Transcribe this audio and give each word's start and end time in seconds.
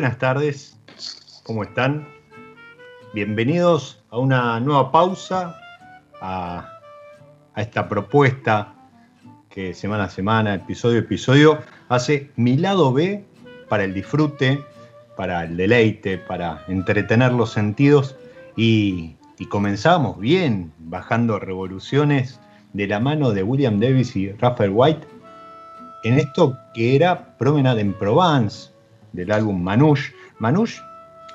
Buenas 0.00 0.16
tardes, 0.16 0.78
¿cómo 1.42 1.62
están? 1.62 2.08
Bienvenidos 3.12 4.02
a 4.08 4.16
una 4.16 4.58
nueva 4.58 4.90
pausa, 4.90 5.54
a, 6.22 6.80
esta 7.54 7.86
propuesta 7.86 8.72
que 9.50 9.74
semana 9.74 10.04
a 10.04 10.08
semana, 10.08 10.54
episodio 10.54 10.96
a 10.96 11.00
episodio, 11.00 11.58
hace 11.90 12.30
mi 12.36 12.56
lado 12.56 12.94
B 12.94 13.26
para 13.68 13.84
el 13.84 13.92
disfrute, 13.92 14.64
para 15.18 15.44
el 15.44 15.58
deleite, 15.58 16.16
para 16.16 16.64
entretener 16.68 17.34
los 17.34 17.50
sentidos 17.50 18.16
y, 18.56 19.16
comenzamos 19.50 20.18
bien, 20.18 20.72
bajando 20.78 21.38
revoluciones 21.38 22.40
de 22.72 22.86
la 22.86 23.00
mano 23.00 23.32
de 23.32 23.42
William 23.42 23.78
Davis 23.78 24.16
y 24.16 24.32
Raphael 24.32 24.72
White 24.72 25.06
en 26.04 26.18
esto 26.18 26.56
que 26.72 26.96
era 26.96 27.36
Promenade 27.36 27.82
en 27.82 27.92
Provence, 27.92 28.70
del 29.12 29.32
álbum 29.32 29.62
Manouche. 29.62 30.12
Manouche 30.38 30.80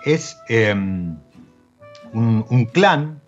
es 0.06 0.38
em, 0.50 1.16
un, 2.13 2.66
clan, 2.72 3.19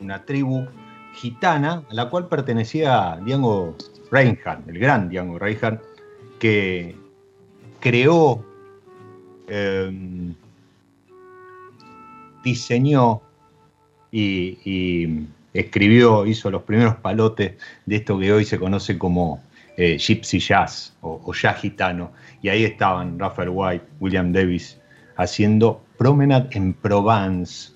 una 0.00 0.24
tribu 0.24 0.66
gitana 1.14 1.84
a 1.90 1.94
la 1.94 2.08
cual 2.08 2.28
pertenecía 2.28 3.18
Django 3.24 3.76
Reinhardt, 4.10 4.68
el 4.68 4.78
gran 4.78 5.08
Django 5.08 5.38
Reinhardt, 5.38 5.82
que 6.38 6.96
creó, 7.80 8.44
em, 9.48 10.34
diseñó 12.42 13.22
y, 14.10 15.26
escribió, 15.52 16.26
hizo 16.26 16.50
los 16.50 16.62
primeros 16.62 16.96
palotes 16.96 17.54
de 17.86 17.96
esto 17.96 18.18
que 18.18 18.32
hoy 18.32 18.44
se 18.44 18.58
conoce 18.58 18.98
como 18.98 19.42
eh, 19.80 19.96
Gypsy 19.96 20.38
Jazz 20.38 20.94
o, 21.00 21.22
o 21.24 21.32
Jazz 21.32 21.62
Gitano 21.62 22.12
y 22.42 22.50
ahí 22.50 22.64
estaban 22.64 23.18
Raphael 23.18 23.48
White, 23.50 23.86
William 23.98 24.30
Davis, 24.30 24.78
haciendo 25.16 25.80
Promenade 25.96 26.50
en 26.52 26.74
Provence. 26.74 27.72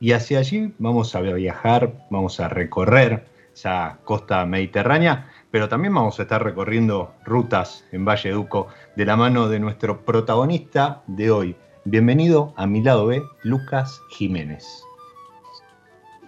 Y 0.00 0.12
hacia 0.12 0.40
allí 0.40 0.74
vamos 0.78 1.14
a 1.14 1.22
viajar, 1.22 1.94
vamos 2.10 2.40
a 2.40 2.48
recorrer 2.50 3.24
esa 3.54 4.00
costa 4.04 4.44
mediterránea, 4.44 5.30
pero 5.50 5.66
también 5.66 5.94
vamos 5.94 6.18
a 6.18 6.24
estar 6.24 6.44
recorriendo 6.44 7.14
rutas 7.24 7.86
en 7.90 8.04
Valle 8.04 8.32
Duco 8.32 8.68
de 8.94 9.06
la 9.06 9.16
mano 9.16 9.48
de 9.48 9.60
nuestro 9.60 10.04
protagonista 10.04 11.02
de 11.06 11.30
hoy. 11.30 11.56
Bienvenido 11.86 12.52
a 12.56 12.66
mi 12.66 12.82
lado 12.82 13.06
B, 13.06 13.22
Lucas 13.44 13.98
Jiménez. 14.10 14.66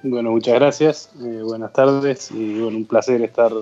Bueno, 0.03 0.31
muchas 0.31 0.55
gracias, 0.55 1.11
eh, 1.21 1.43
buenas 1.43 1.75
tardes 1.75 2.31
y 2.31 2.61
un 2.61 2.87
placer 2.87 3.21
estar 3.21 3.53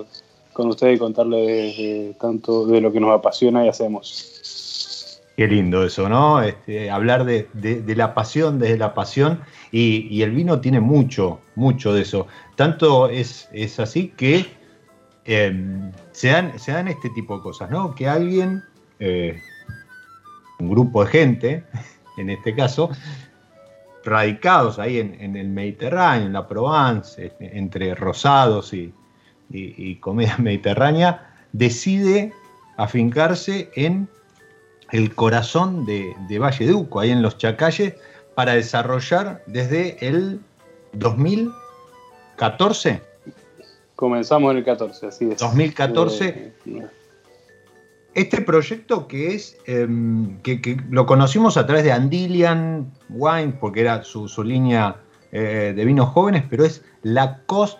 con 0.55 0.69
ustedes 0.69 0.95
y 0.95 0.99
contarles 0.99 2.17
tanto 2.17 2.65
de 2.65 2.79
lo 2.79 2.89
que 2.89 3.01
nos 3.01 3.11
apasiona 3.11 3.65
y 3.65 3.67
hacemos. 3.67 5.21
Qué 5.35 5.47
lindo 5.47 5.83
eso, 5.83 6.07
¿no? 6.07 6.41
Este, 6.41 6.89
hablar 6.89 7.25
de, 7.25 7.49
la 7.93 8.13
pasión 8.13 8.57
desde 8.57 8.77
la 8.77 8.93
pasión 8.93 9.41
y, 9.69 10.21
el 10.21 10.31
vino 10.31 10.61
tiene 10.61 10.79
mucho, 10.79 11.41
mucho 11.55 11.93
de 11.93 12.03
eso. 12.03 12.27
Tanto 12.55 13.09
es, 13.09 13.49
es 13.51 13.81
así 13.81 14.13
que 14.15 14.45
em, 15.25 15.91
se, 16.13 16.29
dan, 16.29 16.87
este 16.87 17.09
tipo 17.09 17.35
de 17.35 17.43
cosas, 17.43 17.69
¿no? 17.69 17.93
Que 17.93 18.07
alguien, 18.07 18.63
eh, 18.99 19.37
un 20.59 20.69
grupo 20.69 21.03
de 21.03 21.11
gente, 21.11 21.63
en 22.17 22.29
este 22.29 22.55
caso, 22.55 22.91
radicados 24.05 24.79
ahí 24.79 24.99
en, 24.99 25.19
en 25.19 25.35
el 25.35 25.49
Mediterráneo, 25.49 26.27
en 26.27 26.33
la 26.33 26.47
Provence, 26.47 27.33
entre 27.41 27.93
rosados 27.93 28.73
y, 28.73 28.93
y, 29.49 29.95
comedia 29.95 30.37
mediterránea, 30.39 31.33
decide 31.53 32.33
afincarse 32.77 33.69
en 33.75 34.09
el 34.91 35.15
corazón 35.15 35.85
de, 35.85 36.13
de 36.27 36.39
Valle 36.39 36.67
Duco, 36.67 36.99
ahí 36.99 37.11
en 37.11 37.21
los 37.21 37.37
Chacalles, 37.37 37.93
para 38.35 38.53
desarrollar 38.53 39.43
desde 39.47 39.97
el 40.05 40.39
2014. 40.93 43.01
Comenzamos 43.95 44.51
en 44.51 44.57
el 44.57 44.65
14, 44.65 45.07
así 45.07 45.31
es. 45.31 45.39
2014. 45.39 46.53
este 48.13 48.41
proyecto 48.41 49.07
que 49.07 49.33
es, 49.35 49.57
em, 49.65 50.37
que, 50.41 50.77
lo 50.89 51.05
conocimos 51.05 51.55
a 51.57 51.65
través 51.65 51.85
de 51.85 51.93
Andilian 51.93 52.91
Wine, 53.09 53.53
porque 53.59 53.81
era 53.81 54.03
su, 54.03 54.27
línea 54.43 54.97
eh, 55.31 55.73
de 55.75 55.85
vinos 55.85 56.09
jóvenes, 56.09 56.43
pero 56.49 56.65
es 56.65 56.83
la 57.03 57.41
Cost 57.45 57.79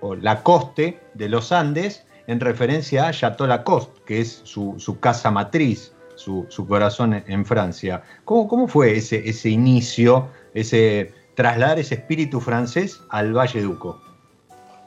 o 0.00 0.14
la 0.14 0.42
Coste 0.42 1.00
de 1.14 1.28
los 1.28 1.52
Andes 1.52 2.04
en 2.26 2.40
referencia 2.40 3.08
a 3.08 3.12
Chateau 3.12 3.46
Lacoste, 3.46 4.00
que 4.06 4.20
es 4.20 4.40
su, 4.44 4.96
casa 5.00 5.30
matriz, 5.30 5.92
su, 6.14 6.46
corazón 6.68 7.22
en 7.26 7.44
Francia. 7.44 8.02
¿Cómo, 8.24 8.48
cómo 8.48 8.68
fue 8.68 8.96
ese, 8.96 9.28
ese 9.28 9.48
inicio, 9.48 10.28
ese 10.54 11.12
trasladar 11.34 11.78
ese 11.78 11.94
espíritu 11.94 12.40
francés 12.40 13.00
al 13.10 13.32
Valle 13.32 13.62
Duco? 13.62 14.00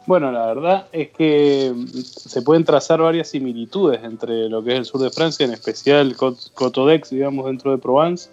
Bueno, 0.05 0.31
la 0.31 0.47
verdad 0.47 0.87
es 0.91 1.11
que 1.11 1.73
se 2.03 2.41
pueden 2.41 2.65
trazar 2.65 2.99
varias 3.01 3.29
similitudes 3.29 4.03
entre 4.03 4.49
lo 4.49 4.63
que 4.63 4.73
es 4.73 4.79
el 4.79 4.85
sur 4.85 4.99
de 4.99 5.11
Francia, 5.11 5.45
en 5.45 5.53
especial 5.53 6.15
Cotodex, 6.17 7.11
digamos, 7.11 7.45
dentro 7.45 7.71
de 7.71 7.77
Provence, 7.77 8.29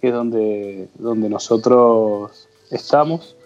que 0.00 0.08
es 0.08 0.14
donde, 0.14 0.88
donde 0.94 1.28
nosotros 1.28 2.48
estamos, 2.70 3.36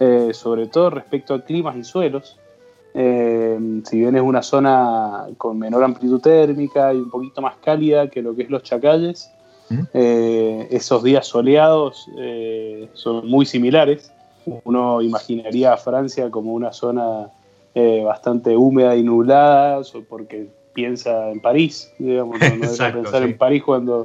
eh, 0.00 0.30
sobre 0.32 0.66
todo 0.66 0.90
respecto 0.90 1.34
a 1.34 1.44
climas 1.44 1.76
y 1.76 1.84
suelos. 1.84 2.38
Eh, 2.94 3.58
si 3.84 4.00
bien 4.00 4.16
es 4.16 4.22
una 4.22 4.42
zona 4.42 5.26
con 5.36 5.58
menor 5.58 5.84
amplitud 5.84 6.20
térmica 6.20 6.92
y 6.92 6.96
un 6.96 7.10
poquito 7.10 7.40
más 7.40 7.56
cálida 7.62 8.08
que 8.08 8.22
lo 8.22 8.34
que 8.34 8.42
es 8.42 8.50
los 8.50 8.62
Chacalles, 8.62 9.30
¿Mm? 9.68 9.80
eh, 9.92 10.68
esos 10.70 11.02
días 11.02 11.26
soleados 11.26 12.08
son 12.94 13.26
muy 13.28 13.44
similares 13.44 14.10
uno 14.64 15.02
imaginaría 15.02 15.74
a 15.74 15.76
Francia 15.76 16.30
como 16.30 16.54
una 16.54 16.72
zona 16.72 17.30
bastante 18.04 18.56
húmeda 18.56 18.96
y 18.96 19.04
nublada, 19.04 19.82
porque 20.08 20.48
piensa 20.78 21.30
en 21.32 21.40
París, 21.40 21.92
digamos, 21.98 22.38
no, 22.38 22.46
debe 22.72 22.92
pensar 22.92 23.24
en 23.24 23.36
París 23.36 23.64
cuando, 23.64 24.04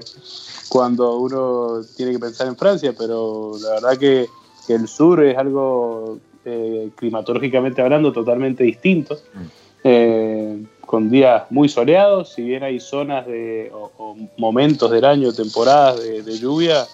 cuando 0.69 1.17
uno 1.17 1.81
tiene 1.95 2.13
que 2.13 2.17
pensar 2.17 2.47
en 2.47 2.55
Francia, 2.55 2.95
pero 2.97 3.51
la 3.61 3.69
verdad 3.75 3.97
que, 3.99 4.25
el 4.69 4.87
sur 4.87 5.23
es 5.23 5.37
algo 5.37 6.19
eh, 6.45 6.89
climatológicamente 6.95 7.81
hablando 7.81 8.11
totalmente 8.11 8.63
distinto, 8.63 9.15
mm. 9.15 9.39
eh, 9.83 10.63
con 10.85 11.09
días 11.09 11.43
muy 11.49 11.69
soleados, 11.69 12.33
si 12.33 12.43
bien 12.43 12.63
hay 12.63 12.79
zonas 12.79 13.25
de, 13.25 13.71
o, 13.73 14.15
momentos 14.37 14.91
del 14.91 15.05
año, 15.05 15.33
temporadas 15.33 16.01
de 16.03 16.37
lluvia, 16.37 16.85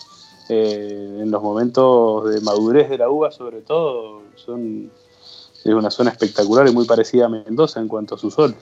eh, 0.51 1.19
en 1.21 1.29
los 1.29 1.43
momentos 1.43 2.27
de 2.33 2.41
madurez 2.41 2.89
de 2.89 2.97
la 2.97 3.07
uva 3.07 3.31
sobre 3.31 3.61
todo, 3.61 4.23
son, 4.33 4.89
es 5.63 5.71
una 5.71 5.91
zona 5.91 6.09
espectacular 6.09 6.67
y 6.67 6.71
muy 6.71 6.87
parecida 6.87 7.27
a 7.27 7.29
Mendoza 7.29 7.79
en 7.79 7.87
cuanto 7.87 8.15
a 8.15 8.17
su 8.17 8.31
sol. 8.31 8.55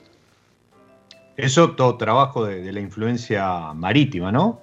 Eso 1.38 1.71
todo 1.71 1.95
trabajo 1.95 2.45
de, 2.45 2.74
la 2.74 2.81
influencia 2.81 3.71
marítima, 3.74 4.33
¿no? 4.33 4.60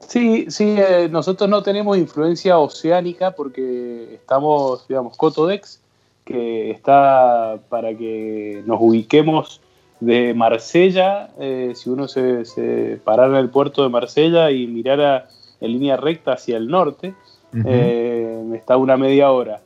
Sí, 0.00 0.46
sí, 0.48 0.76
eh, 0.78 1.08
nosotros 1.10 1.48
no 1.50 1.62
tenemos 1.62 1.98
influencia 1.98 2.58
oceánica 2.58 3.32
porque 3.32 4.14
estamos, 4.14 4.86
digamos, 4.88 5.16
Cotodex, 5.16 5.80
que 6.24 6.70
está 6.70 7.58
para 7.68 7.96
que 7.96 8.62
nos 8.66 8.78
ubiquemos 8.80 9.60
de 10.00 10.34
Marsella, 10.34 11.30
eh, 11.38 11.72
si 11.74 11.90
uno 11.90 12.06
se, 12.06 12.44
se 12.44 13.00
parara 13.02 13.30
en 13.30 13.44
el 13.44 13.50
puerto 13.50 13.82
de 13.82 13.88
Marsella 13.88 14.50
y 14.50 14.66
mirara 14.66 15.28
en 15.60 15.72
línea 15.72 15.96
recta 15.96 16.32
hacia 16.34 16.56
el 16.56 16.68
norte, 16.68 17.14
eh, 17.64 18.44
está 18.54 18.76
una 18.76 18.96
media 18.96 19.30
hora. 19.30 19.60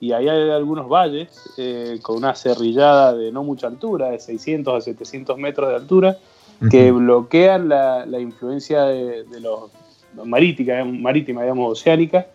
Y 0.00 0.12
ahí 0.12 0.28
hay 0.28 0.50
algunos 0.50 0.88
valles 0.88 1.28
eh, 1.56 1.98
con 2.02 2.16
una 2.16 2.34
cerrillada 2.34 3.14
de 3.14 3.32
no 3.32 3.44
mucha 3.44 3.66
altura, 3.66 4.10
de 4.10 4.18
600 4.18 4.74
a 4.74 4.80
700 4.80 5.38
metros 5.38 5.68
de 5.68 5.76
altura, 5.76 6.18
que 6.70 6.90
bloquean 6.90 7.68
la, 7.68 8.20
influencia 8.20 8.84
de, 8.84 9.24
los 9.40 9.70
marítima, 10.24 10.84
marítima, 10.84 11.42
digamos, 11.42 11.72
oceánica, 11.72 12.26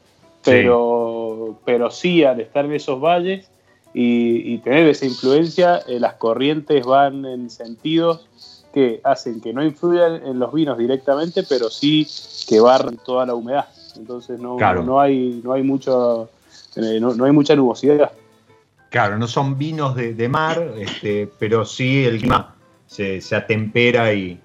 pero 0.43 1.47
sí. 1.49 1.57
pero 1.65 1.91
sí 1.91 2.23
al 2.23 2.39
estar 2.39 2.65
en 2.65 2.73
esos 2.73 2.99
valles 2.99 3.49
y, 3.93 4.57
tener 4.59 4.87
esa 4.87 5.05
influencia, 5.05 5.79
eh, 5.87 5.99
las 5.99 6.13
corrientes 6.13 6.85
van 6.85 7.25
en 7.25 7.49
sentidos 7.49 8.27
que 8.73 9.01
hacen 9.03 9.41
que 9.41 9.51
no 9.53 9.63
influyan 9.63 10.25
en 10.25 10.39
los 10.39 10.53
vinos 10.53 10.77
directamente, 10.77 11.43
pero 11.43 11.69
sí 11.69 12.07
que 12.47 12.61
barran 12.61 12.97
toda 12.97 13.25
la 13.25 13.35
humedad. 13.35 13.65
Entonces 13.97 14.39
no, 14.39 14.57
no, 14.57 15.01
hay, 15.01 15.41
no, 15.43 15.51
hay, 15.51 15.63
mucho, 15.63 16.29
eh, 16.77 16.99
no, 17.01 17.25
hay 17.25 17.31
mucha 17.31 17.55
nubosidad. 17.55 18.11
Claro, 18.89 19.17
no 19.17 19.27
son 19.27 19.57
vinos 19.57 19.95
de, 19.95 20.29
mar, 20.29 20.73
este, 20.77 21.29
pero 21.39 21.65
sí 21.65 22.05
el 22.05 22.19
clima 22.19 22.55
se, 22.91 23.35
atempera 23.35 24.13
y, 24.13 24.39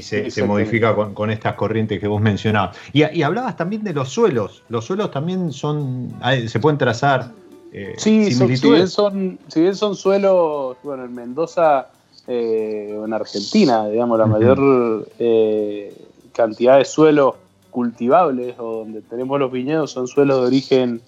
se, 0.00 0.42
modifica 0.44 0.94
con, 0.94 1.30
estas 1.30 1.54
corrientes 1.54 2.00
que 2.00 2.06
vos 2.06 2.20
mencionabas. 2.20 2.76
Y, 2.92 3.22
hablabas 3.22 3.56
también 3.56 3.84
de 3.84 3.92
los 3.92 4.08
suelos. 4.08 4.62
Los 4.68 4.86
suelos 4.86 5.10
también 5.10 5.52
son, 5.52 6.14
se 6.48 6.58
pueden 6.58 6.78
trazar 6.78 7.32
eh, 7.72 7.94
sí, 7.98 8.32
similitudes. 8.32 8.92
Son, 8.92 9.38
si, 9.48 9.60
bien 9.60 9.76
son, 9.76 9.94
suelos, 9.94 10.76
bueno, 10.82 11.04
en 11.04 11.14
Mendoza 11.14 11.88
eh, 12.26 12.96
o 12.98 13.04
en 13.04 13.12
Argentina, 13.12 13.88
digamos, 13.88 14.18
la 14.18 14.26
mayor 14.26 15.06
eh, 15.18 15.94
cantidad 16.32 16.78
de 16.78 16.84
suelos 16.86 17.34
cultivables 17.70 18.54
o 18.58 18.78
donde 18.78 19.02
tenemos 19.02 19.38
los 19.38 19.50
viñedos 19.50 19.90
son 19.90 20.08
suelos 20.08 20.40
de 20.40 20.46
origen 20.46 21.00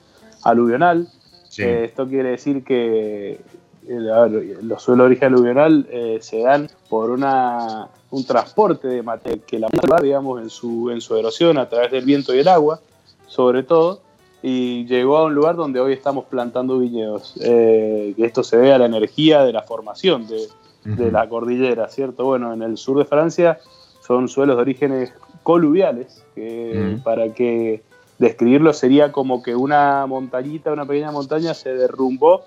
aluvional. 0.42 1.08
Eh, 1.56 1.84
esto 1.84 2.08
quiere 2.08 2.30
decir 2.30 2.64
que 2.64 3.38
los 3.86 4.82
suelos 4.82 5.04
de 5.04 5.06
origen 5.06 5.34
aluvional 5.34 5.86
se 6.20 6.40
dan 6.40 6.68
por 6.88 7.10
una, 7.10 7.88
un 8.10 8.24
transporte 8.24 8.88
de 8.88 9.02
materia 9.02 9.42
que 9.46 9.58
la 9.58 9.68
digamos, 10.02 10.40
en 10.40 10.50
su, 10.50 10.90
en 10.90 11.00
su 11.00 11.16
erosión 11.16 11.58
a 11.58 11.68
través 11.68 11.90
del 11.90 12.04
viento 12.04 12.34
y 12.34 12.38
el 12.38 12.48
agua, 12.48 12.80
sobre 13.26 13.62
todo, 13.62 14.00
y 14.42 14.86
llegó 14.86 15.18
a 15.18 15.24
un 15.24 15.34
lugar 15.34 15.56
donde 15.56 15.80
hoy 15.80 15.92
estamos 15.92 16.24
plantando 16.26 16.78
viñedos. 16.78 17.34
que 17.36 18.14
esto 18.18 18.42
se 18.42 18.56
ve 18.56 18.72
a 18.72 18.78
la 18.78 18.86
energía 18.86 19.42
de 19.44 19.52
la 19.52 19.62
formación 19.62 20.26
de, 20.26 20.48
de 20.84 21.10
la 21.10 21.28
cordillera, 21.28 21.88
¿cierto? 21.88 22.24
Bueno, 22.24 22.52
en 22.52 22.62
el 22.62 22.76
sur 22.76 22.98
de 22.98 23.04
Francia 23.04 23.58
son 24.00 24.28
suelos 24.28 24.56
de 24.56 24.62
orígenes 24.62 25.12
coluviales, 25.42 26.24
que 26.34 26.98
para 27.02 27.32
que 27.32 27.82
describirlo 28.18 28.72
sería 28.72 29.12
como 29.12 29.42
que 29.42 29.56
una 29.56 30.06
montañita, 30.06 30.72
una 30.72 30.86
pequeña 30.86 31.10
montaña 31.10 31.54
se 31.54 31.74
derrumbó 31.74 32.42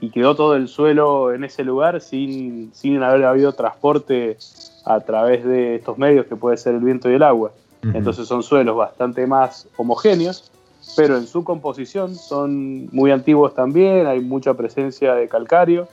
y 0.00 0.10
quedó 0.10 0.34
todo 0.34 0.56
el 0.56 0.68
suelo 0.68 1.32
en 1.32 1.44
ese 1.44 1.64
lugar 1.64 2.00
sin, 2.00 2.72
sin 2.74 3.02
haber 3.02 3.24
habido 3.24 3.52
transporte 3.52 4.36
a 4.84 5.00
través 5.00 5.44
de 5.44 5.76
estos 5.76 5.98
medios 5.98 6.26
que 6.26 6.36
puede 6.36 6.56
ser 6.56 6.74
el 6.74 6.80
viento 6.80 7.10
y 7.10 7.14
el 7.14 7.22
agua. 7.22 7.52
Entonces 7.92 8.26
son 8.26 8.42
suelos 8.42 8.76
bastante 8.76 9.26
más 9.26 9.68
homogéneos, 9.76 10.50
pero 10.96 11.18
en 11.18 11.26
su 11.26 11.44
composición 11.44 12.14
son 12.14 12.86
muy 12.92 13.10
antiguos 13.10 13.54
también, 13.54 14.06
hay 14.06 14.20
mucha 14.20 14.54
presencia 14.54 15.14
de 15.14 15.28
calcario, 15.28 15.86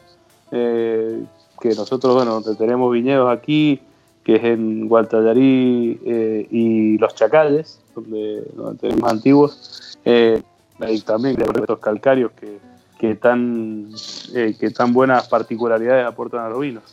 eh, 0.52 1.22
que 1.60 1.70
nosotros, 1.76 2.16
bueno, 2.16 2.42
tenemos 2.58 2.92
viñedos 2.94 3.30
aquí, 3.30 3.82
que 4.24 4.36
es 4.36 4.44
en 4.44 4.88
Gualtallarí 4.88 6.00
eh, 6.06 6.48
y 6.50 6.98
Los 6.98 7.14
Chacalles, 7.16 7.82
donde, 7.94 8.44
tenemos 8.80 9.12
antiguos, 9.12 9.98
eh, 10.06 10.42
hay 10.80 11.02
también 11.02 11.38
estos 11.42 11.80
calcarios 11.80 12.32
que, 12.32 12.58
que, 13.02 13.16
tan, 13.16 13.90
eh, 14.36 14.56
que 14.60 14.70
tan 14.70 14.94
buenas 14.94 15.28
particularidades 15.28 16.06
aportan 16.06 16.46
a 16.46 16.50
los 16.50 16.60
vinos. 16.60 16.84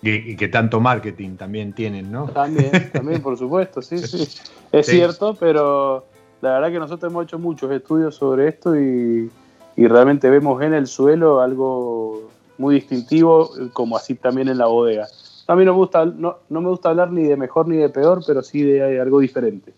Y, 0.00 0.36
que 0.36 0.46
tanto 0.46 0.78
marketing 0.78 1.34
también 1.34 1.72
tienen, 1.72 2.12
¿no? 2.12 2.26
También, 2.26 2.70
también, 2.92 3.20
por 3.20 3.36
supuesto, 3.36 3.82
sí, 3.82 3.98
sí. 3.98 4.28
Es 4.70 4.86
cierto, 4.86 5.34
pero 5.34 6.06
la 6.40 6.52
verdad 6.52 6.70
que 6.70 6.78
nosotros 6.78 7.10
hemos 7.10 7.24
hecho 7.24 7.38
muchos 7.40 7.72
estudios 7.72 8.14
sobre 8.14 8.46
esto 8.46 8.78
y, 8.78 9.28
y 9.76 9.86
realmente 9.88 10.30
vemos 10.30 10.62
en 10.62 10.72
el 10.72 10.86
suelo 10.86 11.40
algo 11.40 12.30
muy 12.58 12.76
distintivo, 12.76 13.50
como 13.72 13.96
así 13.96 14.14
también 14.14 14.48
en 14.48 14.58
la 14.58 14.66
bodega. 14.66 15.08
A 15.48 15.56
mí 15.56 15.64
no 15.64 15.72
me 15.72 15.78
gusta, 15.78 16.04
no, 16.04 16.38
no 16.48 16.60
me 16.60 16.68
gusta 16.68 16.90
hablar 16.90 17.10
ni 17.10 17.24
de 17.24 17.36
mejor 17.36 17.66
ni 17.66 17.76
de 17.76 17.88
peor, 17.88 18.22
pero 18.24 18.40
sí 18.44 18.62
de 18.62 19.00
algo 19.00 19.18
diferente. 19.18 19.72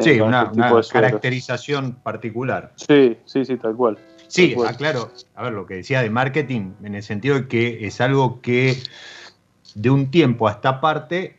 Sí, 0.00 0.10
este 0.10 0.22
una, 0.22 0.52
caracterización 0.92 1.92
particular. 2.02 2.72
Sí, 2.74 3.16
sí, 3.24 3.44
sí, 3.44 3.56
tal 3.56 3.76
cual. 3.76 3.98
Sí, 4.34 4.56
claro. 4.78 5.12
A 5.36 5.44
ver, 5.44 5.52
lo 5.52 5.64
que 5.64 5.74
decía 5.74 6.02
de 6.02 6.10
marketing, 6.10 6.72
en 6.82 6.96
el 6.96 7.04
sentido 7.04 7.36
de 7.36 7.46
que 7.46 7.86
es 7.86 8.00
algo 8.00 8.40
que 8.40 8.82
de 9.76 9.90
un 9.90 10.10
tiempo 10.10 10.48
a 10.48 10.50
esta 10.50 10.80
parte 10.80 11.36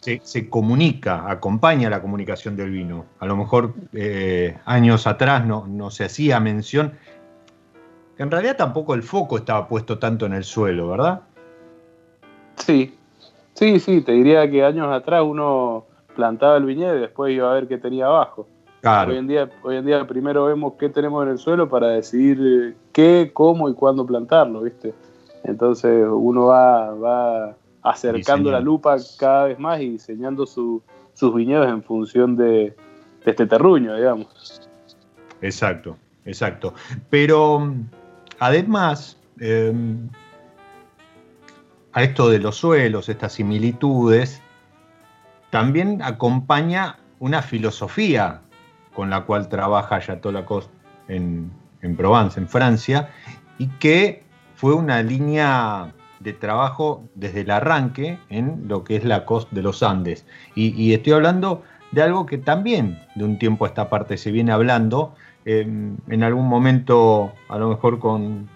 se, 0.00 0.48
comunica, 0.48 1.30
acompaña 1.30 1.90
la 1.90 2.00
comunicación 2.00 2.56
del 2.56 2.70
vino. 2.70 3.04
A 3.18 3.26
lo 3.26 3.36
mejor 3.36 3.74
eh, 3.92 4.56
años 4.64 5.06
atrás 5.06 5.44
no, 5.44 5.66
no 5.66 5.90
se 5.90 6.04
hacía 6.04 6.40
mención, 6.40 6.94
en 8.16 8.30
realidad 8.30 8.56
tampoco 8.56 8.94
el 8.94 9.02
foco 9.02 9.36
estaba 9.36 9.68
puesto 9.68 9.98
tanto 9.98 10.24
en 10.24 10.32
el 10.32 10.44
suelo, 10.44 10.88
¿verdad? 10.88 11.20
Sí, 12.56 12.96
sí, 13.52 13.78
sí, 13.80 14.00
te 14.00 14.12
diría 14.12 14.50
que 14.50 14.64
años 14.64 14.90
atrás 14.90 15.22
uno 15.26 15.84
plantaba 16.16 16.56
el 16.56 16.64
viñedo 16.64 16.96
y 16.96 17.00
después 17.00 17.34
iba 17.34 17.50
a 17.50 17.54
ver 17.54 17.68
qué 17.68 17.76
tenía 17.76 18.06
abajo. 18.06 18.48
Claro. 18.84 19.12
Hoy 19.12 19.16
en 19.16 19.26
día, 19.26 19.48
hoy 19.62 19.76
en 19.76 19.86
día 19.86 20.06
primero 20.06 20.44
vemos 20.44 20.74
qué 20.78 20.90
tenemos 20.90 21.24
en 21.24 21.30
el 21.30 21.38
suelo 21.38 21.70
para 21.70 21.88
decidir 21.88 22.38
eh, 22.38 22.74
qué, 22.92 23.30
cómo 23.32 23.70
y 23.70 23.72
cuándo 23.72 24.04
plantarlo, 24.04 24.60
¿viste? 24.60 24.92
Entonces 25.42 26.06
uno 26.06 26.48
va, 26.48 26.92
va 26.92 27.56
acercando 27.80 28.50
la 28.50 28.60
lupa 28.60 28.98
cada 29.18 29.46
vez 29.46 29.58
más 29.58 29.80
y 29.80 29.88
diseñando 29.88 30.44
sus 30.44 30.82
viñedos 31.34 31.66
en 31.66 31.82
función 31.82 32.36
de, 32.36 32.76
este 33.24 33.46
terruño, 33.46 33.96
digamos. 33.96 34.68
Exacto, 35.40 35.96
exacto. 36.26 36.74
Pero 37.08 37.72
además, 38.38 39.16
em, 39.40 40.10
a 41.94 42.02
esto 42.02 42.28
de 42.28 42.38
los 42.38 42.56
suelos, 42.56 43.08
estas 43.08 43.32
similitudes, 43.32 44.42
también 45.48 46.02
acompaña 46.02 46.98
una 47.18 47.40
filosofía 47.40 48.42
con 48.94 49.10
la 49.10 49.22
cual 49.22 49.48
trabaja 49.48 50.00
Lacoste 50.32 50.72
en, 51.08 51.50
en 51.82 51.96
Provence, 51.96 52.40
en 52.40 52.48
Francia, 52.48 53.10
y 53.58 53.66
que 53.78 54.24
fue 54.56 54.74
una 54.74 55.02
línea 55.02 55.92
de 56.20 56.32
trabajo 56.32 57.04
desde 57.14 57.42
el 57.42 57.50
arranque 57.50 58.18
en 58.30 58.64
lo 58.66 58.82
que 58.82 58.96
es 58.96 59.04
la 59.04 59.24
costa 59.24 59.54
de 59.54 59.62
los 59.62 59.82
Andes. 59.82 60.24
Y, 60.54 60.92
estoy 60.92 61.12
hablando 61.12 61.62
de 61.92 62.02
algo 62.02 62.26
que 62.26 62.38
también 62.38 62.98
de 63.14 63.24
un 63.24 63.38
tiempo 63.38 63.64
a 63.64 63.68
esta 63.68 63.88
parte 63.88 64.16
se 64.16 64.32
viene 64.32 64.50
hablando, 64.50 65.14
em, 65.44 65.96
en 66.08 66.22
algún 66.22 66.48
momento 66.48 67.32
a 67.48 67.58
lo 67.58 67.68
mejor 67.68 67.98
con, 67.98 68.48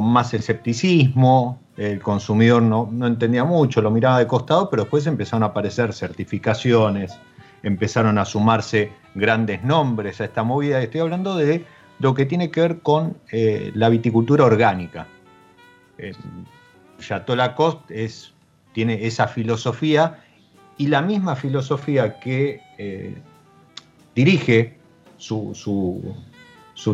más 0.00 0.32
escepticismo, 0.32 1.60
el 1.76 2.00
consumidor 2.00 2.62
no, 2.62 2.88
no, 2.90 3.06
entendía 3.06 3.44
mucho, 3.44 3.82
lo 3.82 3.90
miraba 3.90 4.18
de 4.18 4.26
costado, 4.26 4.70
pero 4.70 4.84
después 4.84 5.06
empezaron 5.06 5.42
a 5.42 5.46
aparecer 5.46 5.92
certificaciones, 5.92 7.18
empezaron 7.62 8.16
a 8.16 8.24
sumarse 8.24 8.90
grandes 9.14 9.62
nombres 9.64 10.20
a 10.20 10.24
esta 10.24 10.42
movida. 10.42 10.82
Estoy 10.82 11.00
hablando 11.00 11.36
de 11.36 11.64
lo 11.98 12.14
que 12.14 12.26
tiene 12.26 12.50
que 12.50 12.60
ver 12.60 12.80
con 12.80 13.16
eh, 13.30 13.70
la 13.74 13.88
viticultura 13.88 14.44
orgánica. 14.44 15.06
Eh, 15.98 16.12
Chateau 16.98 17.36
Lacoste 17.36 18.08
tiene 18.72 19.06
esa 19.06 19.28
filosofía 19.28 20.18
y 20.78 20.88
la 20.88 21.02
misma 21.02 21.36
filosofía 21.36 22.18
que 22.18 22.60
eh, 22.78 23.14
dirige 24.14 24.78
su, 25.16 25.54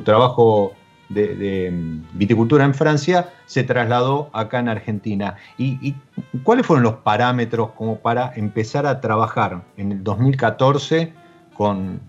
trabajo 0.04 0.72
de, 1.08 1.70
mm, 1.72 2.18
viticultura 2.18 2.64
en 2.64 2.74
Francia 2.74 3.30
se 3.46 3.64
trasladó 3.64 4.28
acá 4.32 4.58
en 4.58 4.68
Argentina. 4.68 5.36
¿Y, 5.56 5.94
cuáles 6.42 6.66
fueron 6.66 6.82
los 6.82 6.96
parámetros 6.96 7.70
como 7.72 7.98
para 8.00 8.32
empezar 8.36 8.86
a 8.86 9.00
trabajar 9.00 9.62
en 9.76 9.92
el 9.92 10.04
2014 10.04 11.12
con, 11.58 12.00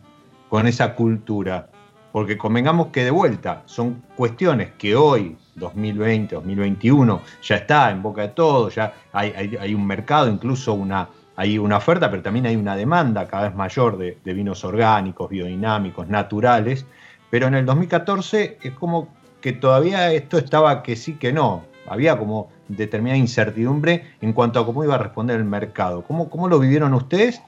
con 0.48 0.68
esa 0.68 0.94
cultura? 0.94 1.70
Porque 2.12 2.38
convengamos 2.38 2.88
que 2.88 3.04
de 3.04 3.12
vuelta 3.12 3.64
son 3.66 4.04
cuestiones 4.16 4.72
que 4.78 4.96
hoy, 4.96 5.36
2020, 5.56 6.36
2021, 6.36 7.22
ya 7.42 7.56
está 7.56 7.92
en 7.92 8.02
boca 8.02 8.22
de 8.22 8.30
todos, 8.30 8.76
ya 8.76 8.94
hay, 9.12 9.74
un 9.74 9.86
mercado, 9.86 10.30
incluso 10.30 10.74
una, 10.74 11.10
hay 11.36 11.58
una 11.58 11.78
oferta, 11.78 12.10
pero 12.10 12.22
también 12.22 12.46
hay 12.46 12.56
una 12.56 12.76
demanda 12.76 13.28
cada 13.28 13.50
vez 13.50 13.56
mayor 13.56 13.98
de, 13.98 14.34
vinos 14.34 14.64
orgánicos, 14.64 15.30
biodinámicos, 15.30 16.08
naturales. 16.08 16.86
Pero 17.30 17.48
en 17.48 17.56
el 17.56 17.66
2014 17.66 18.60
es 18.62 18.74
como 18.74 19.10
que 19.42 19.54
todavía 19.54 20.12
esto 20.12 20.38
estaba 20.38 20.84
que 20.84 20.96
sí, 20.96 21.14
que 21.14 21.34
no. 21.34 21.64
Había 21.88 22.18
como 22.18 22.52
determinada 22.68 23.18
incertidumbre 23.18 24.04
en 24.22 24.34
cuanto 24.34 24.60
a 24.60 24.66
cómo 24.66 24.84
iba 24.84 24.96
a 24.96 25.00
responder 25.00 25.38
el 25.38 25.46
mercado. 25.46 26.04
¿Cómo, 26.04 26.30
cómo 26.30 26.48
lo 26.48 26.60
vivieron 26.60 26.94
ustedes 26.94 27.42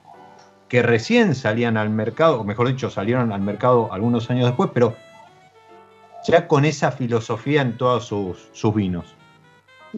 que 0.72 0.82
recién 0.82 1.36
salían 1.36 1.76
al 1.76 1.90
mercado, 1.90 2.40
o 2.40 2.44
mejor 2.46 2.70
dicho, 2.70 2.90
salieron 2.90 3.34
al 3.34 3.42
mercado 3.42 3.92
algunos 3.92 4.30
años 4.30 4.46
después, 4.46 4.70
pero 4.74 4.96
ya 6.26 6.48
con 6.48 6.64
esa 6.64 6.94
filosofía 6.94 7.62
en 7.62 7.76
todos 7.76 8.06
sus, 8.06 8.74
vinos. 8.74 9.14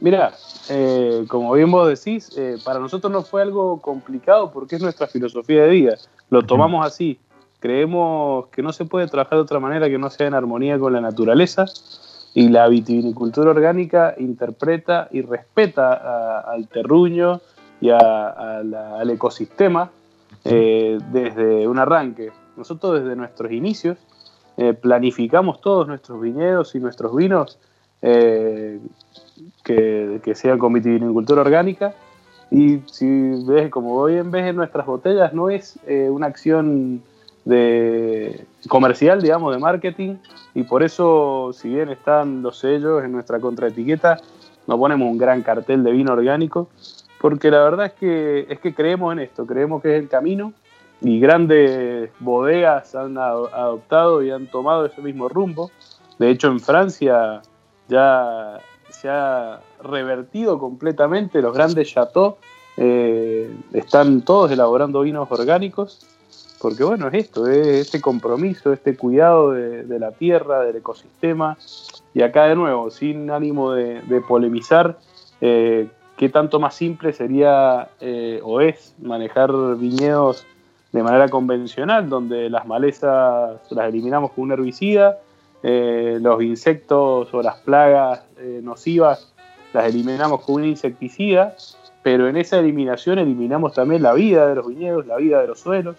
Mira, 0.01 0.33
eh, 0.71 1.25
como 1.27 1.53
bien 1.53 1.69
vos 1.69 1.87
decís, 1.87 2.35
eh, 2.39 2.57
para 2.65 2.79
nosotros 2.79 3.13
no 3.13 3.21
fue 3.21 3.43
algo 3.43 3.81
complicado 3.81 4.51
porque 4.51 4.77
es 4.77 4.81
nuestra 4.81 5.05
filosofía 5.05 5.61
de 5.61 5.69
vida. 5.69 5.97
Lo 6.31 6.41
tomamos 6.41 6.83
así. 6.83 7.19
Creemos 7.59 8.47
que 8.47 8.63
no 8.63 8.73
se 8.73 8.85
puede 8.85 9.05
trabajar 9.05 9.37
de 9.37 9.43
otra 9.43 9.59
manera 9.59 9.87
que 9.87 9.99
no 9.99 10.09
sea 10.09 10.25
en 10.25 10.33
armonía 10.33 10.79
con 10.79 10.91
la 10.91 11.01
naturaleza 11.01 11.65
y 12.33 12.49
la 12.49 12.67
vitivinicultura 12.67 13.51
orgánica 13.51 14.15
interpreta 14.17 15.07
y 15.11 15.21
respeta 15.21 16.39
al 16.39 16.67
terruño 16.67 17.41
y 17.79 17.91
al 17.91 19.07
ecosistema 19.11 19.91
eh, 20.45 20.97
desde 21.11 21.67
un 21.67 21.79
arranque. 21.79 22.31
Nosotros 22.57 23.01
desde 23.01 23.15
nuestros 23.15 23.51
inicios 23.51 23.97
eh, 24.57 24.73
planificamos 24.73 25.61
todos 25.61 25.87
nuestros 25.87 26.21
viñedos 26.21 26.75
y 26.75 26.79
nuestros 26.79 27.15
vinos 27.15 27.59
eh, 28.01 28.79
que, 29.63 30.19
que, 30.23 30.35
sean 30.35 30.59
con 30.59 30.73
vitivinicultura 30.73 31.41
orgánica. 31.41 31.93
Y 32.51 32.79
si 32.85 33.45
ves, 33.45 33.69
como 33.69 33.95
hoy 33.95 34.17
en 34.17 34.31
vez 34.31 34.45
en 34.45 34.55
nuestras 34.55 34.85
botellas, 34.85 35.33
no 35.33 35.49
es 35.49 35.79
una 35.87 36.27
acción 36.27 37.01
de 37.45 38.45
comercial, 38.67 39.21
digamos, 39.21 39.53
de 39.53 39.59
marketing, 39.59 40.15
y 40.53 40.63
por 40.63 40.83
eso, 40.83 41.51
si 41.53 41.69
bien 41.69 41.89
están 41.89 42.43
los 42.43 42.59
sellos 42.59 43.03
en 43.03 43.11
nuestra 43.11 43.39
contraetiqueta, 43.39 44.19
no 44.67 44.77
ponemos 44.77 45.09
un 45.09 45.17
gran 45.17 45.41
cartel 45.41 45.83
de 45.83 45.91
vino 45.91 46.13
orgánico, 46.13 46.69
porque 47.23 47.49
la 47.49 47.63
verdad 47.63 47.85
es 47.85 47.93
que, 47.93 48.47
es 48.49 48.59
que 48.59 48.75
creemos 48.75 49.13
en 49.13 49.19
esto, 49.19 49.45
creemos 49.47 49.81
que 49.81 49.95
es 49.95 50.03
el 50.03 50.09
camino 50.09 50.51
y 50.99 51.21
grandes 51.21 52.09
bodegas 52.19 52.95
han 52.95 53.17
adoptado 53.17 54.21
y 54.21 54.29
han 54.29 54.47
tomado 54.47 54.85
ese 54.85 55.01
mismo 55.01 55.29
rumbo. 55.29 55.71
De 56.19 56.29
hecho, 56.29 56.49
en 56.49 56.59
Francia 56.59 57.41
ya 57.87 58.59
se 58.89 59.07
ha 59.07 59.61
revertido 59.81 60.59
completamente, 60.59 61.41
los 61.41 61.53
grandes 61.53 61.93
chateaux 61.93 62.35
eh, 62.75 63.49
están 63.71 64.23
todos 64.23 64.51
elaborando 64.51 64.99
vinos 64.99 65.31
orgánicos, 65.31 66.05
porque 66.59 66.83
bueno, 66.83 67.07
es 67.07 67.13
esto, 67.13 67.47
es 67.47 67.67
este 67.67 68.01
compromiso, 68.01 68.73
este 68.73 68.97
cuidado 68.97 69.51
de, 69.51 69.97
la 69.97 70.11
tierra, 70.11 70.59
del 70.59 70.75
ecosistema, 70.75 71.57
y 72.13 72.21
acá 72.21 72.47
de 72.47 72.55
nuevo, 72.55 72.91
sin 72.91 73.31
ánimo 73.31 73.71
de, 73.71 74.21
polemizar, 74.27 74.97
eh, 75.39 75.87
qué 76.17 76.29
tanto 76.29 76.59
más 76.59 76.75
simple 76.75 77.13
sería 77.13 77.89
eh, 77.99 78.39
o 78.43 78.61
es 78.61 78.95
manejar 79.01 79.51
viñedos 79.77 80.45
de 80.91 81.01
manera 81.01 81.27
convencional, 81.27 82.07
donde 82.07 82.49
las 82.49 82.67
malezas 82.67 83.59
las 83.71 83.89
eliminamos 83.89 84.31
con 84.31 84.45
un 84.45 84.51
herbicida, 84.51 85.19
eh, 85.63 86.19
los 86.21 86.41
insectos 86.43 87.33
o 87.33 87.41
las 87.41 87.57
plagas 87.57 88.23
eh, 88.37 88.59
nocivas 88.63 89.33
las 89.73 89.85
eliminamos 89.85 90.41
con 90.41 90.55
un 90.55 90.65
insecticida, 90.65 91.55
pero 92.03 92.27
en 92.27 92.37
esa 92.37 92.59
eliminación 92.59 93.17
eliminamos 93.17 93.73
también 93.73 94.03
la 94.03 94.13
vida 94.13 94.47
de 94.47 94.55
los 94.55 94.67
viñedos, 94.67 95.07
la 95.07 95.17
vida 95.17 95.41
de 95.41 95.47
los 95.47 95.59
suelos, 95.59 95.95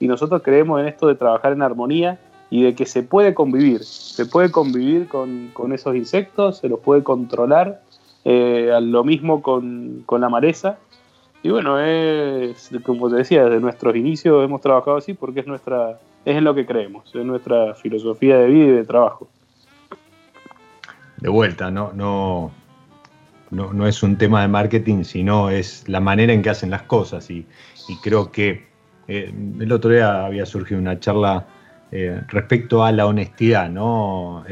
y 0.00 0.08
nosotros 0.08 0.42
creemos 0.42 0.80
en 0.80 0.88
esto 0.88 1.06
de 1.06 1.14
trabajar 1.14 1.52
en 1.52 1.62
armonía 1.62 2.18
y 2.50 2.64
de 2.64 2.74
que 2.74 2.84
se 2.84 3.04
puede 3.04 3.32
convivir, 3.32 3.84
se 3.84 4.26
puede 4.26 4.50
convivir 4.50 5.06
con, 5.08 5.50
con 5.52 5.72
esos 5.72 5.94
insectos, 5.94 6.58
se 6.58 6.68
los 6.68 6.80
puede 6.80 7.04
controlar 7.04 7.80
eh, 8.24 8.78
lo 8.80 9.04
mismo 9.04 9.42
con, 9.42 10.04
la 10.08 10.28
maleza. 10.28 10.78
Y 11.42 11.50
bueno, 11.50 11.80
es 11.80 12.70
como 12.84 13.10
te 13.10 13.16
decía, 13.16 13.44
desde 13.44 13.60
nuestros 13.60 13.96
inicios 13.96 14.44
hemos 14.44 14.60
trabajado 14.60 14.96
así 14.96 15.14
porque 15.14 15.40
es 15.40 15.46
nuestra 15.46 15.98
es 16.24 16.36
en 16.36 16.44
lo 16.44 16.54
que 16.54 16.66
creemos, 16.66 17.12
es 17.14 17.24
nuestra 17.24 17.74
filosofía 17.74 18.38
de 18.38 18.46
vida 18.46 18.64
y 18.66 18.70
de 18.70 18.84
trabajo. 18.84 19.28
De 21.16 21.28
vuelta, 21.28 21.70
no, 21.70 21.92
no, 21.92 22.52
no, 23.50 23.86
es 23.86 24.02
un 24.02 24.16
tema 24.16 24.42
de 24.42 24.48
marketing, 24.48 25.04
sino 25.04 25.50
es 25.50 25.88
la 25.88 26.00
manera 26.00 26.32
en 26.32 26.42
que 26.42 26.50
hacen 26.50 26.70
las 26.70 26.82
cosas. 26.82 27.30
Y, 27.30 27.46
creo 28.02 28.30
que 28.30 28.66
eh, 29.08 29.32
el 29.60 29.72
otro 29.72 29.90
día 29.90 30.24
había 30.24 30.46
surgido 30.46 30.80
una 30.80 30.98
charla 30.98 31.46
eh, 31.90 32.22
respecto 32.28 32.84
a 32.84 32.92
la 32.92 33.06
honestidad, 33.06 33.68
¿no? 33.68 34.44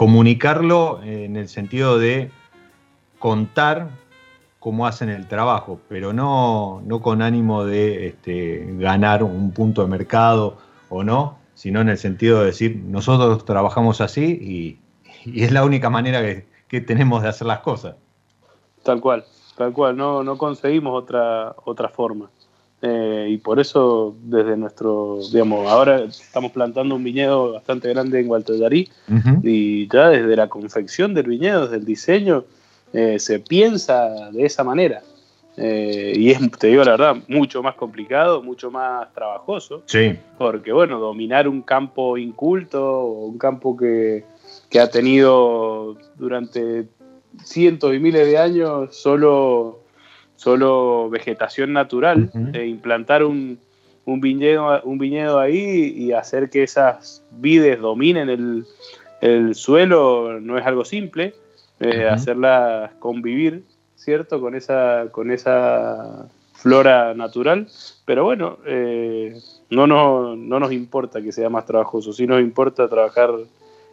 Comunicarlo 0.00 1.02
en 1.02 1.36
el 1.36 1.46
sentido 1.50 1.98
de 1.98 2.30
contar 3.18 3.90
cómo 4.58 4.86
hacen 4.86 5.10
el 5.10 5.28
trabajo, 5.28 5.78
pero 5.90 6.14
no, 6.14 6.80
no 6.86 7.02
con 7.02 7.20
ánimo 7.20 7.66
de 7.66 8.06
este, 8.06 8.64
ganar 8.78 9.22
un 9.22 9.50
punto 9.50 9.82
de 9.82 9.88
mercado 9.88 10.56
o 10.88 11.04
no, 11.04 11.36
sino 11.52 11.82
en 11.82 11.90
el 11.90 11.98
sentido 11.98 12.40
de 12.40 12.46
decir, 12.46 12.76
nosotros 12.82 13.44
trabajamos 13.44 14.00
así 14.00 14.78
y, 15.26 15.38
es 15.38 15.52
la 15.52 15.64
única 15.64 15.90
manera 15.90 16.22
que, 16.22 16.80
tenemos 16.80 17.22
de 17.22 17.28
hacer 17.28 17.46
las 17.46 17.58
cosas. 17.58 17.96
Tal 18.82 19.02
cual, 19.02 19.26
tal 19.58 19.74
cual, 19.74 19.98
no, 19.98 20.24
no 20.24 20.38
conseguimos 20.38 20.94
otra, 20.94 21.54
otra 21.66 21.90
forma. 21.90 22.30
Eh, 22.82 23.28
y 23.30 23.36
por 23.36 23.60
eso, 23.60 24.16
desde 24.22 24.56
nuestro, 24.56 25.18
digamos, 25.32 25.66
ahora 25.66 26.04
estamos 26.04 26.50
plantando 26.52 26.94
un 26.94 27.04
viñedo 27.04 27.52
bastante 27.52 27.90
grande 27.90 28.20
en 28.20 28.28
Gualtallarí 28.28 28.88
y 29.42 29.86
ya 29.88 30.08
desde 30.08 30.34
la 30.34 30.48
confección 30.48 31.12
del 31.12 31.26
viñedo, 31.26 31.64
desde 31.64 31.76
el 31.76 31.84
diseño, 31.84 32.44
eh, 32.92 33.18
se 33.18 33.38
piensa 33.40 34.30
de 34.30 34.46
esa 34.46 34.64
manera. 34.64 35.02
Eh, 35.56 36.14
y 36.16 36.30
es, 36.30 36.38
te 36.58 36.68
digo 36.68 36.82
la 36.84 36.92
verdad, 36.92 37.16
mucho 37.28 37.62
más 37.62 37.74
complicado, 37.74 38.42
mucho 38.42 38.70
más 38.70 39.12
trabajoso. 39.12 39.82
Sí. 39.84 40.16
Porque, 40.38 40.72
bueno, 40.72 40.98
dominar 40.98 41.48
un 41.48 41.60
campo 41.60 42.16
inculto, 42.16 43.04
un 43.04 43.36
campo 43.36 43.76
que, 43.76 44.24
que 44.70 44.80
ha 44.80 44.90
tenido 44.90 45.96
durante 46.16 46.86
cientos 47.44 47.94
y 47.94 47.98
miles 47.98 48.26
de 48.26 48.38
años 48.38 48.96
solo, 48.96 49.79
solo 50.40 51.10
vegetación 51.10 51.74
natural, 51.74 52.30
e 52.54 52.64
implantar 52.64 53.24
un, 53.24 53.58
un, 54.06 54.22
viñedo, 54.22 54.80
un 54.84 54.96
viñedo 54.96 55.38
ahí 55.38 55.92
y 55.94 56.12
hacer 56.12 56.48
que 56.48 56.62
esas 56.62 57.22
vides 57.30 57.78
dominen 57.78 58.30
el, 58.30 58.64
el 59.20 59.54
suelo 59.54 60.40
no 60.40 60.56
es 60.56 60.64
algo 60.64 60.86
simple, 60.86 61.34
eh, 61.78 62.08
hacerlas 62.08 62.90
convivir, 63.00 63.64
¿cierto? 63.96 64.40
Con 64.40 64.54
esa, 64.54 65.08
con 65.12 65.30
esa 65.30 66.26
flora 66.54 67.12
natural, 67.12 67.68
pero 68.06 68.24
bueno, 68.24 68.56
eh, 68.64 69.38
no, 69.68 69.86
no, 69.86 70.36
no, 70.36 70.58
nos 70.58 70.72
importa 70.72 71.20
que 71.20 71.32
sea 71.32 71.50
más 71.50 71.66
trabajoso, 71.66 72.14
sí 72.14 72.26
nos 72.26 72.40
importa 72.40 72.88
trabajar 72.88 73.30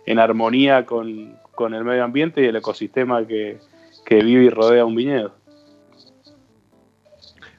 en 0.06 0.20
armonía 0.20 0.86
con, 0.86 1.36
el 1.60 1.84
medio 1.84 2.06
ambiente 2.06 2.42
y 2.42 2.46
el 2.46 2.56
ecosistema 2.56 3.27
que, 3.27 3.58
vive 4.10 4.46
y 4.46 4.50
rodea 4.50 4.86
un 4.86 4.96
viñedo. 4.96 5.34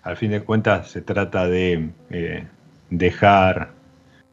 Al 0.03 0.17
fin 0.17 0.31
de 0.31 0.43
cuentas 0.43 0.91
se 0.91 1.03
trata 1.03 1.47
de 1.47 1.91
eh, 2.11 2.47
dejar 2.91 3.73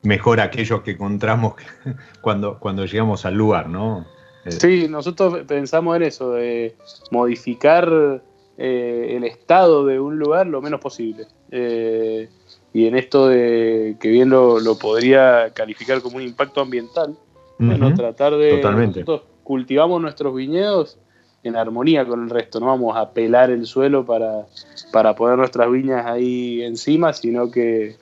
mejor 0.04 0.40
aquello 0.40 0.84
que 0.84 0.92
encontramos 0.92 1.56
cuando, 2.22 2.60
cuando 2.60 2.86
llegamos 2.86 3.26
al 3.26 3.36
lugar, 3.36 3.68
¿no? 3.68 4.06
Eh, 4.46 4.52
sí, 4.52 4.88
nosotros 4.90 5.44
pensamos 5.48 5.96
en 5.98 6.04
eso, 6.04 6.34
de 6.34 6.76
modificar 7.12 8.22
eh, 8.58 9.14
el 9.18 9.24
estado 9.24 9.86
de 9.86 10.00
un 10.00 10.18
lugar 10.20 10.48
lo 10.48 10.62
menos 10.62 10.80
posible. 10.80 11.28
Eh, 11.52 12.30
y 12.74 12.88
en 12.88 12.96
esto 12.96 13.28
de 13.28 13.98
que 14.00 14.10
bien 14.10 14.30
lo, 14.30 14.60
podría 14.80 15.52
calificar 15.54 16.02
como 16.02 16.18
un 16.18 16.24
impacto 16.24 16.62
ambiental, 16.62 17.16
bueno, 17.58 17.94
tratar 17.94 18.36
de... 18.36 18.62
Nosotros 18.62 19.22
cultivamos 19.44 20.02
nuestros 20.02 20.36
viñedos 20.36 20.98
en 21.50 21.56
armonía 21.56 22.06
con 22.06 22.24
el 22.24 22.30
resto, 22.30 22.60
no 22.60 22.68
vamos 22.68 22.96
a 22.98 23.12
pelar 23.12 23.50
el 23.50 23.66
suelo 23.66 24.06
para, 24.06 24.46
para 24.92 25.16
poner 25.16 25.38
nuestras 25.38 25.72
viñas 25.72 26.06
ahí 26.06 26.62
encima, 26.64 27.14
sino 27.14 27.52
que 27.52 27.96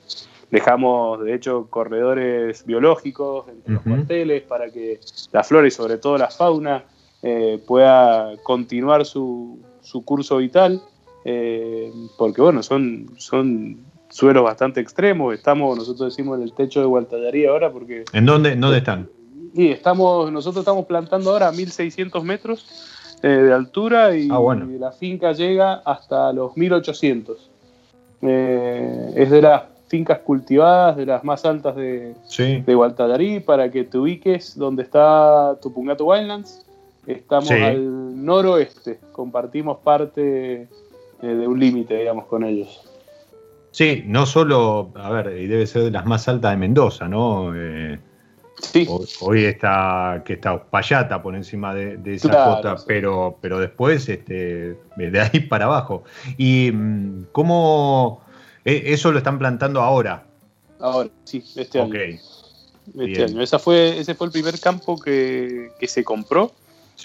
Dejamos, 0.54 1.18
de 1.24 1.34
hecho, 1.34 1.66
corredores 1.68 2.64
biológicos 2.64 3.48
entre 3.48 3.74
los 3.74 3.82
cuarteles 3.82 4.42
para 4.44 4.70
que 4.70 5.00
la 5.32 5.42
flora 5.42 5.66
y 5.66 5.72
sobre 5.72 5.98
todo 5.98 6.16
la 6.16 6.30
fauna 6.30 6.84
eh, 7.24 7.60
pueda 7.66 8.36
continuar 8.44 9.04
su, 9.04 9.58
su 9.80 10.04
curso 10.04 10.36
vital, 10.36 10.80
eh, 11.24 11.92
porque 12.16 12.40
bueno, 12.40 12.62
son, 12.62 13.10
son 13.16 13.84
suelos 14.10 14.44
bastante 14.44 14.80
extremos. 14.80 15.34
Estamos, 15.34 15.76
nosotros 15.76 16.14
decimos, 16.14 16.38
en 16.38 16.44
el 16.44 16.52
techo 16.52 16.78
de 16.78 16.86
Gualtallarí 16.86 17.46
ahora 17.46 17.72
porque... 17.72 18.04
¿En 18.12 18.24
dónde, 18.24 18.54
dónde 18.54 18.78
están? 18.78 19.10
Y 19.54 19.72
estamos, 19.72 20.30
nosotros 20.30 20.62
estamos 20.62 20.86
plantando 20.86 21.32
ahora 21.32 21.48
a 21.48 21.52
1600 21.52 22.22
metros 22.22 22.93
eh, 23.24 23.28
de 23.28 23.52
altura 23.54 24.14
y, 24.14 24.28
ah, 24.30 24.38
la 24.78 24.92
finca 24.92 25.32
llega 25.32 25.74
hasta 25.84 26.32
los 26.32 26.56
1800. 26.56 27.50
es 28.20 29.30
de 29.30 29.42
las 29.42 29.62
fincas 29.88 30.18
cultivadas 30.18 30.96
de 30.96 31.06
las 31.06 31.24
más 31.24 31.44
altas 31.44 31.74
de, 31.76 32.14
de 32.38 33.42
para 33.46 33.70
que 33.70 33.84
te 33.84 33.96
ubiques 33.96 34.58
donde 34.58 34.82
está 34.82 35.56
Tupungato 35.62 36.04
Wildlands. 36.04 36.66
Estamos 37.06 37.50
al 37.50 38.24
noroeste, 38.24 38.98
compartimos 39.12 39.78
parte 39.78 40.68
eh, 41.22 41.26
de 41.26 41.46
un 41.46 41.58
límite, 41.58 41.96
digamos, 41.96 42.26
con 42.26 42.44
ellos. 42.44 42.82
Sí, 43.70 44.04
no 44.06 44.26
solo, 44.26 44.90
a 44.96 45.10
ver, 45.10 45.38
y 45.38 45.46
debe 45.46 45.66
ser 45.66 45.84
de 45.84 45.90
las 45.90 46.04
más 46.04 46.28
altas 46.28 46.52
de 46.52 46.56
Mendoza, 46.58 47.08
¿no? 47.08 47.54
Eh, 47.54 47.98
sí. 48.60 48.86
Hoy, 49.20 49.44
está, 49.44 50.22
que 50.24 50.34
está 50.34 50.62
Payata 50.62 51.22
por 51.22 51.34
encima 51.34 51.74
de, 51.74 51.98
esa 52.14 52.28
claro, 52.28 52.76
pero, 52.86 53.38
pero 53.40 53.58
después, 53.58 54.08
este, 54.08 54.76
de 54.96 55.20
ahí 55.20 55.40
para 55.48 55.66
abajo. 55.66 56.04
¿Y 56.36 56.70
mm, 56.72 57.26
cómo, 57.32 58.22
eh, 58.64 58.82
eso 58.86 59.12
lo 59.12 59.18
están 59.18 59.38
plantando 59.38 59.80
ahora. 59.80 60.26
Ahora, 60.80 61.10
sí, 61.24 61.42
este 61.56 61.80
año. 61.80 61.94
Este 61.94 63.24
año. 63.24 63.42
Esa 63.42 63.58
fue, 63.58 63.98
ese 63.98 64.14
fue 64.14 64.26
el 64.26 64.32
primer 64.32 64.58
campo 64.60 64.98
que, 64.98 65.70
se 65.82 66.04
compró. 66.04 66.52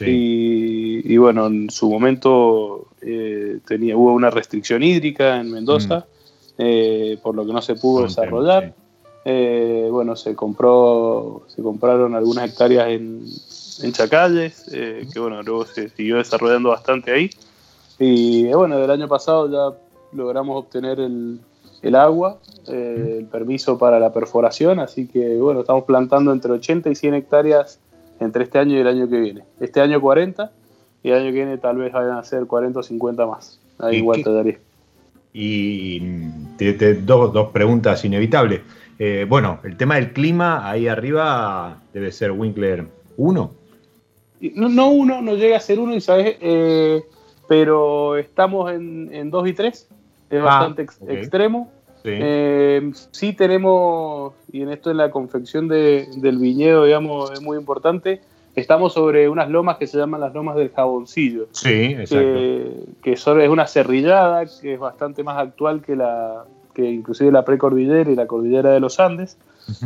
Y, 0.01 1.17
bueno, 1.17 1.47
en 1.47 1.69
su 1.69 1.89
momento 1.89 2.87
eh, 3.01 3.59
tenía, 3.67 3.97
hubo 3.97 4.13
una 4.13 4.29
restricción 4.29 4.81
hídrica 4.81 5.41
en 5.41 5.51
Mendoza, 5.51 5.99
mm. 5.99 6.53
eh, 6.59 7.19
por 7.21 7.35
lo 7.35 7.45
que 7.45 7.51
no 7.51 7.61
se 7.61 7.75
pudo 7.75 8.03
desarrollar. 8.03 8.73
Bueno, 9.91 10.15
se 10.15 10.35
compró, 10.35 11.43
se 11.47 11.61
compraron 11.61 12.15
algunas 12.15 12.49
hectáreas 12.49 12.89
en, 12.89 13.25
en 13.81 13.91
Chacalles, 13.91 14.65
que 14.69 15.19
bueno, 15.19 15.41
luego 15.43 15.65
se 15.65 15.89
siguió 15.89 16.17
desarrollando 16.17 16.69
bastante 16.69 17.11
ahí. 17.11 17.29
Y 17.97 18.45
bueno, 18.53 18.77
del 18.77 18.91
año 18.91 19.07
pasado 19.07 19.51
ya 19.51 19.77
logramos 20.13 20.57
obtener 20.57 20.99
el, 20.99 21.39
el 21.81 21.95
agua, 21.95 22.39
eh, 22.67 23.17
el 23.19 23.25
permiso 23.25 23.77
para 23.77 23.99
la 23.99 24.11
perforación, 24.13 24.79
así 24.79 25.07
que 25.07 25.37
bueno, 25.37 25.61
estamos 25.61 25.85
plantando 25.85 26.31
entre 26.31 26.51
80 26.51 26.89
y 26.89 26.95
100 26.95 27.13
hectáreas 27.13 27.79
entre 28.19 28.43
este 28.43 28.59
año 28.59 28.75
y 28.77 28.79
el 28.79 28.87
año 28.87 29.09
que 29.09 29.19
viene. 29.19 29.43
Este 29.59 29.81
año 29.81 30.01
40 30.01 30.51
y 31.03 31.09
el 31.09 31.15
año 31.15 31.25
que 31.25 31.31
viene 31.31 31.57
tal 31.57 31.77
vez 31.77 31.93
vayan 31.93 32.17
a 32.17 32.23
ser 32.23 32.45
40 32.45 32.79
o 32.79 32.83
50 32.83 33.25
más. 33.25 33.59
Ahí 33.79 33.97
igual 33.97 34.23
te 34.23 34.31
daría. 34.31 34.59
Y 35.31 35.99
dos, 37.05 37.31
dos, 37.33 37.51
preguntas 37.51 38.03
inevitables. 38.03 38.61
Eh, 38.99 39.25
bueno, 39.27 39.59
el 39.63 39.77
tema 39.77 39.95
del 39.95 40.13
clima, 40.13 40.69
ahí 40.69 40.87
arriba 40.87 41.81
debe 41.93 42.11
ser 42.11 42.31
Winkler 42.31 42.85
1. 43.17 43.51
No, 44.55 44.69
no 44.69 44.89
uno, 44.89 45.21
no 45.21 45.35
llega 45.35 45.57
a 45.57 45.61
ser 45.61 45.79
uno, 45.79 45.95
y 45.95 46.01
sabes, 46.01 46.37
eh, 46.41 47.01
pero 47.47 48.17
estamos 48.17 48.71
en 48.71 49.31
2 49.31 49.47
y 49.47 49.53
3 49.53 49.89
es 50.29 50.41
ah, 50.41 50.43
bastante 50.43 50.85
extremo. 51.07 51.71
Eh, 52.03 52.91
sí. 53.11 53.33
tenemos, 53.33 54.33
y 54.51 54.61
en 54.61 54.69
esto 54.69 54.89
en 54.89 54.97
la 54.97 55.11
confección 55.11 55.67
del 55.67 56.37
viñedo, 56.37 56.85
digamos, 56.85 57.31
es 57.31 57.41
muy 57.41 57.57
importante, 57.57 58.21
estamos 58.55 58.93
sobre 58.93 59.27
unas 59.27 59.49
lomas 59.49 59.77
que 59.77 59.87
se 59.87 59.97
llaman 59.97 60.21
las 60.21 60.33
lomas 60.33 60.55
del 60.55 60.69
jaboncillo. 60.69 61.47
Sí, 61.51 61.95
exacto. 61.97 62.39
Que, 63.01 63.11
es 63.13 63.27
una 63.27 63.67
cerrillada 63.67 64.45
que 64.61 64.73
es 64.73 64.79
bastante 64.79 65.23
más 65.23 65.37
actual 65.37 65.81
que 65.81 65.95
la 65.95 66.45
que 66.79 66.89
inclusive 66.89 67.29
la 67.31 67.43
precordillera 67.43 68.09
y 68.09 68.15
la 68.15 68.25
cordillera 68.25 68.71
de 68.71 68.79
los 68.79 69.01
Andes. 69.01 69.37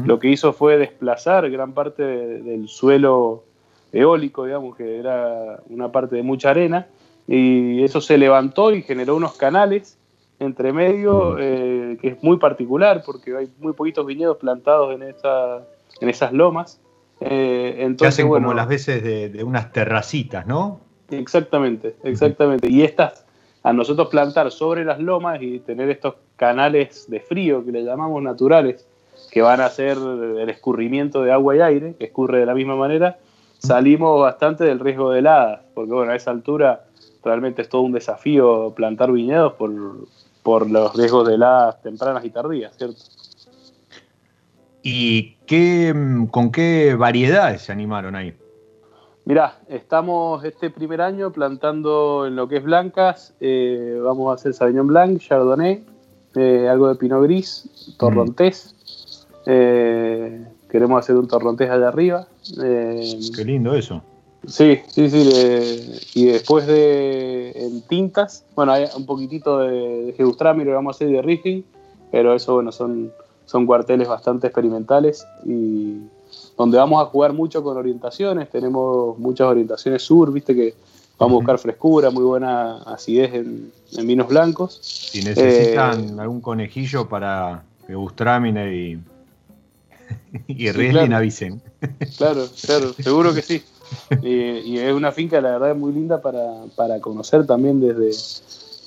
Lo 0.05 0.19
que 0.19 0.29
hizo 0.29 0.53
fue 0.53 0.77
desplazar 0.77 1.49
gran 1.49 1.73
parte 1.73 2.03
del 2.03 2.69
suelo 2.69 3.43
eólico, 3.91 4.45
digamos, 4.45 4.77
que 4.77 4.99
era 4.99 5.59
una 5.69 5.91
parte 5.91 6.15
de 6.15 6.23
mucha 6.23 6.51
arena, 6.51 6.87
y 7.27 7.83
eso 7.83 7.99
se 7.99 8.17
levantó 8.17 8.71
y 8.71 8.83
generó 8.83 9.15
unos 9.15 9.33
canales 9.33 9.97
entre 10.39 10.71
medio 10.71 11.37
eh, 11.39 11.97
que 12.01 12.09
es 12.09 12.23
muy 12.23 12.37
particular 12.37 13.01
porque 13.05 13.35
hay 13.35 13.49
muy 13.59 13.73
poquitos 13.73 14.05
viñedos 14.05 14.37
plantados 14.37 14.93
en, 14.93 15.03
esa, 15.03 15.63
en 15.99 16.09
esas 16.09 16.31
lomas. 16.31 16.79
Eh, 17.21 17.77
entonces, 17.79 18.15
hacen 18.15 18.29
como 18.29 18.53
las 18.53 18.67
veces 18.67 19.01
de, 19.03 19.43
unas 19.43 19.71
terracitas, 19.71 20.45
¿no? 20.45 20.79
Exactamente, 21.09 21.95
exactamente. 22.03 22.69
Y 22.69 22.83
estas, 22.83 23.22
a 23.63 23.71
nosotros 23.71 24.09
plantar 24.09 24.51
sobre 24.51 24.83
las 24.83 24.99
lomas 24.99 25.41
y 25.41 25.59
tener 25.59 25.89
estos 25.89 26.15
canales 26.35 27.09
de 27.09 27.21
frío 27.21 27.65
que 27.65 27.71
le 27.71 27.83
llamamos 27.83 28.21
naturales, 28.21 28.85
que 29.31 29.41
van 29.41 29.61
a 29.61 29.65
hacer 29.65 29.97
el 29.97 30.49
escurrimiento 30.49 31.23
de 31.23 31.31
agua 31.31 31.55
y 31.55 31.61
aire, 31.61 31.95
que 31.97 32.05
escurre 32.05 32.39
de 32.39 32.45
la 32.45 32.53
misma 32.53 32.75
manera, 32.75 33.17
salimos 33.59 34.19
bastante 34.19 34.65
del 34.65 34.79
riesgo 34.79 35.11
de 35.11 35.19
heladas, 35.19 35.61
porque 35.73 35.93
bueno, 35.93 36.11
a 36.11 36.15
esa 36.15 36.31
altura 36.31 36.83
realmente 37.23 37.61
es 37.61 37.69
todo 37.69 37.81
un 37.83 37.93
desafío 37.93 38.73
plantar 38.75 39.11
viñedos 39.11 39.53
por, 39.53 39.71
por 40.43 40.69
los 40.69 40.93
riesgos 40.95 41.25
de 41.27 41.35
heladas 41.35 41.81
tempranas 41.81 42.25
y 42.25 42.29
tardías, 42.29 42.75
¿cierto? 42.75 43.01
¿Y 44.81 45.35
qué, 45.45 45.95
con 46.29 46.51
qué 46.51 46.93
variedades 46.95 47.61
se 47.61 47.71
animaron 47.71 48.15
ahí? 48.15 48.33
Mirá, 49.25 49.59
estamos 49.69 50.43
este 50.43 50.69
primer 50.69 50.99
año 50.99 51.31
plantando 51.31 52.27
en 52.27 52.35
lo 52.35 52.49
que 52.49 52.57
es 52.57 52.63
blancas, 52.63 53.33
eh, 53.39 53.97
vamos 54.03 54.29
a 54.29 54.35
hacer 54.35 54.53
Sauvignon 54.53 54.87
Blanc, 54.87 55.17
Chardonnay, 55.21 55.81
eh, 56.35 56.67
algo 56.69 56.89
de 56.89 56.95
Pinot 56.95 57.23
Gris, 57.23 57.95
Torrontés, 57.97 59.25
eh, 59.45 60.45
queremos 60.69 60.99
hacer 60.99 61.15
un 61.15 61.29
Torrontés 61.29 61.69
allá 61.69 61.87
arriba. 61.87 62.27
qué 62.53 63.45
lindo 63.45 63.73
eso. 63.75 64.01
Sí, 64.45 64.81
sí, 64.87 65.09
sí. 65.09 66.11
y 66.15 66.25
después 66.25 66.67
de 66.67 67.51
en 67.55 67.81
tintas, 67.83 68.43
bueno, 68.55 68.73
hay 68.73 68.87
un 68.97 69.05
poquitito 69.05 69.59
de, 69.59 70.13
de 70.17 70.65
lo 70.65 70.73
vamos 70.73 70.95
a 70.95 70.97
hacer 70.97 71.07
de 71.07 71.21
Riffing, 71.21 71.63
pero 72.11 72.35
eso, 72.35 72.55
bueno, 72.55 72.73
son, 72.73 73.13
son 73.45 73.65
cuarteles 73.65 74.09
bastante 74.09 74.47
experimentales 74.47 75.25
y 75.45 76.01
donde 76.57 76.77
vamos 76.77 77.01
a 77.01 77.05
jugar 77.05 77.33
mucho 77.33 77.63
con 77.63 77.77
orientaciones. 77.77 78.49
Tenemos 78.49 79.17
muchas 79.17 79.47
orientaciones 79.47 80.01
sur, 80.01 80.31
viste 80.31 80.55
que 80.55 80.73
vamos 81.17 81.35
a 81.35 81.37
buscar 81.37 81.57
frescura, 81.57 82.09
muy 82.09 82.23
buena 82.23 82.77
acidez 82.83 83.33
en, 83.33 83.71
vinos 84.07 84.27
blancos. 84.27 84.79
Si 84.81 85.23
necesitan 85.23 86.17
eh, 86.17 86.21
algún 86.21 86.41
conejillo 86.41 87.07
para 87.07 87.63
que 87.87 87.95
Bustramine 87.95 88.75
y, 88.75 88.99
y 90.47 90.67
avisen. 90.67 91.61
Claro, 92.17 92.45
claro, 92.65 92.93
seguro 92.93 93.33
que 93.33 93.41
sí. 93.41 93.63
y 94.21 94.77
es 94.77 94.93
una 94.93 95.11
finca, 95.11 95.41
la 95.41 95.57
verdad, 95.57 95.75
muy 95.75 95.91
linda 95.91 96.21
para, 96.21 96.99
conocer 97.01 97.45
también 97.45 97.79
desde, 97.79 98.07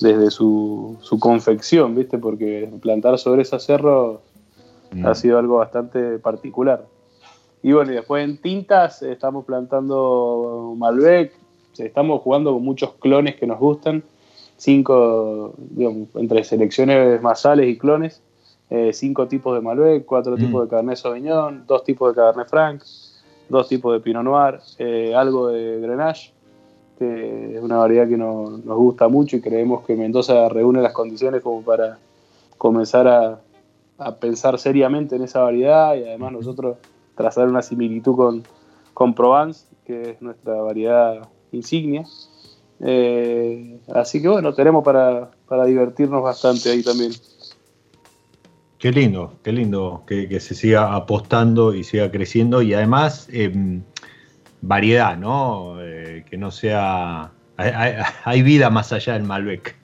desde 0.00 0.30
su, 0.30 0.98
confección, 1.20 1.94
¿viste? 1.94 2.18
Porque 2.18 2.70
plantar 2.80 3.18
sobre 3.18 3.42
ese 3.42 3.58
cerro 3.60 4.22
ha 5.04 5.10
mm. 5.10 5.14
sido 5.14 5.38
algo 5.38 5.56
bastante 5.56 6.18
particular. 6.18 6.86
Y 7.66 7.72
bueno, 7.72 7.90
y 7.90 7.96
después 7.96 8.22
en 8.22 8.38
tintas 8.38 9.02
estamos 9.02 9.44
plantando 9.44 10.74
Malbec, 10.76 11.32
estamos 11.76 12.22
jugando 12.22 12.52
con 12.52 12.62
muchos 12.62 12.92
clones 13.00 13.34
que 13.34 13.44
nos 13.44 13.58
gustan, 13.58 14.04
cinco, 14.56 15.52
digamos, 15.58 16.06
entre 16.14 16.44
selecciones 16.44 17.20
masales 17.20 17.68
y 17.68 17.76
clones, 17.76 18.22
eh, 18.70 18.92
cinco 18.92 19.26
tipos 19.26 19.52
de 19.56 19.62
Malbec, 19.62 20.04
cuatro 20.04 20.36
mm. 20.36 20.38
tipos 20.38 20.62
de 20.62 20.68
Cabernet 20.68 20.96
Sauvignon, 20.96 21.64
dos 21.66 21.82
tipos 21.82 22.12
de 22.12 22.14
Cabernet 22.14 22.48
Franc, 22.48 22.82
dos 23.48 23.66
tipos 23.66 23.92
de 23.94 23.98
Pinot 23.98 24.22
Noir, 24.22 24.60
eh, 24.78 25.12
algo 25.16 25.48
de 25.48 25.80
Grenache, 25.80 26.32
que 27.00 27.56
es 27.56 27.60
una 27.60 27.78
variedad 27.78 28.06
que 28.06 28.16
nos 28.16 28.60
gusta 28.62 29.08
mucho 29.08 29.38
y 29.38 29.40
creemos 29.40 29.84
que 29.84 29.96
Mendoza 29.96 30.48
reúne 30.50 30.82
las 30.82 30.92
condiciones 30.92 31.42
como 31.42 31.62
para 31.62 31.98
comenzar 32.58 33.08
a, 33.08 33.40
pensar 34.20 34.56
seriamente 34.60 35.16
en 35.16 35.22
esa 35.22 35.40
variedad 35.40 35.96
y 35.96 36.04
además 36.04 36.30
nosotros 36.30 36.76
trazar 37.16 37.48
una 37.48 37.62
similitud 37.62 38.16
con, 38.16 38.42
con 38.94 39.14
Provence, 39.14 39.66
que 39.84 40.10
es 40.10 40.22
nuestra 40.22 40.54
variedad 40.54 41.28
insignia. 41.52 42.04
Eh, 42.80 43.80
así 43.94 44.20
que 44.20 44.28
bueno, 44.28 44.52
tenemos 44.52 44.84
para, 44.84 45.30
para 45.48 45.64
divertirnos 45.64 46.22
bastante 46.22 46.70
ahí 46.70 46.82
también. 46.82 47.12
Qué 48.78 48.92
lindo, 48.92 49.32
qué 49.42 49.52
lindo 49.52 50.04
que, 50.06 50.38
se 50.38 50.54
siga 50.54 50.94
apostando 50.94 51.74
y 51.74 51.82
siga 51.82 52.10
creciendo 52.10 52.60
y 52.60 52.74
además 52.74 53.26
em, 53.32 53.82
variedad, 54.60 55.16
¿no? 55.16 55.76
Eh, 55.80 56.24
que 56.28 56.36
no 56.36 56.50
sea... 56.50 57.32
Hay, 57.56 58.42
vida 58.42 58.68
más 58.68 58.92
allá 58.92 59.14
del 59.14 59.22
Malbec. 59.22 59.74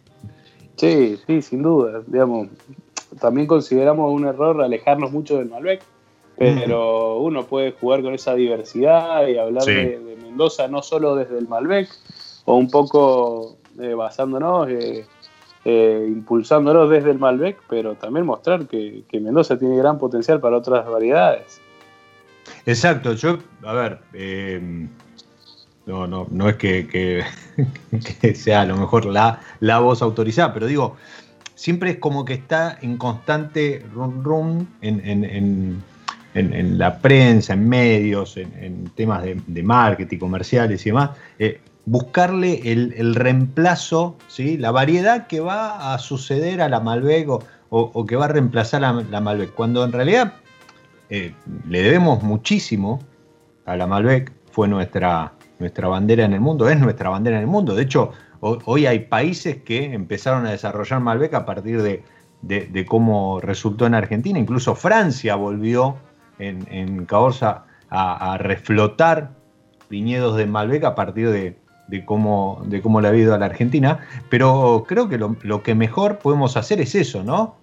Sí, 0.77 1.19
sí, 1.27 1.41
sin 1.41 1.63
duda. 1.63 2.03
Digamos, 2.07 2.49
también 3.19 3.47
consideramos 3.47 4.13
un 4.13 4.27
error 4.27 4.63
alejarnos 4.63 5.11
mucho 5.11 5.39
del 5.39 5.49
Malbec, 5.49 5.83
pero 6.43 7.19
uno 7.19 7.47
puede 7.47 7.73
jugar 7.73 8.03
con 8.03 8.15
esa 8.15 8.35
diversidad 8.35 9.27
y 9.27 9.39
hablar 9.39 9.65
de, 9.65 10.19
Mendoza 10.23 10.67
no 10.69 10.83
solo 10.83 11.15
desde 11.15 11.39
el 11.39 11.49
Malbec, 11.49 11.89
o 12.45 12.57
un 12.57 12.71
poco 12.71 13.57
eh, 13.81 13.95
basándonos... 13.95 14.69
Eh, 14.69 15.07
eh, 15.65 16.09
impulsándolos 16.09 16.91
desde 16.91 17.13
el 17.13 17.21
Malbec, 17.21 17.57
pero 17.69 17.95
también 17.95 18.27
mostrar 18.27 18.67
que, 18.67 19.05
Mendoza 19.13 19.57
tiene 19.57 19.77
gran 19.77 19.97
potencial 19.97 20.41
para 20.41 20.57
otras 20.57 20.85
variedades. 20.89 21.61
Exacto, 22.67 23.13
yo, 23.13 23.39
a 23.63 23.73
ver, 23.73 24.01
em, 24.13 24.89
no, 25.87 26.09
no, 26.09 26.27
no 26.31 26.49
es 26.49 26.57
que, 26.57 27.23
sea 28.35 28.63
a 28.63 28.67
lo 28.67 28.77
mejor 28.77 29.07
la, 29.07 29.39
la 29.61 29.79
voz 29.79 30.03
autorizada, 30.03 30.53
pero 30.53 30.67
digo, 30.67 30.97
siempre 31.55 31.91
es 31.91 31.99
como 31.99 32.25
que 32.25 32.35
está 32.35 32.77
en 32.83 32.97
constante 32.97 33.87
run 33.95 34.25
run 34.25 34.69
en, 34.81 35.81
la 36.35 36.99
prensa, 36.99 37.53
en 37.53 37.69
medios, 37.69 38.37
en, 38.37 38.91
temas 38.95 39.23
de, 39.25 39.63
marketing, 39.63 40.19
comerciales 40.19 40.85
y 40.87 40.91
demás. 40.91 41.11
Eh, 41.39 41.61
buscarle 41.85 42.73
el, 42.73 43.15
reemplazo, 43.15 44.17
¿sí? 44.29 44.57
la 44.57 44.71
variedad 44.71 45.27
que 45.27 45.41
va 45.41 45.95
a 45.95 45.99
suceder 45.99 46.63
a 46.63 46.69
la 46.69 46.81
Malbec 46.81 47.29
o, 47.71 48.07
que 48.07 48.17
va 48.17 48.27
a 48.27 48.29
reemplazar 48.29 48.85
a 48.85 48.93
la 48.93 49.21
Malbec, 49.21 49.53
cuando 49.55 49.85
en 49.85 49.93
realidad 49.93 50.35
eh, 51.11 51.35
le 51.69 51.83
debemos 51.83 52.23
muchísimo 52.23 53.01
a 53.67 53.77
la 53.77 53.87
Malbec, 53.87 54.33
fue 54.51 54.69
nuestra, 54.69 55.33
nuestra 55.59 55.89
bandera 55.89 56.25
en 56.25 56.35
el 56.35 56.41
mundo, 56.41 56.69
es 56.69 56.79
nuestra 56.79 57.11
bandera 57.11 57.37
en 57.37 57.43
el 57.43 57.49
mundo. 57.49 57.75
De 57.75 57.83
hecho, 57.83 58.13
hoy 58.41 58.87
hay 58.87 59.01
países 59.01 59.59
que 59.63 59.93
empezaron 59.93 60.47
a 60.47 60.51
desarrollar 60.51 61.01
Malbec 61.01 61.35
a 61.35 61.47
partir 61.47 61.83
de, 61.83 62.87
cómo 62.87 63.41
resultó 63.41 63.87
en 63.87 63.95
Argentina, 63.95 64.39
incluso 64.39 64.75
Francia 64.75 65.37
volvió 65.37 65.97
en, 66.49 66.67
en 66.71 67.07
a, 67.11 67.65
a 67.91 68.39
reflotar 68.39 69.31
viñedos 69.89 70.37
de 70.37 70.47
Malbec 70.47 70.85
a 70.85 70.95
partir 70.95 71.31
de, 71.31 71.57
de 71.93 72.05
cómo, 72.05 72.63
de 72.65 72.81
cómo 72.81 73.01
le 73.01 73.09
ha 73.09 73.15
ido 73.15 73.35
a 73.35 73.39
la 73.39 73.47
Argentina, 73.47 74.01
pero 74.31 74.85
creo 74.89 75.09
que 75.11 75.19
lo, 75.19 75.63
que 75.63 75.75
mejor 75.75 76.19
podemos 76.19 76.57
hacer 76.57 76.81
es 76.81 76.95
eso, 76.95 77.23
¿no? 77.23 77.57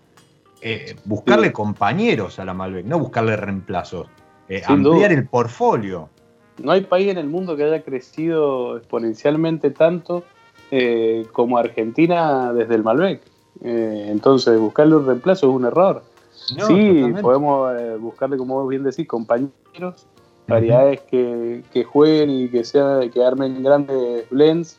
Eh, 0.61 0.95
buscarle 1.05 1.51
compañeros 1.51 2.37
a 2.37 2.45
la 2.45 2.53
Malbec, 2.53 2.85
no 2.85 2.99
buscarle 2.99 3.35
reemplazos, 3.35 4.07
eh, 4.49 4.61
ampliar 4.67 5.11
el 5.11 5.27
portfolio. 5.27 6.09
No 6.61 6.73
hay 6.73 6.81
país 6.81 7.09
en 7.09 7.17
el 7.17 7.27
mundo 7.27 7.55
que 7.55 7.63
haya 7.63 7.81
crecido 7.81 8.77
exponencialmente 8.77 9.71
tanto 9.71 10.23
eh, 10.69 11.25
como 11.31 11.57
Argentina 11.57 12.53
desde 12.53 12.75
el 12.75 12.83
Malbec. 12.83 13.21
entonces, 13.61 14.59
buscarle 14.59 14.95
un 14.97 15.07
reemplazo 15.07 15.49
es 15.49 15.55
un 15.55 15.65
error. 15.65 16.03
Sí, 16.67 17.13
podemos 17.21 17.99
buscarle, 17.99 18.37
como 18.37 18.55
vos 18.55 18.69
bien 18.69 18.83
decís, 18.83 19.07
compañeros 19.07 20.07
variedades 20.49 21.01
que, 21.01 21.83
jueguen 21.83 22.29
y 22.29 22.49
que, 22.49 22.63
sea, 22.65 23.01
que 23.13 23.23
armen 23.23 23.63
grandes 23.63 24.29
blends 24.29 24.77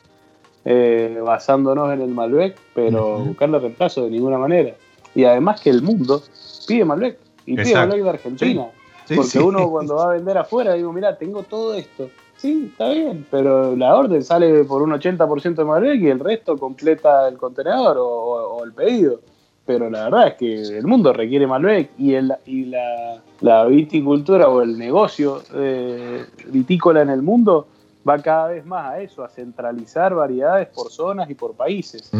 eh, 0.64 1.18
basándonos 1.25 1.92
en 1.92 2.03
el 2.03 2.11
Malbec, 2.11 2.59
pero 2.75 3.20
buscarle 3.20 3.59
reemplazo 3.59 4.05
de 4.05 4.11
ninguna 4.11 4.37
manera. 4.37 4.75
Y 5.14 5.25
además 5.25 5.61
que 5.61 5.70
el 5.70 5.83
mundo 5.83 6.23
pide 6.66 6.85
Malbec 6.85 7.18
y 7.46 7.57
pide 7.57 7.75
Malbec 7.75 8.03
de 8.03 8.11
Argentina. 8.11 8.66
porque 9.14 9.38
uno 9.38 9.70
cuando 9.70 9.96
va 9.96 10.11
a 10.11 10.14
vender 10.14 10.37
afuera 10.37 10.75
digo, 10.75 10.92
mira, 10.92 11.16
tengo 11.16 11.42
todo 11.44 11.75
esto. 11.75 12.11
Sí, 12.37 12.70
está 12.70 12.88
bien, 12.90 13.27
pero 13.31 13.77
la 13.77 13.94
orden 13.94 14.23
sale 14.25 14.64
por 14.64 14.83
un 14.83 14.92
80% 14.92 15.55
de 15.55 15.64
Malbec 15.64 16.01
y 16.01 16.09
el 16.09 16.18
resto 16.18 16.57
completa 16.57 17.29
el 17.29 17.37
contenedor 17.37 17.96
o 17.99 18.64
el 18.64 18.73
pedido 18.73 19.20
pero 19.70 19.88
la 19.88 20.02
verdad 20.02 20.26
es 20.26 20.35
que 20.35 20.78
el 20.78 20.85
mundo 20.85 21.12
requiere 21.12 21.46
Malbec 21.46 21.92
y, 21.96 22.14
el, 22.14 22.35
y 22.44 22.64
la, 22.64 23.64
viticultura 23.68 24.48
o 24.48 24.62
el 24.62 24.76
negocio 24.76 25.44
eh, 25.54 26.24
vitícola 26.46 27.02
en 27.02 27.11
el 27.11 27.22
mundo 27.22 27.68
va 28.06 28.18
cada 28.18 28.48
vez 28.48 28.66
más 28.66 28.87
a 28.87 29.00
eso, 29.00 29.22
a 29.22 29.28
centralizar 29.28 30.12
variedades 30.12 30.66
por 30.74 30.90
zonas 30.90 31.30
y 31.30 31.37
por 31.37 31.54
países. 31.54 32.11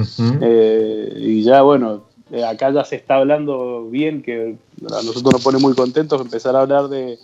Eh, 0.40 1.12
y 1.16 1.42
ya, 1.42 1.62
bueno, 1.62 2.04
eh, 2.30 2.44
acá 2.44 2.70
ya 2.70 2.84
se 2.84 2.94
está 2.94 3.16
hablando 3.16 3.88
bien, 3.90 4.22
que 4.22 4.56
a 4.82 5.02
nosotros 5.02 5.32
nos 5.32 5.42
pone 5.42 5.58
muy 5.58 5.74
contentos 5.74 6.20
empezar 6.20 6.54
a 6.54 6.60
hablar 6.60 6.86
de, 6.86 7.18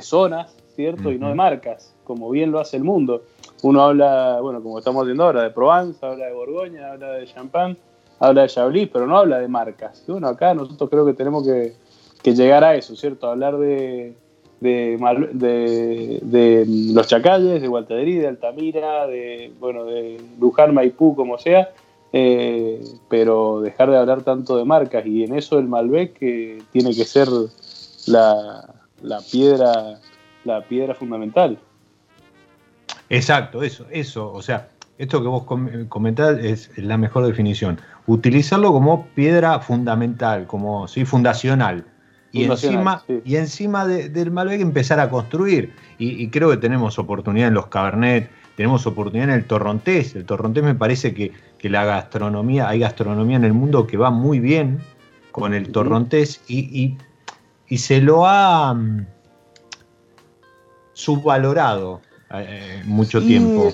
zonas, 0.00 0.52
¿cierto? 0.74 1.12
Y 1.12 1.18
no 1.20 1.28
de 1.28 1.36
marcas, 1.36 1.94
como 2.02 2.28
bien 2.28 2.50
lo 2.50 2.58
hace 2.58 2.76
el 2.76 2.82
mundo. 2.82 3.22
Uno 3.62 3.82
habla, 3.82 4.40
bueno, 4.40 4.60
como 4.64 4.80
estamos 4.80 5.06
viendo 5.06 5.22
ahora, 5.22 5.44
de 5.44 5.50
Provence, 5.50 6.04
habla 6.04 6.26
de 6.26 6.32
Borgoña, 6.32 6.90
habla 6.90 7.12
de 7.12 7.26
Champagne 7.28 7.76
habla 8.20 8.42
de 8.42 8.48
Chablis, 8.48 8.88
pero 8.92 9.06
no 9.06 9.18
habla 9.18 9.38
de 9.38 9.48
marcas. 9.48 10.04
Y 10.06 10.12
bueno, 10.12 10.28
acá 10.28 10.54
nosotros 10.54 10.88
creo 10.90 11.06
que 11.06 11.14
tenemos 11.14 11.44
que, 11.44 11.74
llegar 12.22 12.62
a 12.62 12.76
eso, 12.76 12.94
¿cierto? 12.94 13.28
Hablar 13.28 13.56
de, 13.56 14.14
de, 14.60 16.64
los 16.92 17.06
Chacalles, 17.08 17.62
de 17.62 17.66
Gualtaderí, 17.66 18.16
de 18.16 18.28
Altamira, 18.28 19.06
de, 19.06 19.52
bueno, 19.58 19.86
de 19.86 20.20
Luján, 20.38 20.74
Maipú, 20.74 21.16
como 21.16 21.38
sea, 21.38 21.70
eh, 22.12 22.84
pero 23.08 23.62
dejar 23.62 23.90
de 23.90 23.96
hablar 23.96 24.22
tanto 24.22 24.58
de 24.58 24.64
marcas 24.64 25.06
y 25.06 25.24
en 25.24 25.34
eso 25.34 25.58
el 25.58 25.66
Malbec 25.66 26.18
que 26.18 26.62
tiene 26.72 26.94
que 26.94 27.04
ser 27.04 27.28
la, 28.06 28.74
la, 29.00 29.20
piedra 29.20 29.98
la 30.44 30.62
piedra 30.62 30.94
fundamental. 30.94 31.58
Exacto, 33.08 33.62
eso, 33.62 33.86
eso, 33.90 34.30
o 34.30 34.42
sea, 34.42 34.68
esto 35.00 35.22
que 35.22 35.28
vos 35.28 35.44
comentás 35.88 36.38
es 36.40 36.70
la 36.76 36.98
mejor 36.98 37.24
definición. 37.26 37.80
Utilizarlo 38.06 38.70
como 38.70 39.06
piedra 39.14 39.58
fundamental, 39.60 40.46
como 40.46 40.86
¿sí? 40.88 41.06
fundacional. 41.06 41.86
Y 42.32 42.44
encima, 42.44 43.02
y 43.24 43.36
encima 43.36 43.86
del 43.86 44.30
Malbec 44.30 44.60
empezar 44.60 45.00
a 45.00 45.08
construir. 45.08 45.72
Y, 45.98 46.28
creo 46.28 46.50
que 46.50 46.58
tenemos 46.58 46.98
oportunidad 46.98 47.48
en 47.48 47.54
los 47.54 47.68
Cabernet, 47.68 48.30
tenemos 48.56 48.86
oportunidad 48.86 49.30
en 49.30 49.36
el 49.36 49.44
Torrontés. 49.46 50.14
El 50.14 50.26
Torrontés 50.26 50.62
me 50.62 50.74
parece 50.74 51.14
que, 51.14 51.32
la 51.62 51.84
gastronomía, 51.86 52.68
hay 52.68 52.80
gastronomía 52.80 53.36
en 53.36 53.44
el 53.44 53.54
mundo 53.54 53.86
que 53.86 53.96
va 53.96 54.10
muy 54.10 54.38
bien 54.38 54.80
con 55.32 55.54
el 55.54 55.72
Torrontés 55.72 56.42
y, 56.46 56.98
se 57.74 58.02
lo 58.02 58.26
ha 58.26 58.74
mm, 58.74 59.06
subvalorado 60.92 62.02
eh, 62.34 62.82
mucho 62.84 63.22
tiempo. 63.22 63.72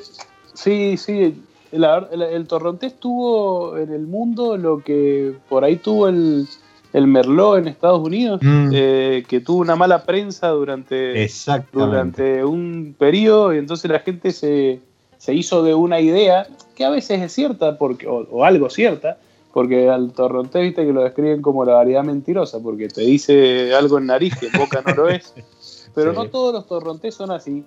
Sí, 0.56 0.96
sí. 0.96 1.42
el, 1.70 2.46
Torrontés 2.48 2.98
tuvo 2.98 3.76
en 3.76 3.92
el 3.92 4.06
mundo 4.06 4.56
lo 4.56 4.82
que 4.82 5.34
por 5.48 5.64
ahí 5.64 5.76
tuvo 5.76 6.08
el, 6.08 6.46
Merlot 6.94 7.58
en 7.58 7.68
Estados 7.68 8.00
Unidos, 8.00 8.40
mm. 8.42 8.70
eh, 8.72 9.24
que 9.28 9.40
tuvo 9.40 9.60
una 9.60 9.76
mala 9.76 10.04
prensa 10.04 10.48
durante, 10.48 11.28
durante 11.70 12.42
un 12.42 12.94
periodo 12.98 13.54
y 13.54 13.58
entonces 13.58 13.90
la 13.90 14.00
gente 14.00 14.32
se, 14.32 14.80
hizo 15.28 15.62
de 15.62 15.74
una 15.74 16.00
idea 16.00 16.46
que 16.74 16.86
a 16.86 16.90
veces 16.90 17.20
es 17.20 17.32
cierta 17.32 17.76
porque, 17.76 18.06
o, 18.06 18.44
algo 18.44 18.70
cierta, 18.70 19.18
porque 19.52 19.90
al 19.90 20.12
torrontés 20.12 20.62
viste 20.62 20.86
que 20.86 20.92
lo 20.92 21.02
describen 21.02 21.42
como 21.42 21.66
la 21.66 21.74
variedad 21.74 22.02
mentirosa, 22.02 22.60
porque 22.62 22.88
te 22.88 23.02
dice 23.02 23.74
algo 23.74 23.98
en 23.98 24.06
nariz 24.06 24.34
que 24.38 24.46
en 24.46 24.52
boca 24.58 24.82
no 24.86 24.94
lo 24.94 25.08
es. 25.10 25.34
Pero 25.94 26.12
no 26.12 26.26
todos 26.26 26.52
los 26.52 26.66
torrontés 26.66 27.14
son 27.14 27.30
así. 27.30 27.64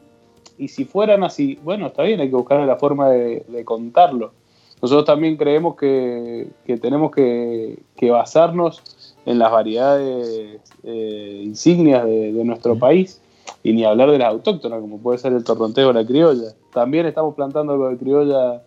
Y 0.60 0.67
si 0.67 0.84
fueran 0.84 1.24
así, 1.24 1.58
bueno, 1.63 1.88
está 1.88 2.04
bien, 2.04 2.19
hay 2.19 2.30
que 2.30 2.36
buscar 2.36 2.60
la 2.60 2.76
forma 2.76 3.10
de, 3.10 3.63
contarlo. 3.63 4.34
Nosotros 4.82 5.06
también 5.06 5.38
creemos 5.38 5.78
que, 5.78 6.50
tenemos 6.82 7.12
que, 7.12 7.80
basarnos 8.02 9.15
en 9.26 9.39
las 9.39 9.52
variedades 9.52 10.60
eh, 10.84 11.41
insignias 11.43 12.06
de, 12.06 12.43
nuestro 12.43 12.78
país 12.78 13.22
y 13.63 13.72
ni 13.72 13.86
hablar 13.86 14.12
de 14.12 14.19
las 14.19 14.30
autóctonas, 14.30 14.82
como 14.82 15.00
puede 15.00 15.17
ser 15.17 15.32
el 15.32 15.45
torronteo 15.45 15.89
o 15.89 15.93
la 15.93 16.06
criolla. 16.06 16.54
También 16.74 17.06
estamos 17.06 17.36
plantando 17.36 17.72
algo 17.72 17.89
de 17.89 17.98
criolla 17.98 18.62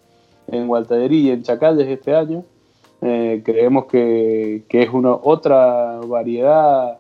en 0.49 0.67
Gualtaderí 0.67 1.29
y 1.29 1.31
en 1.31 1.43
Chacalles 1.43 1.87
este 1.89 2.15
año. 2.15 2.43
Eh, 3.03 3.43
creemos 3.45 3.85
que, 3.85 4.65
es 4.67 4.91
una, 4.91 5.13
otra 5.13 6.01
variedad 6.07 6.99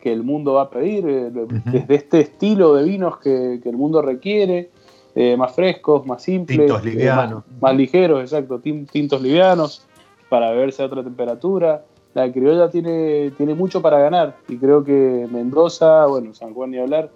que 0.00 0.12
el 0.12 0.22
mundo 0.22 0.54
va 0.54 0.62
a 0.62 0.70
pedir, 0.70 1.06
eh, 1.08 1.30
desde 1.30 1.94
este 1.94 2.20
estilo 2.20 2.74
de 2.74 2.84
vinos 2.84 3.18
que, 3.18 3.60
el 3.64 3.76
mundo 3.76 4.02
requiere, 4.02 4.70
eh, 5.14 5.36
más 5.36 5.54
frescos, 5.54 6.06
más 6.06 6.22
simples, 6.22 6.58
tintos 6.58 6.84
livianos. 6.84 7.44
más, 7.60 7.74
ligeros, 7.74 8.20
exacto, 8.20 8.60
tintos 8.60 9.22
livianos, 9.22 9.86
para 10.28 10.50
beberse 10.50 10.82
a 10.82 10.86
otra 10.86 11.02
temperatura. 11.02 11.84
La 12.14 12.30
criolla 12.32 12.70
tiene, 12.70 13.30
tiene 13.36 13.54
mucho 13.54 13.82
para 13.82 13.98
ganar 13.98 14.36
y 14.48 14.56
creo 14.56 14.82
que 14.82 15.26
Mendoza, 15.30 16.06
bueno, 16.06 16.32
San 16.34 16.54
Juan 16.54 16.70
ni 16.70 16.78
hablar, 16.78 17.10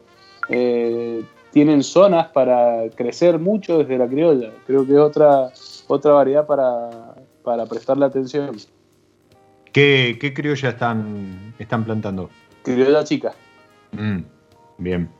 tienen 1.52 1.82
zonas 1.82 2.28
para 2.28 2.88
crecer 2.94 3.38
mucho 3.38 3.78
desde 3.78 3.98
la 3.98 4.06
criolla. 4.06 4.50
Creo 4.66 4.86
que 4.86 4.92
es 4.92 4.98
otra, 4.98 5.50
otra 5.88 6.12
variedad 6.12 6.46
para, 6.46 7.14
para 7.42 7.66
prestarle 7.66 8.04
atención. 8.04 8.56
¿Qué, 9.72 10.18
qué 10.20 10.34
criolla 10.34 10.70
están, 10.70 11.54
están 11.58 11.84
plantando? 11.84 12.30
Criolla 12.62 13.04
chica. 13.04 13.32
Mm, 13.92 14.20
bien. 14.78 15.10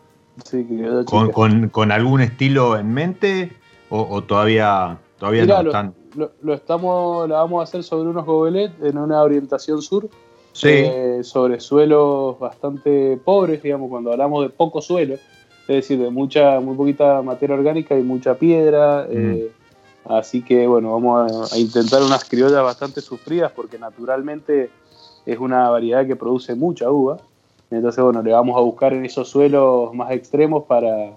Sí, 0.45 0.65
criolla 0.65 1.05
chica. 1.05 1.71
¿Con, 1.71 1.93
algún 1.93 2.21
estilo 2.21 2.79
en 2.79 2.93
mente 2.93 3.53
o, 3.89 4.23
todavía, 4.23 4.99
todavía 5.19 5.47
no 5.47 5.61
están? 5.61 5.95
Lo, 6.15 6.55
estamos, 6.55 7.29
lo 7.29 7.35
vamos 7.35 7.61
a 7.61 7.65
hacer 7.65 7.83
sobre 7.83 8.11
unos 8.11 8.27
gobelet 8.27 8.73
en 8.83 8.99
una 8.99 9.23
orientación 9.23 9.81
sur. 9.83 10.09
Sí. 10.53 10.69
Eh, 10.69 11.21
sobre 11.23 11.61
suelos 11.61 12.39
bastante 12.39 13.17
pobres, 13.25 13.63
digamos, 13.63 13.89
cuando 13.89 14.11
hablamos 14.11 14.43
de 14.43 14.51
poco 14.51 14.83
suelo, 14.83 15.15
es 15.15 15.21
decir, 15.69 16.01
de 16.01 16.11
mucha, 16.11 16.59
muy 16.59 16.77
poquita 16.77 17.23
materia 17.23 17.55
orgánica 17.55 17.97
y 17.97 18.03
mucha 18.03 18.35
piedra, 18.35 19.07
mm. 19.09 19.17
eh, 19.17 19.51
Así 20.05 20.43
que 20.43 20.67
bueno, 20.67 20.93
vamos 20.93 21.53
a, 21.53 21.59
intentar 21.59 22.03
unas 22.03 22.25
criollas 22.25 22.63
bastante 22.63 23.01
sufridas 23.01 23.53
porque 23.53 23.79
naturalmente 23.79 24.71
es 25.27 25.39
una 25.39 25.69
variedad 25.69 26.07
que 26.07 26.17
produce 26.17 26.55
mucha 26.55 26.91
uva. 26.91 27.19
Entonces 27.71 28.03
bueno, 28.03 28.23
le 28.23 28.33
vamos 28.33 28.57
a 28.57 28.61
buscar 28.61 28.93
en 28.93 29.05
esos 29.05 29.29
suelos 29.29 29.95
más 29.95 30.11
extremos 30.11 30.65
para, 30.65 31.17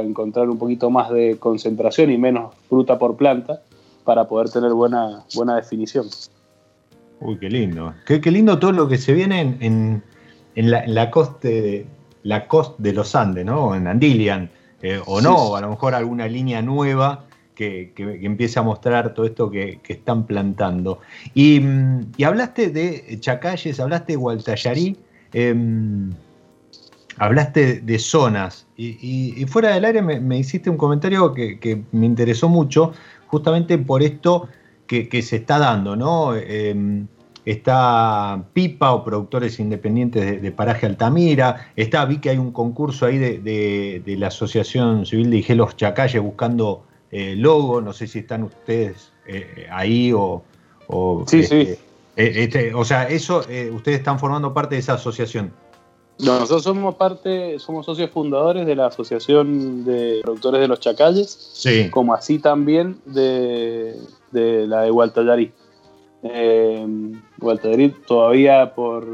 encontrar 0.00 0.50
un 0.50 0.58
poquito 0.58 0.90
más 0.90 1.10
de 1.10 1.36
concentración 1.38 2.10
y 2.10 2.18
menos 2.18 2.54
fruta 2.68 2.98
por 2.98 3.16
planta 3.16 3.62
para 4.04 4.26
poder 4.26 4.50
tener 4.50 4.72
buena, 4.72 5.24
buena 5.36 5.54
definición. 5.56 6.06
Uy, 7.20 7.38
qué 7.38 7.48
lindo. 7.48 7.94
Qué, 8.04 8.18
lindo 8.30 8.58
todo 8.58 8.72
lo 8.72 8.88
que 8.88 8.98
se 8.98 9.12
viene 9.12 9.56
en, 9.60 10.02
la, 10.56 11.10
costa 11.10 11.46
de, 11.46 11.86
la 12.24 12.48
costa 12.48 12.74
de 12.78 12.92
los 12.92 13.14
Andes, 13.14 13.44
¿no? 13.44 13.74
En 13.76 13.86
Andilian. 13.86 14.50
Eh, 14.82 15.00
o 15.06 15.20
no, 15.20 15.54
a 15.54 15.60
lo 15.60 15.68
mejor 15.68 15.94
alguna 15.94 16.26
línea 16.26 16.62
nueva 16.62 17.26
que, 17.54 17.92
empiece 18.22 18.58
a 18.58 18.62
mostrar 18.62 19.12
todo 19.12 19.26
esto 19.26 19.50
que, 19.50 19.80
están 19.86 20.26
plantando. 20.26 21.00
Y, 21.34 21.60
hablaste 22.24 22.70
de 22.70 23.18
Chacalles, 23.20 23.78
hablaste 23.78 24.14
de 24.14 24.16
Gualtallarí, 24.16 24.96
em, 25.32 26.10
hablaste 27.16 27.80
de 27.80 27.98
zonas. 27.98 28.66
Y, 28.76 29.44
fuera 29.46 29.74
del 29.74 29.84
área 29.84 30.02
me, 30.02 30.38
hiciste 30.38 30.70
un 30.70 30.78
comentario 30.78 31.34
que, 31.34 31.82
me 31.92 32.06
interesó 32.06 32.48
mucho, 32.48 32.92
justamente 33.26 33.76
por 33.78 34.02
esto 34.02 34.48
que, 34.86 35.22
se 35.22 35.36
está 35.36 35.58
dando, 35.58 35.96
¿no? 35.96 36.34
Em, 36.34 37.06
está 37.44 38.44
Pipa 38.52 38.92
o 38.92 39.04
Productores 39.04 39.60
Independientes 39.60 40.40
de, 40.40 40.52
Paraje 40.52 40.86
Altamira, 40.86 41.70
está, 41.76 42.04
vi 42.04 42.18
que 42.18 42.30
hay 42.30 42.38
un 42.38 42.52
concurso 42.52 43.06
ahí 43.06 43.18
de, 43.18 44.16
la 44.18 44.28
Asociación 44.28 45.04
Civil 45.06 45.30
de 45.30 45.38
Igelos 45.38 45.76
Chacalles 45.76 46.22
buscando 46.22 46.84
eh, 47.10 47.34
logo, 47.36 47.80
no 47.80 47.92
sé 47.92 48.06
si 48.06 48.20
están 48.20 48.44
ustedes 48.44 49.12
eh, 49.26 49.66
ahí 49.70 50.12
o... 50.14 50.42
sí, 51.26 51.42
sí. 51.42 51.56
Este, 51.60 51.89
este, 52.20 52.74
o 52.74 52.84
sea, 52.84 53.08
eso, 53.08 53.38
ustedes 53.72 53.98
están 53.98 54.18
formando 54.18 54.52
parte 54.52 54.74
de 54.74 54.80
esa 54.80 54.94
asociación. 54.94 55.52
No, 56.18 56.38
nosotros 56.38 56.64
somos 56.64 56.94
parte, 56.96 57.58
somos 57.58 57.86
socios 57.86 58.10
fundadores 58.10 58.66
de 58.66 58.76
la 58.76 58.86
Asociación 58.86 59.84
de 59.84 60.20
Productores 60.22 60.60
de 60.60 60.68
los 60.68 60.78
Chacalles, 60.80 61.50
sí. 61.54 61.88
como 61.88 62.12
así 62.12 62.38
también 62.38 63.00
de, 63.06 63.96
la 64.32 64.82
de 64.82 64.90
Gualtallarí. 64.90 65.52
Eh, 66.22 66.86
todavía 68.06 68.74
por, 68.74 69.06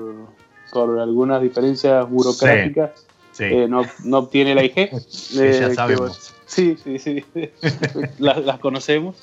por 0.73 0.99
algunas 0.99 1.41
diferencias 1.41 2.11
burocráticas 2.11 3.07
no, 3.69 3.83
no, 4.05 4.19
obtiene 4.19 4.55
la 4.55 4.65
IG. 4.65 4.91
ya 5.33 5.75
sabemos. 5.75 6.33
Sí, 6.47 6.77
sí, 6.83 6.99
sí. 6.99 7.25
las, 8.19 8.59
conocemos. 8.61 9.17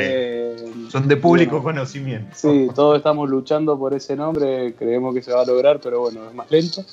Sí. 0.00 0.08
Eh, 0.10 0.56
Son 0.90 1.08
de 1.08 1.16
público 1.16 1.62
conocimiento. 1.62 2.34
Sí, 2.34 2.68
todos 2.74 2.98
estamos 2.98 3.28
luchando 3.28 3.78
por 3.78 3.94
ese 3.94 4.16
nombre, 4.16 4.74
creemos 4.78 5.14
que 5.14 5.22
se 5.22 5.32
va 5.32 5.42
a 5.42 5.46
lograr, 5.46 5.80
pero 5.80 6.00
bueno, 6.00 6.28
es 6.28 6.34
más 6.34 6.50
lento. 6.50 6.84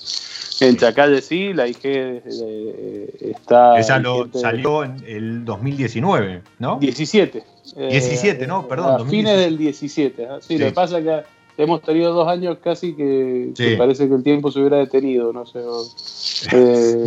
En 0.59 0.77
Chacalle 0.77 1.21
sí, 1.21 1.53
la 1.53 1.67
IG 1.67 1.79
eh, 1.83 3.13
está... 3.21 3.77
Esa 3.79 3.99
lo, 3.99 4.29
salió 4.33 4.83
en 4.83 5.03
el 5.05 5.45
2019, 5.45 6.41
¿no? 6.59 6.77
17. 6.79 7.43
17, 7.75 8.47
¿no? 8.47 8.67
Perdón. 8.67 9.01
A 9.01 9.09
fines 9.09 9.37
del 9.37 9.57
17. 9.57 10.25
¿ah? 10.27 10.37
Sí, 10.41 10.57
lo 10.57 10.67
que 10.67 10.71
pasa 10.71 10.99
es 10.99 11.05
que 11.05 11.23
hemos 11.57 11.81
tenido 11.81 12.13
dos 12.13 12.27
años 12.27 12.57
casi 12.63 12.93
que, 12.93 13.75
parece 13.77 14.07
que 14.07 14.15
el 14.15 14.23
tiempo 14.23 14.51
se 14.51 14.59
hubiera 14.59 14.77
detenido, 14.77 15.33
no 15.33 15.45
sé, 15.45 15.59
o, 15.59 15.83
eh, 16.51 17.05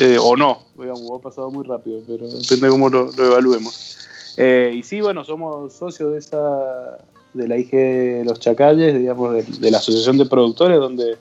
eh, 0.00 0.18
no, 0.38 0.62
digamos, 0.78 1.10
ha 1.18 1.22
pasado 1.22 1.50
muy 1.50 1.64
rápido, 1.64 2.00
pero 2.06 2.28
depende 2.28 2.66
de 2.66 2.70
cómo 2.70 2.88
lo, 2.88 3.10
evaluemos. 3.12 3.98
Eh, 4.36 4.72
y 4.74 4.82
sí, 4.82 5.00
bueno, 5.00 5.24
somos 5.24 5.72
socios 5.72 6.12
de 6.12 6.18
esa 6.18 6.98
de 7.32 7.46
la 7.46 7.56
IG 7.56 8.24
Los 8.24 8.40
Chacalles, 8.40 8.98
digamos, 8.98 9.32
de, 9.60 9.70
la 9.70 9.78
Asociación 9.78 10.18
de 10.18 10.26
Productores, 10.26 10.78
donde 10.78 11.16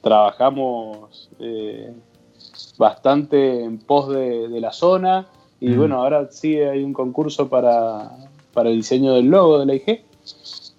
trabajamos 0.00 1.28
bastante 2.78 3.64
en 3.64 3.78
pos 3.78 4.08
de, 4.10 4.60
la 4.60 4.72
zona. 4.72 5.26
Y 5.60 5.70
mm. 5.70 5.78
bueno, 5.78 5.96
ahora 5.96 6.28
sí 6.30 6.56
hay 6.56 6.82
un 6.82 6.92
concurso 6.92 7.48
para, 7.48 8.10
para 8.54 8.70
el 8.70 8.76
diseño 8.76 9.14
del 9.14 9.26
logo 9.26 9.58
de 9.58 9.66
la 9.66 9.74
IG 9.74 10.04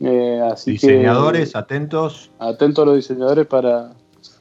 eh, 0.04 0.42
diseñadores, 0.66 1.56
atentos. 1.56 2.32
Atentos 2.40 2.86
los 2.86 2.96
diseñadores 2.96 3.46
para, 3.46 3.94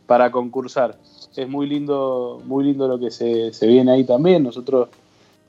para 0.07 0.31
concursar. 0.31 0.97
Es 1.37 1.49
muy 1.49 1.67
lindo, 1.67 2.41
muy 2.45 2.65
lindo 2.65 2.89
lo 2.89 2.99
que 2.99 3.11
se, 3.11 3.51
viene 3.67 3.93
ahí 3.93 4.05
también. 4.05 4.43
Nosotros 4.43 4.89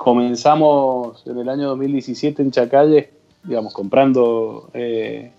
comenzamos 0.02 1.22
en 1.28 1.38
el 1.38 1.48
año 1.48 1.68
2017 1.68 2.42
en 2.42 2.50
Chacalles, 2.50 3.10
digamos, 3.44 3.72
comprando, 3.72 4.72
eh, 4.74 5.32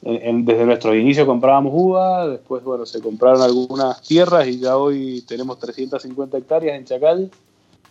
desde 0.00 0.64
nuestro 0.64 0.94
inicio 0.94 1.26
comprábamos 1.26 1.74
uva, 1.76 2.26
después, 2.26 2.64
bueno, 2.64 2.86
se 2.86 3.02
compraron 3.02 3.42
algunas 3.42 4.00
tierras 4.00 4.48
y 4.48 4.58
ya 4.58 4.78
hoy 4.78 5.22
tenemos 5.28 5.58
350 5.58 6.38
hectáreas 6.38 6.78
en 6.78 6.86
Chacalles, 6.86 7.28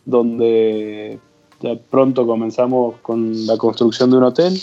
donde 0.04 1.20
ya 1.62 1.76
pronto 1.92 2.26
comenzamos 2.26 2.96
con 3.04 3.46
la 3.46 3.56
construcción 3.58 4.10
de 4.10 4.18
un 4.18 4.24
hotel 4.24 4.60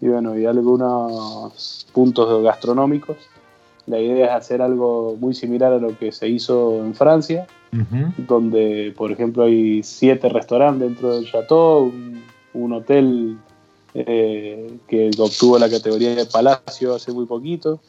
y 0.00 0.06
bueno, 0.06 0.38
y 0.38 0.46
algunos 0.46 1.84
puntos 1.92 2.44
gastronómicos. 2.44 3.16
La 3.88 3.98
idea 3.98 4.26
es 4.26 4.32
hacer 4.32 4.62
algo 4.62 5.16
muy 5.18 5.34
similar 5.34 5.72
a 5.72 5.78
lo 5.78 5.98
que 5.98 6.12
se 6.12 6.28
hizo 6.28 6.76
en 6.76 6.94
Francia, 6.94 7.48
donde, 8.16 8.94
por 8.96 9.12
ejemplo, 9.12 9.44
hay 9.44 9.82
siete 9.82 10.28
restaurantes 10.28 10.88
dentro 10.88 11.14
del 11.14 11.30
chateau, 11.30 11.92
un, 12.54 12.72
hotel 12.72 13.36
eh, 13.94 14.78
que 14.88 15.10
obtuvo 15.18 15.58
la 15.58 15.68
categoría 15.68 16.14
de 16.14 16.26
palacio 16.26 16.94
hace 16.94 17.12
muy 17.12 17.26
poquito. 17.26 17.80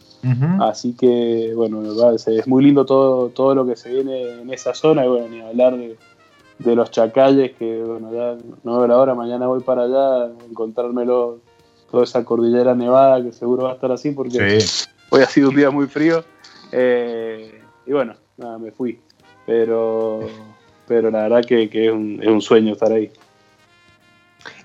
Así 0.59 0.93
que, 0.93 1.53
bueno, 1.55 1.83
es 2.13 2.47
muy 2.47 2.63
lindo 2.63 2.85
todo, 2.85 3.29
todo 3.29 3.55
lo 3.55 3.65
que 3.65 3.77
se 3.77 3.93
viene 3.93 4.41
en 4.41 4.53
esa 4.53 4.73
zona. 4.73 5.05
Y 5.05 5.09
bueno, 5.09 5.29
ni 5.29 5.39
hablar 5.39 5.77
de, 5.77 5.95
de 6.59 6.75
los 6.75 6.91
chacalles, 6.91 7.53
que 7.57 7.81
bueno, 7.83 8.11
ya 8.11 8.37
no 8.63 8.77
veo 8.77 8.87
la 8.87 8.97
hora, 8.97 9.15
mañana 9.15 9.47
voy 9.47 9.61
para 9.61 9.83
allá 9.83 10.23
a 10.23 10.31
encontrármelo 10.49 11.39
toda 11.91 12.03
esa 12.03 12.25
cordillera 12.25 12.75
nevada 12.75 13.23
que 13.23 13.31
seguro 13.31 13.63
va 13.63 13.71
a 13.71 13.73
estar 13.75 13.91
así 13.91 14.11
porque 14.11 14.59
hoy 15.09 15.21
ha 15.21 15.27
sido 15.27 15.49
un 15.49 15.55
día 15.55 15.71
muy 15.71 15.87
frío. 15.87 16.23
Eh, 16.71 17.61
y 17.85 17.91
bueno, 17.91 18.15
nada, 18.37 18.57
me 18.57 18.71
fui. 18.71 18.99
Pero, 19.47 20.29
pero 20.87 21.09
la 21.09 21.23
verdad 21.23 21.43
que, 21.43 21.63
es, 21.63 21.91
un, 21.91 22.41
sueño 22.41 22.73
estar 22.73 22.91
ahí. 22.91 23.09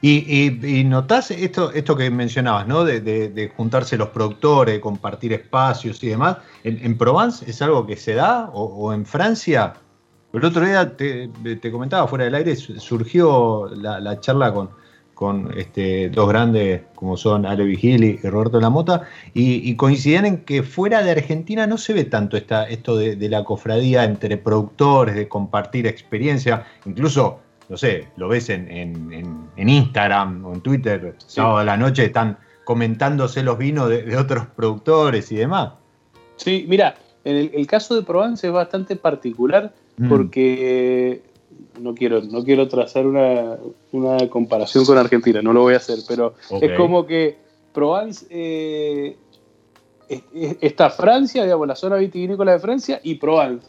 Y, 0.01 0.81
y, 0.81 0.85
notás 0.85 1.31
esto, 1.31 1.71
esto 1.73 1.97
que 1.97 2.11
mencionabas, 2.11 2.67
¿no? 2.67 2.85
De, 2.85 3.53
juntarse 3.57 3.97
los 3.97 4.09
productores, 4.09 4.81
compartir 4.81 5.33
espacios 5.33 6.03
y 6.03 6.09
demás. 6.09 6.39
¿En, 6.65 6.99
Provence 6.99 7.49
es 7.49 7.63
algo 7.63 7.87
que 7.87 7.97
se 7.97 8.15
da? 8.15 8.51
¿O, 8.53 8.93
en 8.93 9.07
Francia? 9.07 9.75
El 10.33 10.45
otro 10.45 10.67
día 10.67 10.97
te, 10.97 11.31
comentaba 11.71 12.09
fuera 12.09 12.25
del 12.25 12.35
aire, 12.35 12.57
surgió 12.57 13.71
la, 13.75 14.19
charla 14.19 14.53
con, 14.53 14.71
con 15.23 15.57
este, 15.57 16.11
dos 16.11 16.29
grandes 16.29 16.83
como 16.97 17.17
son 17.17 17.47
Ale 17.47 17.63
Vigili 17.63 18.19
y 18.21 18.27
Roberto 18.27 18.59
Lamota, 18.61 19.03
y, 19.33 19.71
y 19.71 19.77
coinciden 19.77 20.27
en 20.27 20.39
que 20.39 20.65
fuera 20.65 21.01
de 21.05 21.13
Argentina 21.13 21.65
no 21.69 21.79
se 21.79 21.93
ve 21.93 22.03
tanto 22.03 22.37
esta, 22.37 22.69
esto 22.69 22.97
de, 22.97 23.29
la 23.29 23.45
cofradía 23.45 24.03
entre 24.03 24.37
productores, 24.37 25.15
de 25.15 25.29
compartir 25.29 25.87
experiencia, 25.87 26.67
incluso, 26.87 27.39
no 27.69 27.77
sé, 27.77 28.09
lo 28.17 28.27
ves 28.27 28.51
en, 28.51 29.49
Instagram 29.57 30.45
o 30.45 30.55
en 30.55 30.61
Twitter, 30.61 31.15
sábado 31.19 31.59
a 31.59 31.65
la 31.65 31.77
noche 31.77 32.07
están 32.07 32.37
comentándose 32.65 33.45
los 33.45 33.57
vinos 33.59 33.91
de, 33.91 34.17
otros 34.17 34.47
productores 34.57 35.31
y 35.31 35.37
demás. 35.37 35.75
Sí, 36.35 36.67
mira, 36.69 36.97
en 37.25 37.49
el 37.55 37.67
caso 37.69 37.95
de 37.95 38.03
Provence 38.03 38.45
es 38.45 38.53
bastante 38.53 38.97
particular 38.97 39.73
Mm. 39.97 40.09
porque 40.09 41.23
no 41.81 41.95
quiero, 41.95 42.21
no 42.23 42.45
quiero 42.45 42.69
trazar 42.69 43.07
una, 43.07 43.59
comparación 44.31 44.85
con 44.85 44.99
Argentina, 44.99 45.43
no 45.43 45.53
lo 45.53 45.63
voy 45.63 45.75
a 45.75 45.79
hacer, 45.79 45.99
pero 46.09 46.35
es 46.61 46.77
como 46.77 47.07
que 47.07 47.37
Provence 47.73 48.27
eh, 48.31 49.17
está 50.61 50.91
Francia, 50.91 51.45
digamos, 51.45 51.67
la 51.67 51.77
zona 51.77 51.97
vitivinícola 51.97 52.53
de 52.53 52.59
Francia 52.59 53.01
y 53.03 53.17
Provence. 53.17 53.67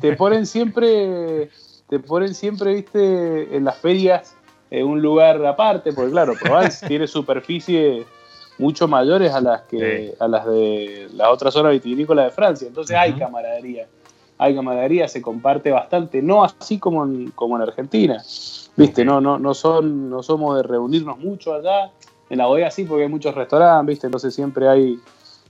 Te 0.00 0.16
ponen, 0.16 0.46
siempre, 0.46 1.50
te 1.88 1.98
ponen 2.00 2.34
siempre, 2.34 2.74
viste, 2.74 3.56
en 3.56 3.64
las 3.64 3.76
ferias 3.78 4.36
en 4.70 4.86
un 4.86 5.00
lugar 5.00 5.44
aparte, 5.46 5.92
porque 5.92 6.10
claro, 6.10 6.34
Provence 6.40 6.86
tiene 6.88 7.06
superficies 7.06 8.04
mucho 8.58 8.86
mayores 8.86 9.32
a 9.32 9.40
las 9.40 9.62
que 9.62 10.14
a 10.18 10.28
las 10.28 10.46
de 10.46 11.08
la 11.14 11.30
otra 11.30 11.50
zona 11.50 11.70
vitivinícola 11.70 12.24
de 12.24 12.30
Francia, 12.30 12.68
entonces 12.68 12.96
hay 12.96 13.12
camaradería 13.14 13.88
hay 14.38 14.54
camaradería, 14.54 15.08
se 15.08 15.22
comparte 15.22 15.70
bastante, 15.70 16.22
no 16.22 16.44
así 16.44 16.78
como 16.78 17.04
en, 17.04 17.30
como 17.30 17.56
en 17.56 17.62
Argentina, 17.62 18.22
viste, 18.76 19.04
no, 19.04 19.20
no, 19.20 19.38
no, 19.38 19.54
son, 19.54 20.10
no 20.10 20.22
somos 20.22 20.56
de 20.56 20.62
reunirnos 20.62 21.18
mucho 21.18 21.54
allá, 21.54 21.92
en 22.30 22.38
la 22.38 22.46
bodega 22.46 22.70
sí 22.70 22.84
porque 22.84 23.04
hay 23.04 23.08
muchos 23.08 23.34
restaurantes, 23.34 23.86
viste, 23.94 24.06
entonces 24.06 24.34
siempre 24.34 24.68
hay 24.68 24.98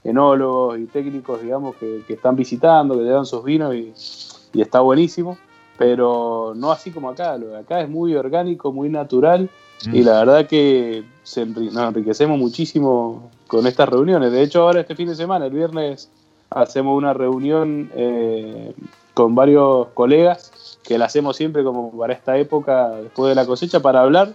enólogos 0.03 0.77
y 0.79 0.85
técnicos, 0.85 1.41
digamos, 1.41 1.75
que, 1.77 2.03
están 2.07 2.35
visitando, 2.35 2.95
que 2.95 3.03
te 3.03 3.09
dan 3.09 3.25
sus 3.25 3.43
vinos 3.43 3.73
y, 3.73 3.93
está 4.61 4.79
buenísimo, 4.79 5.37
pero 5.77 6.53
no 6.55 6.71
así 6.71 6.91
como 6.91 7.09
acá, 7.09 7.37
lo 7.37 7.47
de 7.47 7.57
acá 7.57 7.81
es 7.81 7.89
muy 7.89 8.15
orgánico, 8.15 8.71
muy 8.71 8.87
natural 8.87 9.49
y 9.91 10.01
mm. 10.01 10.05
la 10.05 10.19
verdad 10.19 10.47
que 10.47 11.03
nos 11.35 11.87
enriquecemos 11.87 12.37
muchísimo 12.37 13.29
con 13.47 13.67
estas 13.67 13.89
reuniones. 13.89 14.31
De 14.31 14.41
hecho, 14.41 14.61
ahora 14.61 14.79
este 14.79 14.95
fin 14.95 15.09
de 15.09 15.15
semana, 15.15 15.47
el 15.47 15.51
viernes 15.51 16.09
hacemos 16.55 16.97
una 16.97 17.13
reunión 17.13 17.91
eh, 17.95 18.73
con 19.13 19.35
varios 19.35 19.87
colegas, 19.93 20.79
que 20.83 20.97
la 20.97 21.05
hacemos 21.05 21.35
siempre 21.35 21.63
como 21.63 21.95
para 21.97 22.13
esta 22.13 22.37
época, 22.37 22.89
después 22.91 23.29
de 23.29 23.35
la 23.35 23.45
cosecha, 23.45 23.81
para 23.81 24.01
hablar 24.01 24.33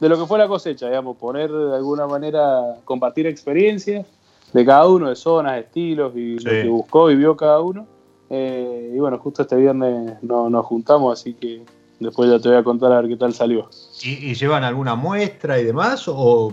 de 0.00 0.08
lo 0.08 0.18
que 0.18 0.26
fue 0.26 0.38
la 0.38 0.48
cosecha, 0.48 0.86
digamos, 0.86 1.16
poner 1.16 1.50
de 1.50 1.76
alguna 1.76 2.06
manera, 2.06 2.76
compartir 2.84 3.26
experiencias 3.26 4.06
de 4.52 4.66
cada 4.66 4.88
uno, 4.88 5.08
de 5.08 5.16
zonas, 5.16 5.58
estilos 5.58 6.12
y 6.16 6.38
lo 6.38 6.50
que 6.50 6.68
buscó 6.68 7.10
y 7.10 7.16
vio 7.16 7.36
cada 7.36 7.60
uno. 7.60 7.86
Eh, 8.30 8.92
y 8.94 8.98
bueno, 8.98 9.18
justo 9.18 9.42
este 9.42 9.56
viernes 9.56 10.22
nos 10.22 10.66
juntamos, 10.66 11.20
así 11.20 11.34
que 11.34 11.62
después 12.00 12.30
ya 12.30 12.40
te 12.40 12.48
voy 12.48 12.58
a 12.58 12.64
contar 12.64 12.92
a 12.92 13.00
ver 13.00 13.10
qué 13.10 13.16
tal 13.16 13.32
salió. 13.32 13.68
¿Y, 14.02 14.30
y 14.30 14.34
llevan 14.34 14.64
alguna 14.64 14.94
muestra 14.96 15.60
y 15.60 15.64
demás? 15.64 16.08
¿O 16.08 16.52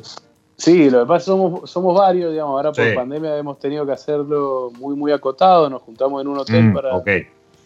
Sí, 0.58 0.90
lo 0.90 1.02
que 1.02 1.06
pasa 1.06 1.18
es 1.18 1.24
que 1.24 1.32
somos, 1.32 1.70
somos 1.70 1.96
varios, 1.96 2.32
digamos, 2.32 2.54
ahora 2.54 2.72
por 2.72 2.96
pandemia 2.96 3.38
hemos 3.38 3.60
tenido 3.60 3.86
que 3.86 3.92
hacerlo 3.92 4.72
muy, 4.80 4.96
muy 4.96 5.12
acotado, 5.12 5.70
nos 5.70 5.84
juntamos 5.84 6.20
en 6.20 6.28
un 6.28 6.40
hotel 6.40 6.64
mm, 6.64 6.74
para, 6.74 7.04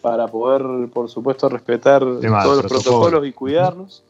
para 0.01 0.27
poder, 0.27 0.89
por 0.89 1.09
supuesto, 1.09 1.47
respetar 1.47 2.01
todos 2.01 2.63
los 2.63 2.65
protocolos 2.65 3.25
y 3.25 3.31
cuidarnos, 3.31 4.03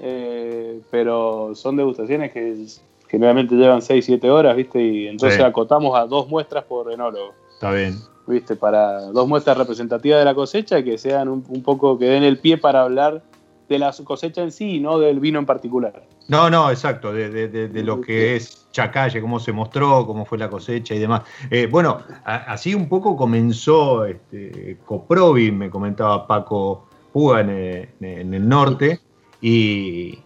eh, 0.00 0.80
pero 0.90 1.54
son 1.54 1.76
degustaciones 1.76 2.32
que 2.32 2.66
generalmente 3.06 3.54
llevan 3.54 3.82
6, 3.82 4.04
7 4.04 4.28
horas, 4.28 4.56
¿viste? 4.56 4.82
Y 4.82 5.06
entonces 5.06 5.40
acotamos 5.40 5.96
a 5.96 6.04
dos 6.04 6.28
muestras 6.28 6.64
por 6.64 6.92
enólogo. 6.92 7.34
Está 7.52 7.70
bien. 7.70 8.00
¿Viste? 8.26 8.56
Para 8.56 9.12
dos 9.12 9.28
muestras 9.28 9.56
representativas 9.56 10.18
de 10.18 10.24
la 10.24 10.34
cosecha 10.34 10.82
que 10.82 10.98
sean 10.98 11.28
un, 11.28 11.44
un 11.48 11.62
poco, 11.62 11.96
que 11.98 12.06
den 12.06 12.24
el 12.24 12.38
pie 12.38 12.58
para 12.58 12.82
hablar 12.82 13.22
de 13.68 13.78
la 13.78 13.94
cosecha 14.04 14.42
en 14.42 14.52
sí 14.52 14.76
y 14.76 14.80
no 14.80 14.98
del 14.98 15.20
vino 15.20 15.38
en 15.38 15.46
particular. 15.46 16.06
No, 16.28 16.48
no, 16.50 16.70
exacto, 16.70 17.12
de, 17.12 17.82
lo 17.84 18.00
que 18.00 18.36
es 18.36 18.66
Chacalle, 18.72 19.20
cómo 19.20 19.38
se 19.38 19.52
mostró, 19.52 20.06
cómo 20.06 20.24
fue 20.24 20.38
la 20.38 20.48
cosecha 20.48 20.94
y 20.94 20.98
demás. 20.98 21.22
Eh, 21.50 21.68
bueno, 21.70 21.98
así 22.24 22.74
un 22.74 22.88
poco 22.88 23.16
comenzó 23.16 24.04
este, 24.04 24.78
Coprovi, 24.84 25.50
me 25.50 25.70
comentaba 25.70 26.26
Paco 26.26 26.86
Puga 27.12 27.40
en, 27.40 27.88
el 28.00 28.48
norte, 28.48 29.00
y, 29.40 30.18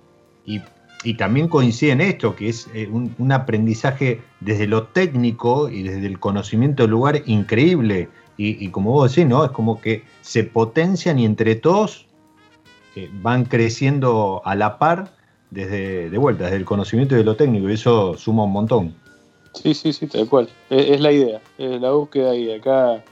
también 1.16 1.48
coincide 1.48 1.92
en 1.92 2.00
esto, 2.00 2.34
que 2.34 2.48
es 2.48 2.68
eh, 2.74 2.88
un, 2.88 3.32
aprendizaje 3.32 4.20
desde 4.40 4.66
lo 4.66 4.84
técnico 4.84 5.68
y 5.68 5.82
desde 5.82 6.06
el 6.06 6.18
conocimiento 6.18 6.82
del 6.84 6.90
lugar 6.90 7.22
increíble. 7.26 8.08
Y, 8.36 8.64
y 8.64 8.70
como 8.70 8.92
vos 8.92 9.14
decís, 9.14 9.28
¿no? 9.28 9.44
Es 9.44 9.50
como 9.50 9.80
que 9.80 10.04
se 10.20 10.44
potencian 10.44 11.18
y 11.18 11.24
entre 11.24 11.56
todos 11.56 12.07
van 13.22 13.44
creciendo 13.44 14.42
a 14.44 14.54
la 14.54 14.78
par 14.78 15.10
desde 15.50 16.10
de 16.10 16.18
vuelta, 16.18 16.44
desde 16.44 16.56
el 16.56 16.64
conocimiento 16.64 17.14
y 17.14 17.18
de 17.18 17.24
lo 17.24 17.36
técnico, 17.36 17.68
y 17.68 17.74
eso 17.74 18.16
suma 18.16 18.44
un 18.44 18.52
montón. 18.52 18.94
Sí, 19.54 19.74
sí, 19.74 19.92
sí, 19.92 20.06
tal 20.06 20.28
cual. 20.28 20.48
Es, 20.70 21.00
la 21.00 21.12
idea, 21.12 21.40
es 21.56 21.80
la 21.80 21.90
búsqueda 21.92 22.34
y 22.34 22.52
acá 22.52 23.02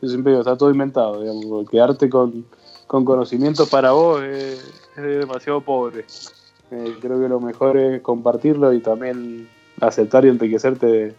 yo 0.00 0.08
siempre 0.08 0.32
digo, 0.32 0.42
está 0.42 0.56
todo 0.56 0.70
inventado, 0.70 1.20
digamos, 1.20 1.68
quedarte 1.70 2.08
con, 2.08 2.44
con 2.86 3.04
conocimiento 3.04 3.66
para 3.66 3.92
vos 3.92 4.22
es, 4.22 4.62
demasiado 4.96 5.60
pobre. 5.60 6.04
Eh, 6.70 6.96
creo 7.00 7.20
que 7.20 7.28
lo 7.28 7.40
mejor 7.40 7.76
es 7.76 8.00
compartirlo 8.02 8.72
y 8.72 8.80
también 8.80 9.48
aceptar 9.80 10.24
y 10.24 10.28
enriquecerte 10.28 11.14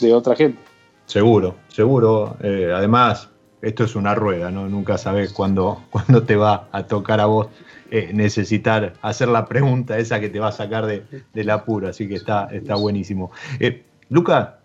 de, 0.00 0.14
otra 0.14 0.34
gente. 0.36 0.60
Seguro, 1.06 1.54
seguro. 1.68 2.36
Eh, 2.42 2.70
además, 2.74 3.28
esto 3.62 3.84
es 3.84 3.96
una 3.96 4.14
rueda, 4.14 4.50
¿no? 4.50 4.68
Nunca 4.68 4.98
sabes 4.98 5.32
cuándo, 5.34 5.82
te 6.26 6.36
va 6.36 6.68
a 6.72 6.84
tocar 6.84 7.20
a 7.20 7.26
vos 7.26 7.48
eh, 7.90 8.10
necesitar 8.12 8.94
hacer 9.02 9.28
la 9.28 9.46
pregunta 9.46 9.98
esa 9.98 10.20
que 10.20 10.28
te 10.28 10.40
va 10.40 10.48
a 10.48 10.52
sacar 10.52 10.86
de, 10.86 11.04
del 11.32 11.50
apuro, 11.50 11.88
así 11.88 12.08
que 12.08 12.14
está, 12.14 12.48
está 12.52 12.74
buenísimo. 12.74 13.30
Eh, 13.60 13.84
Luca, 14.08 14.60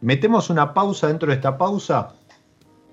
metemos 0.00 0.50
una 0.50 0.74
pausa 0.74 1.08
dentro 1.08 1.28
de 1.28 1.36
esta 1.36 1.56
pausa 1.56 2.14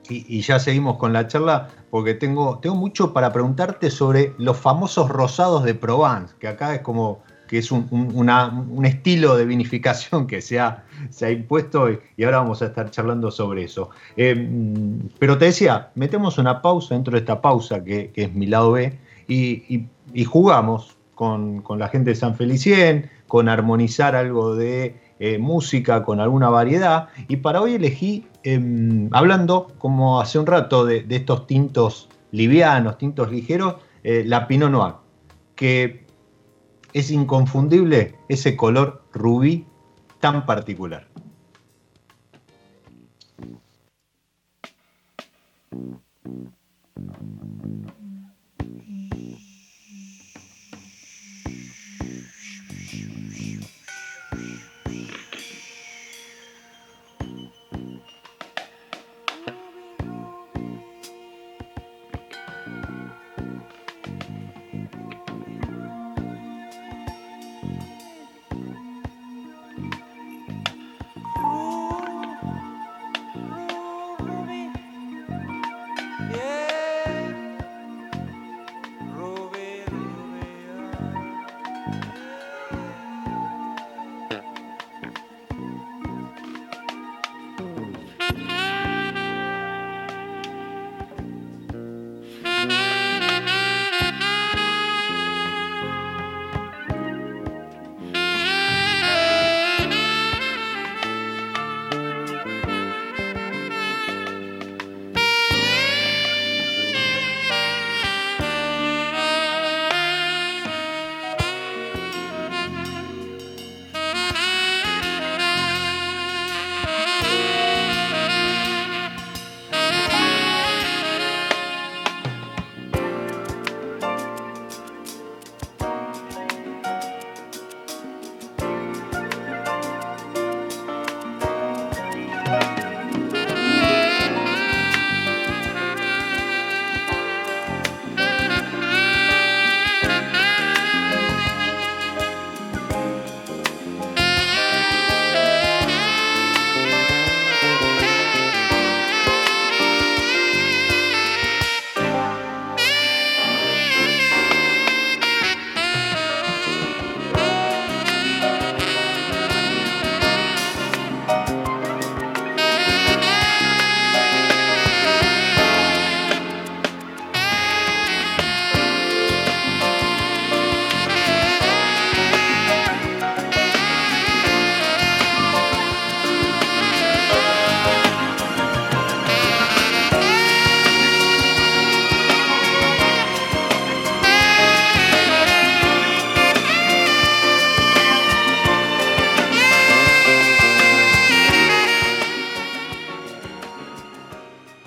y, 0.10 0.41
ya 0.41 0.60
seguimos 0.60 0.97
con 0.97 1.13
la 1.13 1.27
charla 1.27 1.69
porque 1.89 2.13
tengo, 2.13 2.60
tengo 2.60 2.75
mucho 2.75 3.13
para 3.13 3.32
preguntarte 3.32 3.89
sobre 3.89 4.34
los 4.38 4.58
famosos 4.58 5.10
rosados 5.10 5.63
de 5.63 5.73
Provence, 5.73 6.34
que 6.39 6.47
acá 6.47 6.75
es 6.75 6.82
como 6.82 7.23
que 7.52 7.58
es 7.58 7.70
un, 7.70 8.86
estilo 8.86 9.36
de 9.36 9.44
vinificación 9.44 10.26
que 10.26 10.40
se 10.40 10.58
ha, 10.58 10.86
se 11.10 11.26
ha 11.26 11.32
impuesto 11.32 11.92
y, 11.92 12.24
ahora 12.24 12.38
vamos 12.38 12.62
a 12.62 12.68
estar 12.68 12.90
charlando 12.90 13.30
sobre 13.30 13.66
eso. 13.66 13.90
Eh, 14.16 14.50
pero 15.20 15.38
te 15.38 15.46
decía, 15.46 15.92
metemos 15.96 16.38
una 16.38 16.62
pausa 16.62 16.96
dentro 16.96 17.12
de 17.12 17.20
esta 17.20 17.42
pausa 17.42 17.84
que, 17.84 18.14
es 18.16 18.34
mi 18.34 18.48
lado 18.48 18.72
B 18.72 18.98
y, 19.28 19.86
jugamos 20.24 20.96
con, 21.14 21.62
la 21.78 21.90
gente 21.90 22.12
de 22.12 22.16
San 22.16 22.38
Felicien, 22.38 23.10
con 23.28 23.50
armonizar 23.50 24.16
algo 24.16 24.56
de 24.56 24.96
eh, 25.20 25.38
música, 25.38 26.06
con 26.06 26.22
alguna 26.22 26.48
variedad. 26.48 27.10
Y 27.28 27.36
para 27.36 27.62
hoy 27.62 27.74
elegí, 27.74 28.28
em, 28.44 29.10
hablando 29.12 29.74
como 29.78 30.22
hace 30.22 30.40
un 30.40 30.46
rato 30.46 30.86
de, 30.86 31.06
estos 31.10 31.48
tintos 31.48 32.08
livianos, 32.32 32.98
tintos 32.98 33.30
ligeros, 33.30 33.76
eh, 34.06 34.24
la 34.26 34.48
Pinot 34.48 34.72
Noir, 34.72 34.94
que 35.54 36.06
es 36.93 37.12
inconfundible 37.12 38.15
ese 38.30 38.56
color 38.56 39.04
rubí 39.13 39.65
tan 40.19 40.45
particular. 40.45 41.08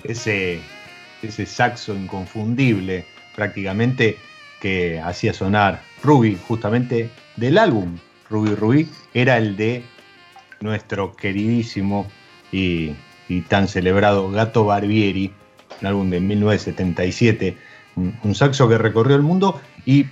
Ese, 0.07 0.59
ese 1.21 1.45
saxo 1.45 1.95
inconfundible 1.95 3.05
prácticamente 3.35 4.17
que 4.61 4.99
hacía 4.99 5.33
sonar 5.33 5.81
Ruby, 6.03 6.37
justamente 6.47 7.09
del 7.35 7.57
álbum 7.57 7.97
Ruby 8.29 8.55
Ruby, 8.55 8.89
era 9.13 9.37
el 9.37 9.55
de 9.55 9.83
nuestro 10.61 11.15
queridísimo 11.15 12.07
y, 12.51 12.95
tan 13.49 13.67
celebrado 13.67 14.31
Gato 14.31 14.65
Barbieri, 14.65 15.33
un 15.81 15.87
álbum 15.87 16.09
de 16.09 16.19
1977, 16.19 17.57
un, 17.95 18.35
saxo 18.35 18.67
que 18.69 18.77
recorrió 18.77 19.15
el 19.15 19.21
mundo 19.21 19.61
y 19.85 20.05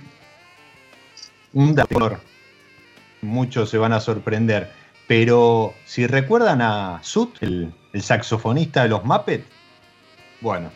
un 1.52 1.74
dato, 1.74 2.18
muchos 3.22 3.70
se 3.70 3.78
van 3.78 3.92
a 3.92 4.00
sorprender, 4.00 4.70
pero 5.06 5.74
si 5.84 6.06
recuerdan 6.06 6.60
a 6.60 7.00
Sut, 7.02 7.42
el, 7.42 7.72
el 7.92 8.02
saxofonista 8.02 8.82
de 8.82 8.88
los 8.90 9.04
Muppets, 9.04 9.53
bueno, 10.44 10.70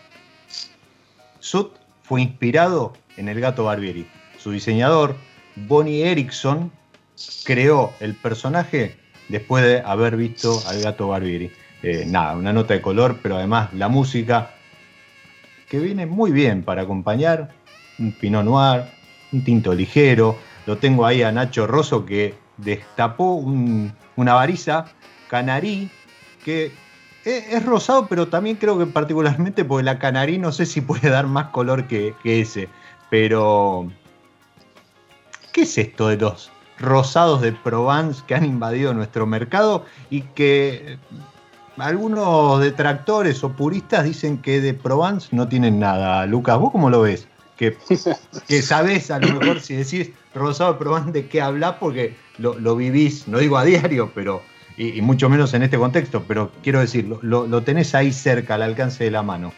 Sut 1.41 1.75
fue 2.03 2.23
inspirado 2.23 2.95
en 3.19 3.29
el 3.29 3.39
gato 3.39 3.65
Barbieri. 3.65 4.09
Su 4.39 4.51
diseñador, 4.51 5.15
Bonnie 5.57 6.11
Erickson, 6.11 6.73
creó 7.45 7.93
el 8.01 8.15
personaje 8.15 8.97
después 9.29 9.63
de 9.63 9.81
haber 9.81 10.17
visto 10.17 10.59
al 10.67 10.81
gato 10.81 11.09
Barbieri. 11.09 11.53
Eh, 11.83 12.05
nada, 12.07 12.35
una 12.35 12.55
nota 12.55 12.73
de 12.73 12.81
color, 12.81 13.19
pero 13.23 13.37
además 13.37 13.69
la 13.75 13.89
música 13.89 14.55
que 15.69 15.79
viene 15.79 16.07
muy 16.07 16.33
bien 16.33 16.63
para 16.63 16.83
acompañar 16.83 17.51
un 17.99 18.13
Pinot 18.13 18.47
Noir, 18.47 18.85
un 19.33 19.45
tinto 19.45 19.75
ligero. 19.75 20.39
Lo 20.65 20.79
tengo 20.79 21.05
ahí 21.05 21.23
a 21.23 21.31
Nacho 21.31 21.67
Rosso 21.67 22.07
que 22.07 22.35
destapó 22.57 23.35
una 23.35 24.33
varisa 24.33 24.87
canarí 25.29 25.91
que 26.43 26.73
es, 27.29 27.65
rosado, 27.65 28.07
pero 28.09 28.29
también 28.29 28.57
creo 28.57 28.79
que 28.79 28.87
particularmente 28.87 29.65
porque 29.65 29.85
la 29.85 29.99
canarí 29.99 30.39
no 30.39 30.53
sé 30.53 30.67
si 30.67 30.81
puede 30.81 31.11
dar 31.11 31.27
más 31.27 31.49
color 31.49 31.87
que, 31.87 32.15
ese. 32.25 32.69
Pero, 33.11 33.91
¿qué 35.53 35.63
es 35.63 35.79
esto 35.79 36.09
de 36.09 36.17
los 36.17 36.51
rosados 36.79 37.41
de 37.41 37.53
Provence 37.53 38.23
que 38.27 38.35
han 38.35 38.45
invadido 38.45 38.95
nuestro 38.95 39.27
mercado 39.27 39.85
y 40.11 40.23
que 40.23 40.99
algunos 41.77 42.61
detractores 42.61 43.43
o 43.45 43.53
puristas 43.53 44.05
dicen 44.05 44.39
que 44.39 44.61
de 44.61 44.75
Provence 44.75 45.29
no 45.33 45.49
tienen 45.49 45.79
nada? 45.79 46.27
Lucas, 46.27 46.59
¿vos 46.59 46.73
cómo 46.73 46.91
lo 46.91 47.03
ves? 47.03 47.29
Que, 47.57 47.77
que 48.47 48.63
sabés 48.63 49.11
a 49.11 49.19
lo 49.19 49.41
mejor 49.41 49.61
si 49.61 49.75
decís 49.75 50.11
rosado 50.33 50.75
de 50.75 50.79
Provence 50.79 51.13
de 51.13 51.27
qué 51.27 51.41
hablas 51.43 51.75
porque 51.81 52.17
lo, 52.39 52.55
lo 52.59 52.77
vivís, 52.77 53.27
no 53.27 53.39
digo 53.39 53.59
a 53.59 53.65
diario, 53.65 54.13
pero 54.15 54.43
y, 54.79 55.03
mucho 55.03 55.29
menos 55.29 55.53
en 55.55 55.63
este 55.63 55.77
contexto, 55.77 56.23
pero 56.27 56.51
quiero 56.63 56.81
decir, 56.81 57.07
lo, 57.23 57.63
tenés 57.63 57.95
ahí 57.95 58.13
cerca, 58.13 58.55
al 58.55 58.63
alcance 58.63 59.05
de 59.05 59.11
la 59.11 59.23
mano. 59.23 59.53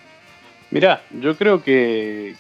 Mirá, 0.71 1.03
yo 1.21 1.37
creo 1.37 1.63
que, 1.63 2.35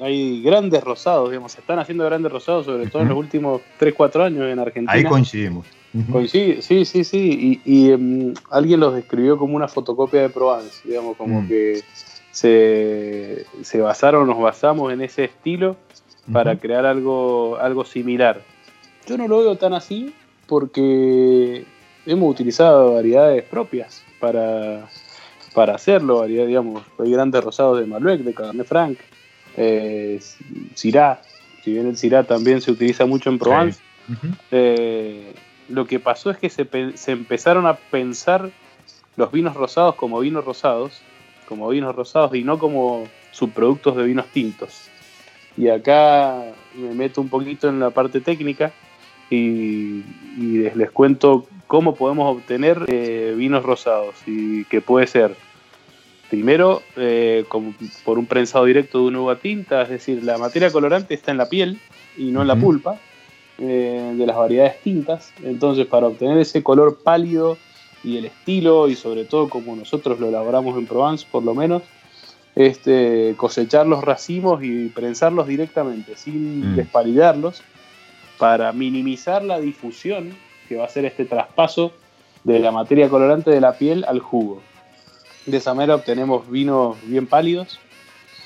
hay, 0.00 0.42
grandes 0.42 0.82
rosados, 0.82 1.30
digamos, 1.30 1.52
se 1.52 1.60
están 1.60 1.78
haciendo 1.78 2.04
grandes 2.04 2.32
rosados, 2.32 2.66
sobre 2.66 2.86
todo 2.86 3.02
en 3.02 3.08
los 3.08 3.18
últimos 3.18 3.60
3, 3.78 3.92
4 3.94 4.24
años 4.24 4.50
en 4.50 4.58
Argentina. 4.58 4.92
Ahí 4.92 5.04
coincidimos. 5.04 5.66
Coincide, 6.10 6.60
sí, 6.60 6.84
sí, 6.84 7.04
sí. 7.04 7.60
Y, 7.64 7.90
em, 7.90 8.34
alguien 8.50 8.80
los 8.80 8.94
describió 8.94 9.38
como 9.38 9.54
una 9.54 9.68
fotocopia 9.68 10.22
de 10.22 10.28
Provence, 10.28 10.80
digamos, 10.84 11.16
como 11.16 11.42
mm. 11.42 11.48
que 11.48 11.82
se, 12.32 13.46
se, 13.62 13.80
basaron, 13.80 14.26
nos 14.26 14.40
basamos 14.40 14.92
en 14.92 15.02
ese 15.02 15.24
estilo 15.24 15.76
para 16.32 16.56
crear 16.56 16.84
algo, 16.84 17.58
algo 17.58 17.84
similar. 17.84 18.42
Yo 19.06 19.16
no 19.16 19.28
lo 19.28 19.38
veo 19.38 19.56
tan 19.56 19.72
así 19.72 20.12
porque 20.46 21.64
hemos 22.06 22.30
utilizado 22.30 22.94
variedades 22.94 23.42
propias 23.44 24.02
para, 24.20 24.88
para 25.54 25.74
hacerlo, 25.74 26.20
variedades, 26.20 26.48
digamos, 26.48 26.82
hay 26.98 27.10
grandes 27.10 27.42
rosados 27.42 27.80
de 27.80 27.86
Malbec, 27.86 28.20
de 28.20 28.34
Cabernet 28.34 28.66
Franc, 28.66 28.98
eh, 29.56 30.20
Syrah, 30.74 31.20
si 31.62 31.72
bien 31.72 31.86
el 31.86 31.96
Syrah 31.96 32.24
también 32.24 32.60
se 32.60 32.70
utiliza 32.70 33.06
mucho 33.06 33.30
en 33.30 33.38
Provence, 33.38 33.80
eh, 34.50 35.32
lo 35.68 35.86
que 35.86 35.98
pasó 35.98 36.30
es 36.30 36.36
que 36.36 36.50
se, 36.50 36.66
se, 36.94 37.12
empezaron 37.12 37.66
a 37.66 37.74
pensar 37.74 38.50
los 39.16 39.32
vinos 39.32 39.54
rosados 39.54 39.94
como 39.94 40.20
vinos 40.20 40.44
rosados, 40.44 41.00
como 41.48 41.68
vinos 41.68 41.94
rosados 41.94 42.34
y 42.34 42.42
no 42.44 42.58
como 42.58 43.08
subproductos 43.30 43.96
de 43.96 44.04
vinos 44.04 44.26
tintos. 44.26 44.88
Y 45.56 45.68
acá 45.68 46.42
me 46.74 46.94
meto 46.94 47.20
un 47.20 47.28
poquito 47.28 47.68
en 47.68 47.80
la 47.80 47.90
parte 47.90 48.20
técnica 48.20 48.72
y, 49.30 50.02
les, 50.38 50.90
cuento 50.90 51.46
cómo 51.74 51.96
podemos 51.96 52.36
obtener 52.36 52.84
eh, 52.86 53.34
vinos 53.36 53.64
rosados 53.64 54.14
y 54.28 54.64
que 54.66 54.80
puede 54.80 55.08
ser 55.08 55.34
primero 56.30 56.82
eh, 56.94 57.44
por 58.04 58.16
un 58.16 58.26
prensado 58.26 58.66
directo 58.66 59.00
de 59.00 59.06
una 59.06 59.22
uva 59.22 59.40
tinta, 59.40 59.82
es 59.82 59.88
decir, 59.88 60.22
la 60.22 60.38
materia 60.38 60.70
colorante 60.70 61.14
está 61.14 61.32
en 61.32 61.38
la 61.38 61.48
piel 61.48 61.80
y 62.16 62.30
no 62.30 62.42
en 62.42 62.46
la 62.46 62.54
pulpa 62.54 63.00
eh, 63.58 64.14
de 64.16 64.24
las 64.24 64.36
variedades 64.36 64.82
tintas, 64.82 65.32
entonces 65.42 65.86
para 65.86 66.06
obtener 66.06 66.38
ese 66.38 66.62
color 66.62 67.00
pálido 67.02 67.58
y 68.04 68.18
el 68.18 68.26
estilo 68.26 68.88
y 68.88 68.94
sobre 68.94 69.24
todo 69.24 69.48
como 69.48 69.74
nosotros 69.74 70.20
lo 70.20 70.28
elaboramos 70.28 70.78
en 70.78 70.86
Provence 70.86 71.26
por 71.28 71.42
lo 71.42 71.56
menos, 71.56 71.82
este, 72.54 73.34
cosechar 73.36 73.84
los 73.84 74.04
racimos 74.04 74.62
y 74.62 74.90
prensarlos 74.90 75.48
directamente 75.48 76.14
sin 76.14 76.74
mm. 76.74 76.76
despalidarlos 76.76 77.64
para 78.38 78.72
minimizar 78.72 79.42
la 79.42 79.58
difusión 79.58 80.36
que 80.68 80.76
va 80.76 80.84
a 80.84 80.88
ser 80.88 81.04
este 81.04 81.24
traspaso 81.24 81.92
de 82.44 82.58
la 82.58 82.70
materia 82.70 83.08
colorante 83.08 83.50
de 83.50 83.60
la 83.60 83.72
piel 83.72 84.04
al 84.06 84.20
jugo. 84.20 84.60
De 85.46 85.58
esa 85.58 85.74
manera 85.74 85.96
obtenemos 85.96 86.48
vinos 86.50 86.96
bien 87.04 87.26
pálidos 87.26 87.78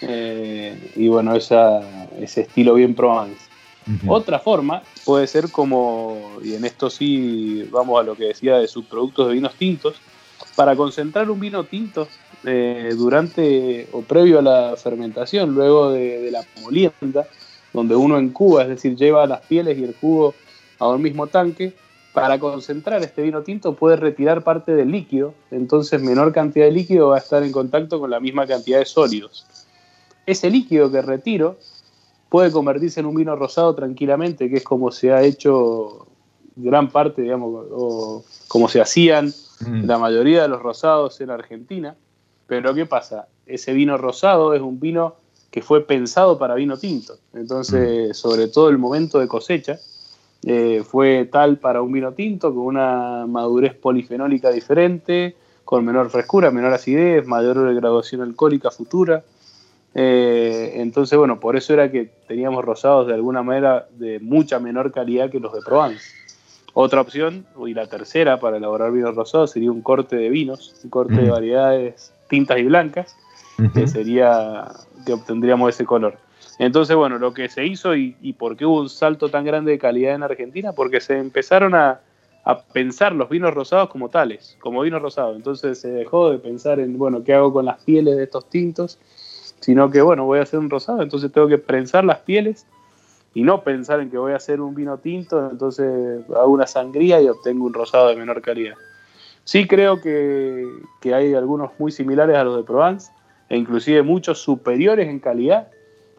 eh, 0.01 0.93
y 0.97 1.09
bueno, 1.09 1.35
ese 1.37 2.41
estilo 2.41 2.75
bien 2.75 2.95
Provence. 2.95 3.49
Otra 4.07 4.39
forma 4.39 4.83
puede 5.07 5.27
ser 5.27 5.51
como, 5.51 6.21
y 6.45 6.55
en 6.55 6.67
esto 6.67 6.91
sí 6.91 7.67
vamos 7.71 7.99
a 7.99 8.03
lo 8.03 8.15
que 8.15 8.25
decía 8.25 8.59
de 8.59 8.69
subproductos 8.69 9.29
de 9.29 9.35
vinos 9.35 9.55
tintos, 9.55 9.97
para 10.55 10.77
concentrar 10.77 11.31
un 11.31 11.41
vino 11.41 11.65
tinto 11.65 12.07
eh, 12.45 12.93
durante 12.97 13.89
o 13.93 14.03
previo 14.03 14.41
a 14.41 14.43
la 14.43 14.77
fermentación, 14.77 15.55
luego 15.55 15.91
de, 15.91 16.21
de 16.21 16.31
la 16.31 16.45
molienda, 16.61 17.27
donde 17.73 17.97
uno 17.97 18.19
en 18.19 18.31
Cuba, 18.31 18.63
es 18.63 18.69
decir, 18.69 18.95
lleva 18.95 19.27
las 19.27 19.41
pieles 19.41 19.79
y 19.79 19.85
el 19.85 19.95
jugo 19.95 20.35
a 20.79 20.89
un 20.89 21.01
mismo 21.01 21.27
tanque, 21.27 21.73
para 22.21 22.39
concentrar 22.39 23.03
este 23.03 23.23
vino 23.23 23.43
tinto 23.43 23.75
puede 23.75 23.97
retirar 23.97 24.43
parte 24.43 24.75
del 24.75 24.91
líquido, 24.91 25.35
entonces 25.51 26.03
menor 26.03 26.33
cantidad 26.33 26.67
de 26.67 26.73
líquido 26.73 27.09
va 27.09 27.17
a 27.17 27.19
estar 27.19 27.43
en 27.43 27.53
contacto 27.53 28.01
con 28.01 28.11
la 28.11 28.21
misma 28.21 28.47
cantidad 28.47 28.79
de 28.79 28.85
sólidos. 28.85 29.47
Ese 30.27 30.51
líquido 30.51 30.91
que 30.91 31.03
retiro 31.03 31.57
puede 32.29 32.51
convertirse 32.51 33.01
en 33.01 33.07
un 33.07 33.15
vino 33.15 33.35
rosado 33.37 33.75
tranquilamente, 33.75 34.49
que 34.51 34.57
es 34.57 34.65
como 34.65 34.91
se 34.91 35.13
ha 35.13 35.23
hecho 35.23 36.07
gran 36.57 36.91
parte, 36.91 37.23
digamos, 37.23 37.67
o 37.71 38.25
como 38.49 38.69
se 38.69 38.81
hacían 38.81 39.33
mm. 39.61 39.85
la 39.85 39.99
mayoría 39.99 40.43
de 40.43 40.49
los 40.49 40.61
rosados 40.61 41.21
en 41.21 41.31
Argentina. 41.31 41.97
Pero 42.47 42.75
¿qué 42.75 42.87
pasa? 42.87 43.29
Ese 43.47 43.73
vino 43.73 43.97
rosado 43.97 44.55
es 44.55 44.61
un 44.61 44.81
vino 44.81 45.17
que 45.51 45.63
fue 45.63 45.87
pensado 45.87 46.39
para 46.39 46.55
vino 46.55 46.77
tinto. 46.77 47.19
Entonces, 47.33 48.11
mm. 48.11 48.15
sobre 48.15 48.49
todo 48.49 48.69
el 48.69 48.79
momento 48.79 49.19
de 49.19 49.29
cosecha, 49.29 49.79
eh, 50.45 50.83
fue 50.85 51.29
tal 51.31 51.59
para 51.59 51.83
un 51.83 51.93
vino 51.93 52.13
tinto 52.13 52.55
con 52.55 52.67
una 52.67 53.27
madurez 53.27 53.75
polifenólica 53.75 54.51
diferente, 54.51 55.37
con 55.65 55.85
menor 55.85 56.11
frescura, 56.11 56.51
menor 56.51 56.73
acidez, 56.73 57.27
mayor 57.27 57.75
graduación 57.75 58.23
alcohólica 58.23 58.71
futura. 58.71 59.25
Eh, 59.95 60.75
entonces, 60.77 61.19
bueno, 61.19 61.41
por 61.41 61.57
eso 61.57 61.73
era 61.75 61.91
que 61.91 62.11
teníamos 62.27 62.65
rosados 62.65 63.07
de 63.07 63.15
alguna 63.15 63.43
manera 63.43 63.89
de 63.99 64.21
mucha 64.21 64.59
menor 64.59 64.93
calidad 64.93 65.31
que 65.31 65.41
los 65.41 65.53
de 65.53 65.61
Provence. 65.61 66.05
Otra 66.75 67.01
opción, 67.01 67.45
y 67.67 67.75
la 67.75 67.87
tercera 67.87 68.39
para 68.39 68.59
elaborar 68.59 68.93
vinos 68.93 69.17
rosados, 69.17 69.51
sería 69.51 69.73
un 69.73 69.83
corte 69.83 70.17
de 70.17 70.29
vinos, 70.29 70.77
un 70.85 70.91
corte 70.91 71.15
de 71.15 71.29
mm. 71.29 71.31
variedades 71.31 72.13
tintas 72.29 72.59
y 72.59 72.63
blancas, 72.63 73.17
que 73.75 73.89
sería 73.89 74.69
que 75.05 75.15
obtendríamos 75.15 75.71
ese 75.71 75.85
color. 75.85 76.17
Entonces, 76.59 76.97
bueno, 76.97 77.19
lo 77.19 77.33
que 77.33 77.49
se 77.49 77.65
hizo 77.65 77.95
y, 77.95 78.13
por 78.37 78.57
qué 78.57 78.67
hubo 78.67 78.81
un 78.81 78.89
salto 78.89 79.29
tan 79.29 79.45
grande 79.45 79.73
de 79.73 79.79
calidad 79.79 80.15
en 80.15 80.25
Argentina, 80.25 80.73
porque 80.73 81.01
se 81.01 81.17
empezaron 81.19 81.75
a, 81.75 82.01
pensar 82.73 83.13
los 83.13 83.29
vinos 83.29 83.53
rosados 83.53 83.91
como 83.91 84.09
tales, 84.09 84.57
como 84.61 84.81
vinos 84.81 85.03
rosados. 85.03 85.37
Entonces 85.37 85.79
se 85.79 85.89
dejó 85.89 86.31
de 86.31 86.39
pensar 86.39 86.81
en, 86.81 86.97
bueno, 86.97 87.23
¿qué 87.23 87.35
hago 87.35 87.53
con 87.53 87.67
las 87.67 87.85
pieles 87.85 88.17
de 88.17 88.25
estos 88.25 88.49
tintos? 88.49 88.99
Sino 89.61 89.91
que, 89.91 90.01
bueno, 90.01 90.25
voy 90.25 90.39
a 90.39 90.43
hacer 90.45 90.59
un 90.59 90.71
rosado, 90.71 91.03
entonces 91.03 91.31
tengo 91.31 91.47
que 91.47 91.59
prensar 91.59 92.05
las 92.05 92.21
pieles 92.21 92.67
y 93.35 93.43
no 93.43 93.63
pensar 93.63 94.01
en 94.01 94.11
que 94.11 94.17
voy 94.17 94.33
a 94.33 94.37
hacer 94.37 94.63
un 94.63 94.75
vino 94.75 94.97
tinto, 94.97 95.51
entonces 95.51 96.23
hago 96.31 96.49
una 96.49 96.67
sangría 96.67 97.21
y 97.21 97.29
obtengo 97.29 97.67
un 97.67 97.75
rosado 97.75 98.09
de 98.09 98.17
menor 98.17 98.41
calidad. 98.41 98.77
Sí 99.45 99.67
creo 99.67 100.01
que, 100.01 100.65
que 101.03 101.13
hay 101.13 101.35
algunos 101.35 101.73
muy 101.79 101.93
similares 101.93 102.37
a 102.37 102.45
los 102.45 102.57
de 102.57 102.63
Provence, 102.63 103.13
e 103.51 103.59
inclusive 103.59 104.03
muchos 104.03 104.39
superiores 104.39 105.07
en 105.09 105.19
calidad 105.19 105.69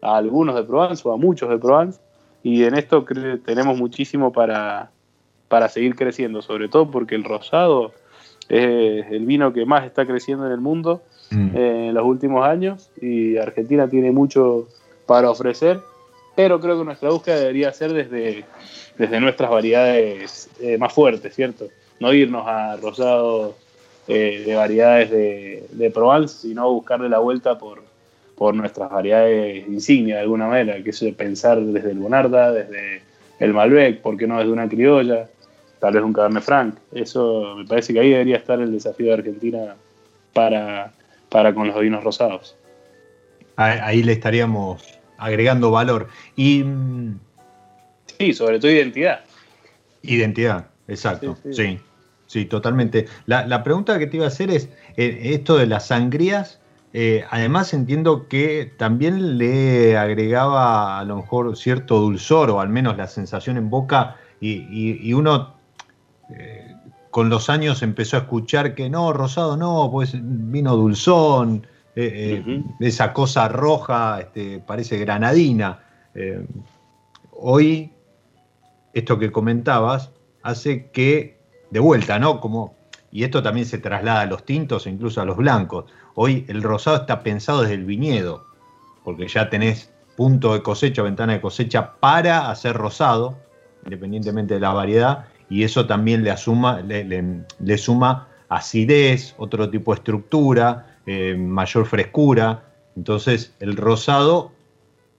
a 0.02 0.16
algunos 0.16 0.54
de 0.54 0.62
Provence 0.62 1.06
o 1.06 1.12
a 1.12 1.16
muchos 1.16 1.48
de 1.48 1.58
Provence. 1.58 2.00
Y 2.42 2.64
en 2.64 2.74
esto 2.74 3.04
tenemos 3.44 3.76
muchísimo 3.76 4.32
para, 4.32 4.90
para 5.48 5.68
seguir 5.68 5.94
creciendo, 5.94 6.42
sobre 6.42 6.68
todo 6.68 6.90
porque 6.90 7.14
el 7.14 7.24
rosado 7.24 7.92
es 8.48 9.06
el 9.10 9.26
vino 9.26 9.52
que 9.52 9.64
más 9.64 9.84
está 9.84 10.06
creciendo 10.06 10.46
en 10.46 10.52
el 10.52 10.60
mundo 10.60 11.02
mm. 11.30 11.56
eh, 11.56 11.88
en 11.88 11.94
los 11.94 12.04
últimos 12.04 12.44
años 12.44 12.90
y 13.00 13.36
Argentina 13.36 13.88
tiene 13.88 14.10
mucho 14.10 14.66
para 15.06 15.30
ofrecer, 15.30 15.80
pero 16.34 16.60
creo 16.60 16.78
que 16.78 16.84
nuestra 16.84 17.10
búsqueda 17.10 17.36
debería 17.36 17.72
ser 17.72 17.92
desde, 17.92 18.44
desde 18.96 19.20
nuestras 19.20 19.50
variedades 19.50 20.50
eh, 20.60 20.78
más 20.78 20.92
fuertes, 20.92 21.34
¿cierto? 21.34 21.66
No 22.00 22.12
irnos 22.12 22.46
a 22.46 22.76
rosados 22.76 23.54
eh, 24.08 24.42
de 24.46 24.54
variedades 24.54 25.10
de, 25.10 25.66
de, 25.70 25.90
Provence, 25.90 26.48
sino 26.48 26.72
buscarle 26.72 27.08
la 27.08 27.18
vuelta 27.18 27.58
por, 27.58 27.82
por 28.40 28.54
nuestras 28.54 28.88
variedades 28.88 29.68
insignia 29.68 30.14
de 30.14 30.22
alguna 30.22 30.46
manera, 30.46 30.82
que 30.82 30.88
es 30.88 31.04
pensar 31.14 31.60
desde 31.60 31.90
el 31.90 31.98
Bonarda, 31.98 32.50
desde 32.50 33.02
el 33.38 33.52
Malbec, 33.52 34.00
¿por 34.00 34.16
qué 34.16 34.26
no 34.26 34.38
desde 34.38 34.50
una 34.50 34.66
criolla? 34.66 35.28
Tal 35.78 35.92
vez 35.92 36.02
un 36.02 36.14
Cabernet 36.14 36.42
Franc. 36.42 36.74
Eso 36.90 37.56
me 37.58 37.66
parece 37.66 37.92
que 37.92 38.00
ahí 38.00 38.08
debería 38.08 38.38
estar 38.38 38.58
el 38.58 38.72
desafío 38.72 39.08
de 39.08 39.12
Argentina 39.12 39.76
para, 40.32 40.90
para 41.28 41.54
con 41.54 41.68
los 41.68 41.78
vinos 41.78 42.02
rosados. 42.02 42.56
Ahí 43.56 44.02
le 44.02 44.12
estaríamos 44.12 44.82
agregando 45.18 45.70
valor. 45.70 46.08
Y, 46.34 46.64
sí, 48.18 48.32
sobre 48.32 48.58
todo 48.58 48.70
identidad. 48.70 49.20
Identidad, 50.00 50.64
exacto, 50.88 51.36
sí, 51.52 51.78
sí, 52.26 52.46
totalmente. 52.46 53.06
La, 53.26 53.62
pregunta 53.62 53.98
que 53.98 54.06
te 54.06 54.16
iba 54.16 54.24
a 54.24 54.28
hacer 54.28 54.50
es, 54.50 54.70
eh, 54.96 55.32
esto 55.34 55.58
de 55.58 55.66
las 55.66 55.88
sangrías, 55.88 56.59
eh, 56.92 57.24
además 57.30 57.72
entiendo 57.72 58.26
que 58.26 58.72
también 58.76 59.38
le 59.38 59.96
agregaba 59.96 60.98
a 60.98 61.04
lo 61.04 61.16
mejor 61.16 61.56
cierto 61.56 62.00
dulzor 62.00 62.50
o 62.50 62.60
al 62.60 62.68
menos 62.68 62.96
la 62.96 63.06
sensación 63.06 63.56
en 63.56 63.70
boca 63.70 64.16
y, 64.40 65.12
uno 65.12 65.54
eh, 66.30 66.74
con 67.10 67.28
los 67.28 67.48
años 67.48 67.82
empezó 67.82 68.16
a 68.16 68.20
escuchar 68.20 68.74
que 68.74 68.90
no, 68.90 69.12
rosado 69.12 69.56
no, 69.56 69.88
pues 69.92 70.14
vino 70.20 70.76
dulzón, 70.76 71.66
eh, 71.94 72.62
esa 72.80 73.12
cosa 73.12 73.46
roja 73.48 74.20
este, 74.20 74.58
parece 74.58 74.98
granadina. 74.98 75.84
hoy, 77.32 77.92
esto 78.94 79.18
que 79.18 79.30
comentabas 79.30 80.10
hace 80.42 80.90
que, 80.90 81.38
de 81.70 81.78
vuelta, 81.78 82.18
¿no? 82.18 82.40
Como, 82.40 82.74
y 83.12 83.22
esto 83.22 83.42
también 83.42 83.66
se 83.66 83.78
traslada 83.78 84.22
a 84.22 84.26
los 84.26 84.44
tintos 84.44 84.86
e 84.86 84.90
incluso 84.90 85.20
a 85.20 85.24
los 85.24 85.36
blancos 85.36 85.84
Hoy 86.14 86.44
el 86.48 86.62
rosado 86.62 86.96
está 86.96 87.22
pensado 87.22 87.62
desde 87.62 87.74
el 87.74 87.84
viñedo, 87.84 88.44
porque 89.04 89.28
ya 89.28 89.48
tenés 89.48 89.92
punto 90.16 90.52
de 90.52 90.62
cosecha, 90.62 91.02
ventana 91.02 91.34
de 91.34 91.40
cosecha 91.40 91.94
para 91.98 92.50
hacer 92.50 92.76
rosado, 92.76 93.38
independientemente 93.84 94.54
de 94.54 94.60
la 94.60 94.72
variedad, 94.72 95.26
y 95.48 95.64
eso 95.64 95.86
también 95.86 96.22
le, 96.22 96.30
asuma, 96.30 96.80
le, 96.80 97.78
suma 97.78 98.28
acidez, 98.48 99.34
otro 99.38 99.68
tipo 99.70 99.92
de 99.92 99.96
estructura, 99.96 100.98
eh, 101.06 101.34
mayor 101.36 101.86
frescura. 101.86 102.64
Entonces 102.96 103.54
el 103.60 103.76
rosado 103.76 104.52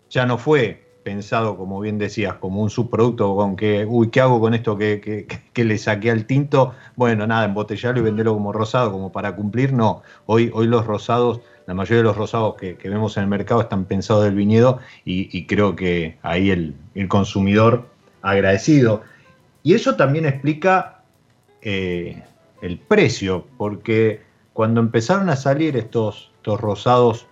ya 0.09 0.25
no 0.25 0.37
fue 0.37 0.90
pensado, 1.03 1.57
como 1.57 1.79
bien 1.79 1.97
decías, 1.97 2.35
como 2.35 2.61
un 2.61 2.69
subproducto 2.69 3.35
con 3.35 3.55
que, 3.55 3.85
uy, 3.85 4.09
¿qué 4.09 4.21
hago 4.21 4.39
con 4.39 4.53
esto 4.53 4.77
que, 4.77 5.27
le 5.55 5.77
saqué 5.77 6.11
al 6.11 6.25
tinto? 6.25 6.73
Bueno, 6.95 7.27
nada, 7.27 7.45
embotellarlo 7.45 7.99
y 7.99 8.03
venderlo 8.03 8.33
como 8.33 8.51
rosado, 8.51 8.91
como 8.91 9.11
para 9.11 9.35
cumplir. 9.35 9.73
No, 9.73 10.03
hoy, 10.25 10.51
hoy 10.53 10.67
los 10.67 10.85
rosados, 10.85 11.41
la 11.67 11.73
mayoría 11.73 11.97
de 11.97 12.03
los 12.03 12.17
rosados 12.17 12.55
que, 12.55 12.77
vemos 12.83 13.17
en 13.17 13.23
el 13.23 13.29
mercado 13.29 13.61
están 13.61 13.85
pensados 13.85 14.23
del 14.23 14.35
viñedo 14.35 14.79
y, 15.05 15.45
creo 15.45 15.75
que 15.75 16.17
ahí 16.21 16.51
el, 16.51 16.75
consumidor 17.07 17.89
agradecido. 18.21 19.01
Y 19.63 19.73
eso 19.73 19.95
también 19.95 20.25
explica 20.25 21.01
eh, 21.61 22.23
el 22.61 22.79
precio, 22.79 23.45
porque 23.57 24.21
cuando 24.53 24.81
empezaron 24.81 25.29
a 25.29 25.35
salir 25.35 25.77
estos, 25.77 26.31
estos 26.37 26.59
rosados 26.59 27.27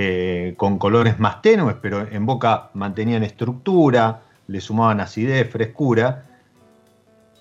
eh, 0.00 0.54
con 0.56 0.78
colores 0.78 1.18
más 1.18 1.42
tenues, 1.42 1.74
pero 1.82 2.06
en 2.08 2.24
boca 2.24 2.70
mantenían 2.74 3.24
estructura, 3.24 4.22
le 4.46 4.60
sumaban 4.60 5.00
acidez, 5.00 5.50
frescura. 5.50 6.24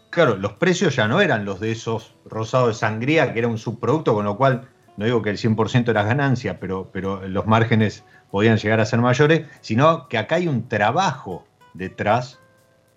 Claro, 0.10 0.38
los 0.38 0.54
precios 0.54 0.96
ya 0.96 1.08
no 1.08 1.22
eran 1.22 1.46
los 1.46 1.60
de 1.60 1.72
esos 1.72 2.16
rosados 2.26 2.70
de 2.70 2.74
sangría, 2.74 3.32
que 3.32 3.38
era 3.38 3.48
un 3.48 3.60
subproducto, 3.60 4.16
con 4.16 4.26
lo 4.26 4.38
cual 4.38 4.68
no 4.96 5.06
digo 5.06 5.22
que 5.22 5.30
el 5.30 5.38
100% 5.38 5.90
era 5.90 6.02
ganancia, 6.02 6.60
pero, 6.60 6.90
pero 6.92 7.28
los 7.28 7.46
márgenes 7.46 8.04
podían 8.32 8.58
llegar 8.58 8.80
a 8.80 8.86
ser 8.88 9.02
mayores, 9.02 9.46
sino 9.62 10.08
que 10.08 10.18
acá 10.18 10.38
hay 10.38 10.48
un 10.48 10.68
trabajo 10.68 11.46
detrás 11.76 12.40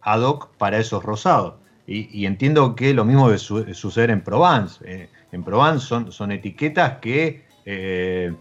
ad 0.01 0.23
hoc 0.23 0.57
para 0.57 0.79
esos 0.79 1.05
rosados. 1.05 1.57
Y, 1.87 2.25
entiendo 2.25 2.75
que 2.77 2.95
lo 2.95 3.05
mismo 3.05 3.29
debe 3.29 3.75
suceder 3.75 4.09
en 4.09 4.23
Provence. 4.23 4.83
Eh, 4.87 5.11
en 5.33 5.45
Provence 5.45 5.87
son, 5.87 6.13
son 6.13 6.33
etiquetas 6.33 6.99
que 7.01 7.45
eh, 7.67 8.33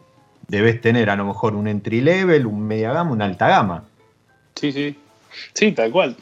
debes 0.50 0.82
tener 0.82 1.10
a 1.10 1.16
lo 1.16 1.26
mejor 1.26 1.56
un 1.56 1.68
entry 1.68 2.02
level, 2.02 2.45
un 2.45 2.68
media 2.68 2.91
gama, 2.91 3.12
una 3.12 3.26
alta 3.26 3.47
gama. 3.47 3.84
Sí, 4.56 4.72
sí. 4.72 4.95
Sí, 5.54 5.72
tal 5.72 5.91
cual. 5.91 6.16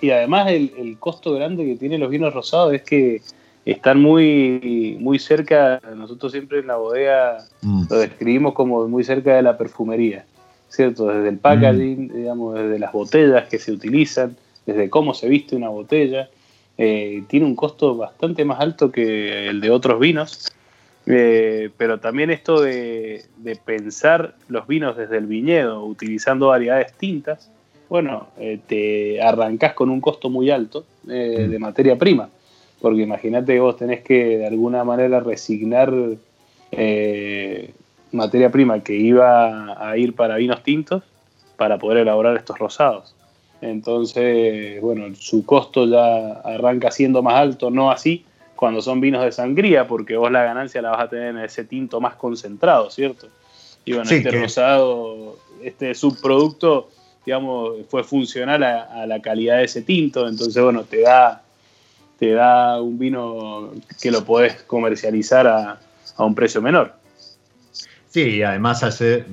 Y 0.00 0.10
además 0.10 0.50
el, 0.50 0.96
costo 0.98 1.34
grande 1.34 1.64
que 1.64 1.76
tienen 1.76 2.00
los 2.00 2.10
vinos 2.10 2.32
rosados 2.32 2.72
es 2.74 2.82
que 2.82 3.20
están 3.64 4.00
muy, 4.00 4.96
muy 5.00 5.18
cerca, 5.18 5.80
nosotros 5.94 6.32
siempre 6.32 6.60
en 6.60 6.68
la 6.68 6.76
bodega 6.76 7.38
mm. 7.62 7.84
lo 7.90 7.98
describimos 7.98 8.54
como 8.54 8.88
muy 8.88 9.04
cerca 9.04 9.36
de 9.36 9.42
la 9.42 9.58
perfumería, 9.58 10.24
¿cierto? 10.68 11.08
Desde 11.08 11.28
el 11.28 11.38
packaging, 11.38 12.06
mm. 12.06 12.16
digamos, 12.16 12.54
desde 12.54 12.78
las 12.78 12.92
botellas 12.92 13.48
que 13.48 13.58
se 13.58 13.72
utilizan, 13.72 14.36
desde 14.64 14.88
cómo 14.88 15.14
se 15.14 15.28
viste 15.28 15.54
una 15.54 15.68
botella, 15.68 16.30
eh, 16.78 17.24
tiene 17.28 17.46
un 17.46 17.56
costo 17.56 17.96
bastante 17.96 18.44
más 18.44 18.60
alto 18.60 18.90
que 18.90 19.48
el 19.48 19.60
de 19.60 19.70
otros 19.70 19.98
vinos 20.00 20.50
eh, 21.06 21.70
pero 21.76 22.00
también 22.00 22.30
esto 22.30 22.60
de, 22.60 23.24
pensar 23.64 24.34
los 24.48 24.66
vinos 24.66 24.96
desde 24.96 25.18
el 25.18 25.26
viñedo, 25.26 25.84
utilizando 25.84 26.48
variedades 26.48 26.92
tintas, 26.94 27.50
bueno, 27.88 28.26
eh, 28.38 28.58
te 28.66 29.22
arrancás 29.22 29.74
con 29.74 29.88
un 29.88 30.00
costo 30.00 30.28
muy 30.28 30.50
alto 30.50 30.84
eh, 31.08 31.46
de 31.48 31.58
materia 31.60 31.96
prima, 31.96 32.28
porque 32.80 33.02
imagínate 33.02 33.54
que 33.54 33.60
vos 33.60 33.76
tenés 33.76 34.02
que 34.02 34.38
de 34.38 34.46
alguna 34.46 34.82
manera 34.82 35.20
resignar 35.20 35.92
materia 38.12 38.50
prima 38.50 38.82
que 38.82 38.94
iba 38.96 39.88
a 39.88 39.96
ir 39.96 40.14
para 40.14 40.36
vinos 40.36 40.62
tintos 40.64 41.04
para 41.56 41.78
poder 41.78 41.98
elaborar 41.98 42.36
estos 42.36 42.58
rosados. 42.58 43.14
Entonces, 43.60 44.80
bueno, 44.82 45.14
su 45.14 45.46
costo 45.46 45.86
ya 45.86 46.32
arranca 46.40 46.90
siendo 46.90 47.22
más 47.22 47.34
alto, 47.36 47.70
no 47.70 47.90
así 47.90 48.24
cuando 48.56 48.80
son 48.82 49.00
vinos 49.00 49.22
de 49.22 49.30
sangría, 49.30 49.86
porque 49.86 50.16
vos 50.16 50.32
la 50.32 50.42
ganancia 50.42 50.82
la 50.82 50.90
vas 50.90 51.00
a 51.00 51.08
tener 51.08 51.28
en 51.28 51.38
ese 51.38 51.64
tinto 51.64 52.00
más 52.00 52.16
concentrado, 52.16 52.90
¿cierto? 52.90 53.28
Y 53.84 53.92
bueno, 53.92 54.10
este 54.10 54.30
rosado, 54.30 55.36
este 55.62 55.94
subproducto, 55.94 56.90
digamos, 57.24 57.74
fue 57.88 58.02
funcional 58.02 58.62
a, 58.64 59.06
la 59.06 59.20
calidad 59.20 59.58
de 59.58 59.64
ese 59.64 59.82
tinto, 59.82 60.26
entonces, 60.26 60.60
bueno, 60.62 60.82
te 60.82 61.02
da, 61.02 61.42
te 62.18 62.32
da 62.32 62.80
un 62.80 62.98
vino 62.98 63.72
que 64.00 64.10
lo 64.10 64.24
podés 64.24 64.62
comercializar 64.62 65.46
a, 65.46 65.78
un 66.18 66.34
precio 66.34 66.62
menor. 66.62 66.94
Sí, 68.08 68.42
además 68.42 68.82
al 68.82 68.92
ser, 68.92 69.26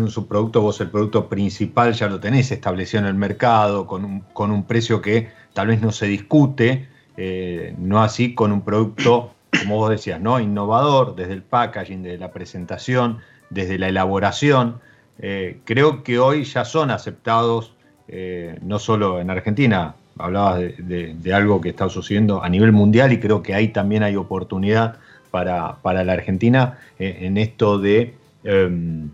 un 0.00 0.10
subproducto, 0.10 0.60
vos 0.60 0.80
el 0.80 0.90
producto 0.90 1.28
principal 1.28 1.92
ya 1.92 2.08
lo 2.08 2.18
tenés 2.18 2.50
establecido 2.50 3.02
en 3.02 3.06
el 3.06 3.14
mercado, 3.14 3.86
con 3.86 4.04
un, 4.04 4.20
con 4.32 4.50
un 4.50 4.64
precio 4.64 5.00
que 5.00 5.28
tal 5.52 5.68
vez 5.68 5.80
no 5.80 5.92
se 5.92 6.06
discute, 6.06 6.88
eh, 7.16 7.74
no 7.78 8.02
así 8.02 8.34
con 8.34 8.52
un 8.52 8.62
producto, 8.62 9.32
como 9.62 9.76
vos 9.76 9.90
decías, 9.90 10.20
¿no? 10.20 10.38
innovador 10.38 11.16
desde 11.16 11.32
el 11.32 11.42
packaging, 11.42 12.02
desde 12.02 12.18
la 12.18 12.30
presentación, 12.30 13.18
desde 13.50 13.78
la 13.78 13.88
elaboración. 13.88 14.80
Eh, 15.18 15.60
creo 15.64 16.02
que 16.02 16.18
hoy 16.18 16.44
ya 16.44 16.64
son 16.64 16.90
aceptados, 16.90 17.72
eh, 18.08 18.58
no 18.62 18.78
solo 18.78 19.20
en 19.20 19.30
Argentina, 19.30 19.94
hablabas 20.18 20.60
de, 20.78 21.34
algo 21.34 21.60
que 21.60 21.70
está 21.70 21.88
sucediendo 21.88 22.42
a 22.42 22.48
nivel 22.48 22.72
mundial 22.72 23.12
y 23.12 23.20
creo 23.20 23.42
que 23.42 23.54
ahí 23.54 23.68
también 23.68 24.02
hay 24.02 24.16
oportunidad 24.16 24.96
para, 25.30 25.76
la 25.82 26.12
Argentina 26.12 26.78
en 26.98 27.36
esto 27.36 27.78
de 27.78 28.14
em, 28.44 29.10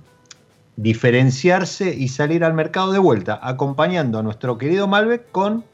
diferenciarse 0.77 1.95
y 1.95 2.09
salir 2.09 2.45
al 2.45 2.55
mercado 2.55 2.93
de 2.93 3.01
vuelta, 3.01 3.41
acompañando 3.43 4.19
a 4.19 4.23
nuestro 4.23 4.59
querido 4.59 4.87
Malbec 4.87 5.31
con, 5.33 5.65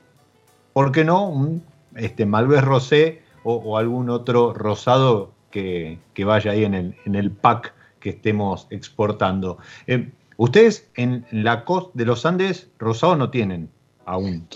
¿por 0.73 0.93
qué 0.93 1.05
no?, 1.05 1.61
este, 1.99 2.27
Malbec 2.27 2.63
Rosé 2.63 3.23
o, 3.45 3.79
algún 3.79 4.11
otro 4.11 4.53
rosado 4.53 5.33
que, 5.51 5.99
vaya 6.19 6.53
ahí 6.53 6.65
en 6.65 6.95
el, 7.15 7.31
pack 7.31 7.73
que 8.01 8.11
estemos 8.11 8.67
exportando. 8.71 9.59
Eh, 9.87 10.11
ustedes 10.37 10.89
en 10.97 11.25
la 11.31 11.65
costa 11.65 11.91
de 11.95 12.05
los 12.05 12.27
Andes 12.27 12.69
rosado 12.79 13.17
no 13.17 13.31
tienen 13.31 13.71
aún. 14.05 14.47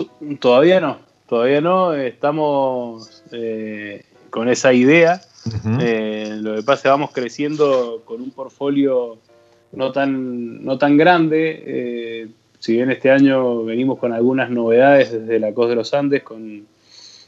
Todavía 0.40 0.80
no, 0.80 0.98
todavía 1.26 1.60
no. 1.60 1.94
Estamos 1.94 3.24
eh, 3.32 4.04
con 4.30 4.48
esa 4.48 4.72
idea. 4.72 5.20
Eh, 5.80 6.36
lo 6.40 6.54
que 6.54 6.62
pasa 6.62 6.74
es 6.74 6.82
que 6.82 6.88
vamos 6.88 7.10
creciendo 7.12 8.02
con 8.04 8.20
un 8.20 8.30
portfolio 8.30 9.18
no 9.72 9.90
tan, 9.90 10.64
no 10.64 10.78
tan 10.78 10.96
grande. 10.96 12.28
si 12.58 12.74
bien 12.74 12.90
este 12.90 13.10
año 13.10 13.64
venimos 13.64 13.98
con 13.98 14.12
algunas 14.12 14.50
novedades 14.50 15.10
desde 15.10 15.40
la 15.40 15.52
costa 15.52 15.70
de 15.70 15.76
los 15.76 15.94
Andes, 15.94 16.22
con 16.22 16.66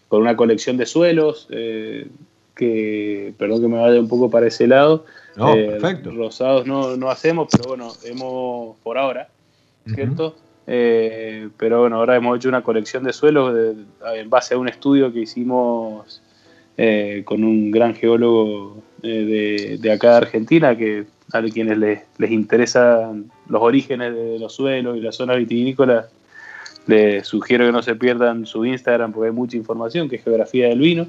con 0.09 0.23
una 0.23 0.37
colección 0.37 0.77
de 0.77 0.87
suelos. 0.87 1.49
Eh, 1.51 2.09
que, 2.55 3.35
perdón 3.37 3.63
que 3.63 3.69
me 3.69 3.79
vaya 3.79 4.01
un 4.01 4.09
poco 4.09 4.31
para 4.31 4.47
ese 4.47 4.67
lado. 4.67 5.05
No, 5.37 5.55
eh, 5.55 5.67
perfecto. 5.71 6.11
Rosados 6.13 6.67
no, 6.67 6.97
no, 6.97 7.11
hacemos, 7.11 7.49
pero 7.51 7.71
bueno, 7.71 7.93
hemos 8.05 8.77
por 8.79 8.99
ahora, 8.99 9.29
¿cierto? 9.87 10.37
Eh, 10.67 11.49
pero 11.57 11.81
bueno, 11.81 11.97
ahora 11.97 12.17
hemos 12.17 12.37
hecho 12.37 12.49
una 12.49 12.63
colección 12.63 13.05
de 13.05 13.13
suelos 13.13 13.77
en 14.15 14.31
base 14.31 14.55
a 14.55 14.59
un 14.59 14.69
estudio 14.69 15.13
que 15.13 15.21
hicimos 15.21 16.23
eh, 16.77 17.23
con 17.25 17.45
un 17.45 17.71
gran 17.71 17.95
geólogo 17.95 18.83
de, 19.03 19.77
de, 19.79 19.93
acá 19.93 20.13
de 20.13 20.17
Argentina, 20.17 20.77
que 20.77 21.05
a 21.33 21.43
quienes 21.43 21.77
les, 21.79 22.03
les 22.19 22.31
interesan 22.31 23.31
los 23.49 23.61
orígenes 23.61 24.15
de 24.15 24.39
los 24.39 24.55
suelos 24.55 24.97
y 24.97 25.01
las 25.01 25.17
zonas 25.17 25.37
vitivinícolas, 25.37 26.07
les 26.87 27.27
sugiero 27.27 27.67
que 27.67 27.73
no 27.73 27.83
se 27.83 27.95
pierdan 27.95 28.47
su 28.47 28.65
Instagram 28.65 29.13
porque 29.13 29.29
hay 29.29 29.35
mucha 29.35 29.57
información, 29.57 30.09
que 30.09 30.17
es 30.17 30.25
Geografía 30.25 30.69
del 30.69 30.79
Vino. 30.79 31.07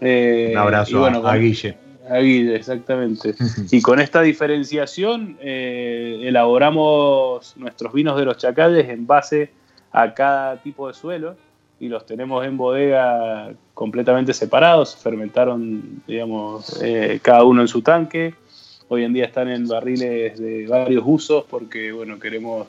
Eh, 0.00 0.50
un 0.52 0.58
abrazo 0.58 1.04
a, 1.04 1.36
Guille. 1.36 1.76
A 2.08 2.18
Guille, 2.18 2.56
exactamente. 2.56 3.34
y 3.70 3.80
con 3.80 4.00
esta 4.00 4.22
diferenciación 4.22 5.36
eh, 5.40 6.20
elaboramos 6.22 7.56
nuestros 7.56 7.92
vinos 7.92 8.16
de 8.18 8.24
los 8.24 8.36
chacales 8.36 8.88
en 8.88 9.06
base 9.06 9.50
a 9.92 10.14
cada 10.14 10.56
tipo 10.62 10.88
de 10.88 10.94
suelo 10.94 11.36
y 11.80 11.88
los 11.88 12.06
tenemos 12.06 12.44
en 12.46 12.56
bodega 12.56 13.52
completamente 13.74 14.32
separados, 14.32 14.96
fermentaron, 14.96 16.02
digamos, 16.06 16.80
eh, 16.82 17.18
cada 17.20 17.44
uno 17.44 17.62
en 17.62 17.68
su 17.68 17.82
tanque. 17.82 18.34
Hoy 18.88 19.04
en 19.04 19.12
día 19.12 19.24
están 19.24 19.48
en 19.48 19.66
barriles 19.66 20.38
de 20.38 20.66
varios 20.66 21.02
usos 21.04 21.44
porque, 21.48 21.90
bueno, 21.90 22.18
queremos 22.18 22.68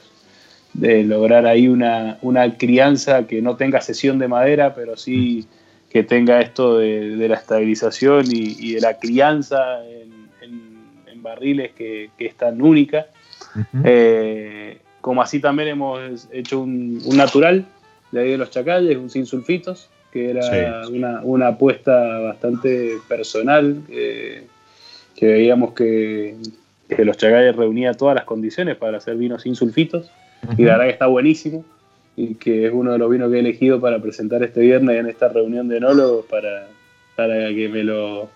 de 0.75 1.03
lograr 1.03 1.45
ahí 1.45 1.67
una, 1.67 2.17
crianza 2.57 3.25
que 3.27 3.41
no 3.41 3.55
tenga 3.55 3.81
sesión 3.81 4.19
de 4.19 4.27
madera, 4.27 4.75
pero 4.75 4.97
sí 4.97 5.47
que 5.89 6.03
tenga 6.03 6.41
esto 6.41 6.79
de, 6.79 7.27
la 7.29 7.35
estabilización 7.35 8.25
y, 8.29 8.73
de 8.73 8.81
la 8.81 8.97
crianza 8.99 9.83
en, 9.85 10.15
barriles 11.21 11.71
que, 11.71 12.11
es 12.19 12.35
tan 12.35 12.61
única. 12.61 13.07
Eh, 13.83 14.77
como 15.01 15.23
así 15.23 15.39
también 15.39 15.69
hemos 15.69 16.27
hecho 16.31 16.59
un, 16.59 17.01
natural 17.15 17.65
de 18.11 18.21
ahí 18.21 18.31
de 18.31 18.37
los 18.37 18.51
chacalles, 18.51 18.97
un 18.97 19.09
sin 19.09 19.25
sulfitos, 19.25 19.89
que 20.11 20.29
era 20.29 20.87
una, 21.23 21.47
apuesta 21.47 22.19
bastante 22.19 22.97
personal, 23.07 23.81
que 23.87 25.25
veíamos 25.25 25.73
que, 25.73 26.35
que 26.89 27.05
los 27.05 27.17
chacalles 27.17 27.55
reunía 27.55 27.93
todas 27.93 28.13
las 28.13 28.25
condiciones 28.25 28.75
para 28.75 28.97
hacer 28.97 29.15
vinos 29.15 29.41
sin 29.41 29.55
sulfitos 29.55 30.11
y 30.57 30.63
la 30.63 30.73
verdad 30.73 30.85
que 30.85 30.91
está 30.91 31.07
buenísimo 31.07 31.65
y 32.15 32.35
que 32.35 32.67
es 32.67 32.73
uno 32.73 32.93
de 32.93 32.97
los 32.97 33.09
vinos 33.09 33.29
que 33.29 33.37
he 33.37 33.39
elegido 33.39 33.79
para 33.81 33.99
presentar 33.99 34.43
este 34.43 34.61
viernes 34.61 34.99
en 34.99 35.07
esta 35.07 35.27
reunión 35.27 35.67
de 35.67 35.77
enólogos 35.77 36.25
para, 36.25 36.67
para 37.15 37.49
que 37.49 37.69
me 37.69 37.83
lo 37.83 38.29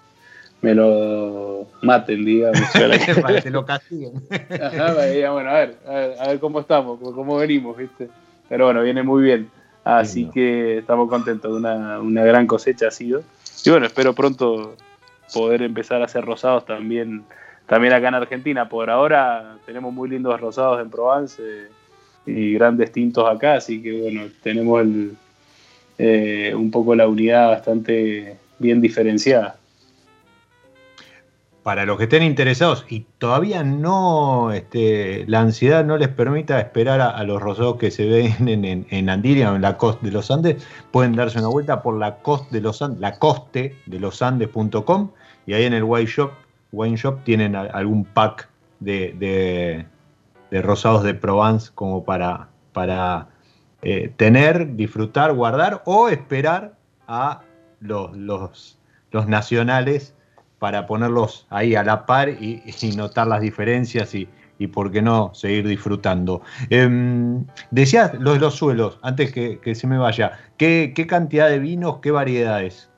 me 0.61 0.75
lo 0.75 1.67
maten, 1.81 2.25
digamos. 2.25 2.59
para 3.21 3.41
que 3.41 3.49
lo 3.51 3.65
castiguen. 3.65 4.13
Ajá, 4.61 4.93
bueno, 5.31 5.49
a 5.49 5.53
ver, 5.53 5.77
a 5.87 6.27
ver, 6.27 6.39
cómo 6.39 6.59
estamos, 6.59 6.99
cómo 6.99 7.37
venimos, 7.37 7.77
¿viste? 7.77 8.09
Pero 8.49 8.65
bueno, 8.65 8.83
viene 8.83 9.03
muy 9.03 9.23
bien. 9.23 9.49
Así 9.83 10.29
que 10.29 10.79
estamos 10.79 11.09
contentos, 11.09 11.51
una, 11.51 11.99
una 11.99 12.23
gran 12.23 12.45
cosecha 12.45 12.89
ha 12.89 12.91
sido. 12.91 13.23
Y 13.65 13.69
bueno, 13.69 13.85
espero 13.85 14.13
pronto 14.13 14.75
poder 15.33 15.61
empezar 15.61 16.01
a 16.01 16.05
hacer 16.05 16.25
rosados 16.25 16.65
también, 16.65 17.23
también 17.65 17.93
acá 17.93 18.09
en 18.09 18.15
Argentina. 18.15 18.67
Por 18.67 18.89
ahora 18.89 19.57
tenemos 19.65 19.93
muy 19.93 20.09
lindos 20.09 20.39
rosados 20.39 20.81
en 20.81 20.89
Provence. 20.89 21.69
Y 22.25 22.53
grandes 22.53 22.91
tintos 22.91 23.27
acá, 23.29 23.55
así 23.55 23.81
que 23.81 24.01
bueno, 24.01 24.23
tenemos 24.43 24.85
eh, 25.97 26.53
un 26.55 26.71
poco 26.71 26.95
la 26.95 27.07
unidad 27.07 27.49
bastante 27.49 28.37
bien 28.59 28.81
diferenciada. 28.81 29.57
Para 31.63 31.85
los 31.85 31.97
que 31.97 32.05
estén 32.05 32.23
interesados 32.23 32.85
y 32.87 33.05
todavía 33.17 33.63
no, 33.63 34.51
este, 34.53 35.25
la 35.27 35.41
ansiedad 35.41 35.83
no 35.83 35.97
les 35.97 36.07
permita 36.07 36.59
esperar 36.59 37.01
a, 37.01 37.21
los 37.23 37.41
rosados 37.41 37.75
que 37.75 37.91
se 37.91 38.05
ven 38.05 38.47
en, 38.47 38.87
en, 38.89 39.09
Andiria 39.09 39.51
o 39.51 39.55
en 39.55 39.61
la 39.61 39.77
costa 39.77 40.05
de 40.05 40.11
los 40.11 40.31
Andes, 40.31 40.65
pueden 40.91 41.15
darse 41.15 41.37
una 41.39 41.49
vuelta 41.49 41.81
por 41.81 41.97
la 41.97 42.15
costa 42.17 42.47
de 42.51 42.61
los 42.61 42.81
Andes, 42.81 43.01
la 43.01 43.19
coste 43.19 43.75
de 43.85 43.99
los 43.99 44.21
Andes.com 44.21 45.11
y 45.45 45.53
ahí 45.53 45.65
en 45.65 45.73
el 45.73 45.83
Wine 45.83 46.05
Shop, 46.05 46.31
Wine 46.71 46.95
Shop 46.95 47.23
tienen 47.23 47.55
algún 47.55 48.05
pack 48.05 48.47
de 48.79 49.85
rosados 50.51 51.03
de 51.03 51.13
Provence 51.13 51.71
como 51.73 52.03
para, 52.03 52.49
para 52.73 53.27
eh, 53.81 54.11
tener, 54.17 54.75
disfrutar, 54.75 55.33
guardar 55.33 55.83
o 55.85 56.09
esperar 56.09 56.73
a 57.07 57.41
los, 57.79 58.15
los, 58.17 58.77
nacionales 59.27 60.13
para 60.59 60.85
ponerlos 60.85 61.47
ahí 61.49 61.75
a 61.75 61.83
la 61.83 62.05
par 62.05 62.29
y, 62.29 62.61
notar 62.97 63.27
las 63.27 63.39
diferencias 63.39 64.13
y, 64.13 64.27
y, 64.57 64.67
por 64.67 64.91
qué 64.91 65.01
no, 65.01 65.33
seguir 65.33 65.65
disfrutando. 65.65 66.41
Eh, 66.69 66.89
decías 67.71 68.13
lo 68.15 68.33
de 68.33 68.39
los 68.39 68.55
suelos, 68.55 68.99
antes 69.01 69.31
que, 69.31 69.75
se 69.75 69.87
me 69.87 69.97
vaya, 69.97 70.37
¿qué, 70.57 70.93
cantidad 71.07 71.49
de 71.49 71.59
vinos, 71.59 71.99
qué 72.01 72.11
variedades? 72.11 72.89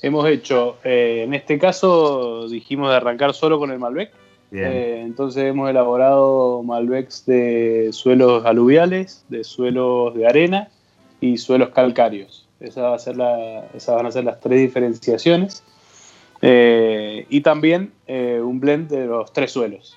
Hemos 0.00 0.28
hecho, 0.28 0.76
eh, 0.84 1.22
en 1.24 1.34
este 1.34 1.58
caso 1.58 2.46
dijimos 2.48 2.90
de 2.90 2.96
arrancar 2.96 3.34
solo 3.34 3.58
con 3.58 3.72
el 3.72 3.80
Malbec, 3.80 4.12
eh, 4.54 5.00
entonces 5.02 5.44
hemos 5.44 5.68
elaborado 5.68 6.62
Malbecs 6.62 7.26
de 7.26 7.90
suelos 7.92 8.44
aluviales, 8.44 9.24
de 9.28 9.42
suelos 9.42 10.14
de 10.14 10.26
arena 10.26 10.68
y 11.20 11.38
suelos 11.38 11.70
calcáreos. 11.70 12.46
Esa 12.60 12.82
va 12.82 12.96
a 12.96 12.98
ser 12.98 13.16
la, 13.16 13.66
esas 13.74 13.96
van 13.96 14.06
a 14.06 14.10
ser 14.10 14.24
las 14.24 14.40
tres 14.40 14.60
diferenciaciones. 14.60 15.62
Eh, 16.40 17.26
y 17.30 17.40
también 17.40 17.92
eh, 18.06 18.40
un 18.42 18.60
blend 18.60 18.88
de 18.90 19.06
los 19.06 19.32
tres 19.32 19.52
suelos. 19.52 19.96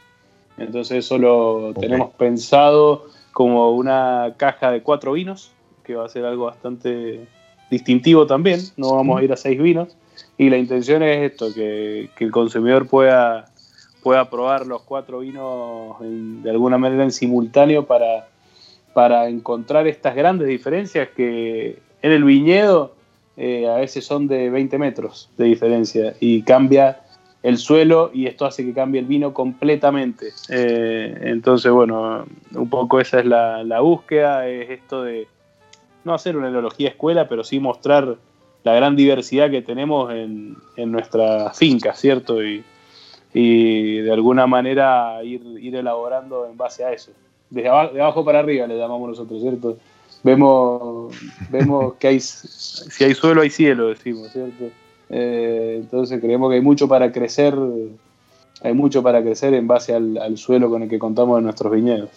Entonces 0.57 1.05
eso 1.05 1.17
lo 1.17 1.73
tenemos 1.79 2.13
pensado 2.15 3.05
como 3.33 3.71
una 3.71 4.33
caja 4.37 4.71
de 4.71 4.81
cuatro 4.81 5.13
vinos, 5.13 5.51
que 5.83 5.95
va 5.95 6.05
a 6.05 6.09
ser 6.09 6.25
algo 6.25 6.45
bastante 6.45 7.27
distintivo 7.69 8.25
también. 8.25 8.61
No 8.75 8.95
vamos 8.95 9.19
a 9.19 9.23
ir 9.23 9.31
a 9.31 9.37
seis 9.37 9.61
vinos. 9.61 9.95
Y 10.37 10.49
la 10.49 10.57
intención 10.57 11.03
es 11.03 11.31
esto, 11.31 11.53
que, 11.53 12.09
que 12.15 12.25
el 12.25 12.31
consumidor 12.31 12.87
pueda 12.87 13.45
pueda 14.07 14.29
probar 14.29 14.65
los 14.65 14.83
cuatro 14.83 15.19
vinos 15.19 15.97
de 15.99 16.49
alguna 16.49 16.77
manera 16.77 17.03
en 17.03 17.11
simultáneo 17.11 17.85
para, 17.85 18.29
para 18.93 19.27
encontrar 19.27 19.85
estas 19.85 20.15
grandes 20.15 20.47
diferencias 20.47 21.09
que 21.09 21.77
en 22.01 22.11
el 22.13 22.23
viñedo 22.23 22.95
eh, 23.35 23.67
a 23.67 23.75
veces 23.75 24.05
son 24.05 24.29
de 24.29 24.49
20 24.49 24.77
metros 24.77 25.29
de 25.37 25.43
diferencia 25.43 26.15
y 26.21 26.41
cambia 26.43 27.01
el 27.43 27.57
suelo 27.57 28.09
y 28.13 28.27
esto 28.27 28.45
hace 28.45 28.63
que 28.63 28.73
cambie 28.73 29.01
el 29.01 29.07
vino 29.07 29.33
completamente. 29.33 30.29
Eh, 30.47 31.13
entonces, 31.23 31.69
bueno, 31.69 32.25
un 32.55 32.69
poco 32.69 33.01
esa 33.01 33.19
es 33.19 33.25
la, 33.25 33.79
búsqueda, 33.81 34.47
es 34.47 34.69
esto 34.69 35.03
de 35.03 35.27
no 36.05 36.13
hacer 36.13 36.37
una 36.37 36.47
enología 36.47 36.87
escuela, 36.87 37.27
pero 37.27 37.43
sí 37.43 37.59
mostrar 37.59 38.15
la 38.63 38.73
gran 38.73 38.95
diversidad 38.95 39.51
que 39.51 39.61
tenemos 39.61 40.13
en, 40.13 40.55
en 40.77 40.93
nuestra 40.93 41.51
finca, 41.51 41.93
¿cierto? 41.93 42.41
Y, 42.41 42.63
y 43.39 43.99
de 43.99 44.11
alguna 44.11 44.47
manera 44.47 45.23
ir, 45.23 45.43
ir 45.59 45.75
elaborando 45.75 46.47
en 46.47 46.57
base 46.57 46.83
a 46.83 46.91
eso. 46.91 47.11
Desde 47.51 47.69
abajo, 47.69 47.93
de 47.93 48.01
abajo 48.01 48.25
para 48.25 48.39
arriba 48.39 48.65
le 48.65 48.79
llamamos 48.79 49.09
nosotros, 49.09 49.39
¿cierto? 49.41 49.77
Vemos, 50.23 51.15
vemos 51.51 51.93
que 51.99 52.07
hay, 52.07 52.19
si 52.19 53.03
hay 53.03 53.13
suelo 53.13 53.41
hay 53.41 53.51
cielo, 53.51 53.89
decimos, 53.89 54.31
¿cierto? 54.31 54.71
Eh, 55.09 55.77
entonces 55.81 56.19
creemos 56.19 56.49
que 56.49 56.55
hay 56.55 56.61
mucho 56.61 56.87
para 56.87 57.11
crecer, 57.11 57.55
hay 58.63 58.73
mucho 58.73 59.03
para 59.03 59.21
crecer 59.21 59.53
en 59.53 59.67
base 59.67 59.93
al, 59.93 60.35
suelo 60.37 60.67
con 60.71 60.81
el 60.81 60.89
que 60.89 60.97
contamos 60.97 61.37
en 61.37 61.43
nuestros 61.43 61.71
viñedos. 61.71 62.09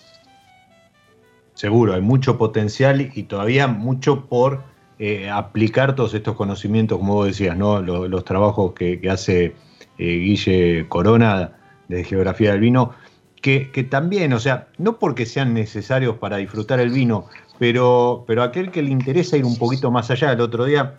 Seguro, 1.52 1.92
hay 1.92 2.00
mucho 2.00 2.38
potencial 2.38 3.10
y 3.14 3.24
todavía 3.24 3.66
mucho 3.66 4.24
por 4.24 4.62
eh, 4.98 5.28
aplicar 5.28 5.94
todos 5.94 6.14
estos 6.14 6.34
conocimientos, 6.34 6.96
como 6.96 7.12
vos 7.16 7.26
decías, 7.26 7.58
¿no? 7.58 7.82
Los, 7.82 8.24
trabajos 8.24 8.72
que, 8.72 8.98
que 8.98 9.10
hace 9.10 9.54
eh, 10.00 10.18
Guille 10.18 10.86
Corona 10.88 11.52
de 11.88 12.04
Geografía 12.04 12.52
del 12.52 12.60
Vino, 12.60 12.94
que, 13.42 13.86
también, 13.90 14.32
o 14.32 14.38
sea, 14.38 14.68
no 14.78 14.98
porque 14.98 15.26
sean 15.26 15.54
necesarios 15.54 16.16
para 16.16 16.38
disfrutar 16.38 16.80
el 16.80 16.90
vino, 16.90 17.26
pero, 17.58 18.24
pero 18.26 18.42
aquel 18.42 18.70
que 18.70 18.82
le 18.82 18.90
interesa 18.90 19.36
ir 19.36 19.44
un 19.44 19.56
poquito 19.56 19.90
más 19.90 20.10
allá, 20.10 20.32
el 20.32 20.40
otro 20.40 20.64
día 20.64 20.94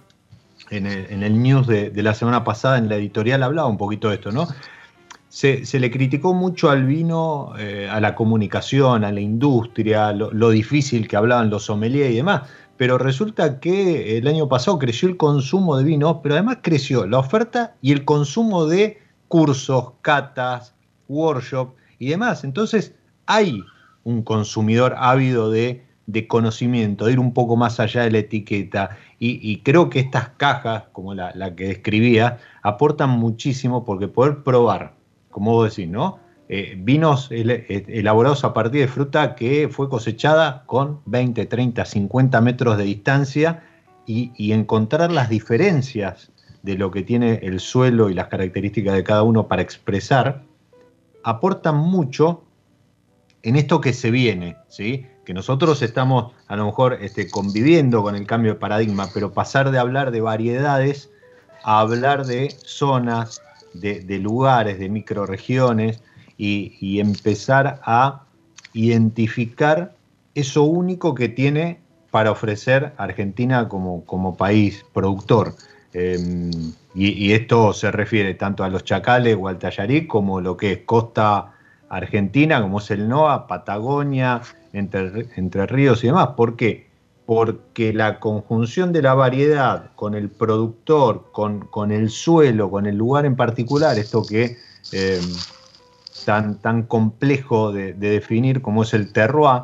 en 0.69 0.85
el, 0.85 1.41
news 1.41 1.67
de, 1.67 1.91
la 1.95 2.13
semana 2.13 2.43
pasada, 2.43 2.77
en 2.77 2.89
la 2.89 2.95
editorial, 2.95 3.43
hablaba 3.43 3.67
un 3.67 3.77
poquito 3.77 4.09
de 4.09 4.15
esto, 4.15 4.31
¿no? 4.31 4.47
Se, 5.29 5.63
le 5.79 5.91
criticó 5.91 6.33
mucho 6.33 6.69
al 6.69 6.85
vino, 6.85 7.53
eh, 7.57 7.87
a 7.89 7.99
la 8.01 8.15
comunicación, 8.15 9.03
a 9.03 9.11
la 9.11 9.19
industria, 9.19 10.11
lo, 10.11 10.31
lo, 10.31 10.49
difícil 10.49 11.07
que 11.07 11.15
hablaban 11.15 11.49
los 11.49 11.63
sommeliers 11.65 12.11
y 12.11 12.15
demás, 12.15 12.43
pero 12.81 12.97
resulta 12.97 13.59
que 13.59 14.17
el 14.17 14.27
año 14.27 14.49
pasado 14.49 14.79
creció 14.79 15.07
el 15.07 15.15
consumo 15.15 15.77
de 15.77 15.83
vino, 15.83 16.23
pero 16.23 16.33
además 16.33 16.57
creció 16.63 17.05
la 17.05 17.19
oferta 17.19 17.75
y 17.79 17.91
el 17.91 18.05
consumo 18.05 18.65
de 18.65 18.97
cursos, 19.27 19.91
catas, 20.01 20.73
workshops 21.07 21.75
y 21.99 22.09
demás. 22.09 22.43
Entonces 22.43 22.95
hay 23.27 23.61
un 24.03 24.23
consumidor 24.23 24.95
ávido 24.97 25.51
de, 25.51 25.85
conocimiento, 26.27 27.05
de 27.05 27.11
ir 27.11 27.19
un 27.19 27.35
poco 27.35 27.55
más 27.55 27.79
allá 27.79 28.01
de 28.01 28.09
la 28.09 28.17
etiqueta. 28.17 28.97
Y, 29.19 29.57
creo 29.59 29.91
que 29.91 29.99
estas 29.99 30.29
cajas, 30.29 30.85
como 30.91 31.13
la, 31.13 31.55
que 31.55 31.67
describía, 31.67 32.39
aportan 32.63 33.11
muchísimo 33.11 33.85
porque 33.85 34.07
poder 34.07 34.41
probar, 34.41 34.95
como 35.29 35.51
vos 35.51 35.69
decís, 35.69 35.87
¿no? 35.87 36.17
Eh, 36.53 36.75
vinos 36.77 37.29
eh, 37.31 37.85
elaborados 37.87 38.43
a 38.43 38.53
partir 38.53 38.81
de 38.81 38.89
fruta 38.89 39.35
que 39.35 39.69
fue 39.69 39.87
cosechada 39.87 40.65
con 40.65 40.99
20, 41.05 41.45
30, 41.45 41.85
50 41.85 42.41
metros 42.41 42.77
de 42.77 42.83
distancia 42.83 43.63
y, 44.05 44.51
encontrar 44.51 45.13
las 45.13 45.29
diferencias 45.29 46.29
de 46.61 46.75
lo 46.75 46.91
que 46.91 47.03
tiene 47.03 47.39
el 47.43 47.61
suelo 47.61 48.09
y 48.09 48.13
las 48.13 48.27
características 48.27 48.95
de 48.95 49.03
cada 49.05 49.23
uno 49.23 49.47
para 49.47 49.61
expresar, 49.61 50.43
aportan 51.23 51.77
mucho 51.77 52.43
en 53.43 53.55
esto 53.55 53.79
que 53.79 53.93
se 53.93 54.11
viene, 54.11 54.57
¿sí? 54.67 55.05
que 55.23 55.33
nosotros 55.33 55.81
estamos 55.81 56.33
a 56.49 56.57
lo 56.57 56.65
mejor 56.65 56.97
este, 56.99 57.29
conviviendo 57.29 58.03
con 58.03 58.17
el 58.17 58.27
cambio 58.27 58.55
de 58.55 58.59
paradigma, 58.59 59.07
pero 59.13 59.31
pasar 59.31 59.71
de 59.71 59.79
hablar 59.79 60.11
de 60.11 60.19
variedades 60.19 61.11
a 61.63 61.79
hablar 61.79 62.25
de 62.25 62.53
zonas, 62.61 63.41
de, 63.73 64.19
lugares, 64.19 64.79
de 64.79 64.89
microregiones 64.89 66.01
y, 66.41 66.99
empezar 66.99 67.79
a 67.83 68.23
identificar 68.73 69.93
eso 70.33 70.63
único 70.63 71.13
que 71.13 71.29
tiene 71.29 71.79
para 72.09 72.31
ofrecer 72.31 72.93
Argentina 72.97 73.69
como, 73.69 74.03
como 74.05 74.35
país 74.35 74.83
productor. 74.91 75.53
Em, 75.93 76.49
y, 76.95 77.31
esto 77.33 77.73
se 77.73 77.91
refiere 77.91 78.33
tanto 78.33 78.63
a 78.63 78.69
los 78.69 78.83
chacales 78.83 79.37
o 79.39 79.47
al 79.47 79.59
tallarí 79.59 80.07
como 80.07 80.41
lo 80.41 80.57
que 80.57 80.71
es 80.71 80.79
costa 80.79 81.53
argentina, 81.89 82.59
como 82.61 82.79
es 82.79 82.89
el 82.89 83.07
NOA, 83.07 83.45
Patagonia, 83.47 84.41
entre, 84.73 85.27
entre 85.35 85.67
ríos 85.67 86.03
y 86.03 86.07
demás. 86.07 86.29
¿Por 86.35 86.55
qué? 86.55 86.87
Porque 87.27 87.93
la 87.93 88.19
conjunción 88.19 88.91
de 88.93 89.03
la 89.03 89.13
variedad 89.13 89.91
con 89.95 90.15
el 90.15 90.29
productor, 90.29 91.29
con, 91.31 91.67
con 91.67 91.91
el 91.91 92.09
suelo, 92.09 92.71
con 92.71 92.87
el 92.87 92.97
lugar 92.97 93.25
en 93.25 93.35
particular, 93.35 93.99
esto 93.99 94.23
que 94.23 94.57
em, 94.91 95.21
tan, 96.25 96.59
tan 96.59 96.83
complejo 96.83 97.71
de, 97.71 97.93
de, 97.93 98.09
definir 98.09 98.61
como 98.61 98.83
es 98.83 98.93
el 98.93 99.11
terroir, 99.13 99.63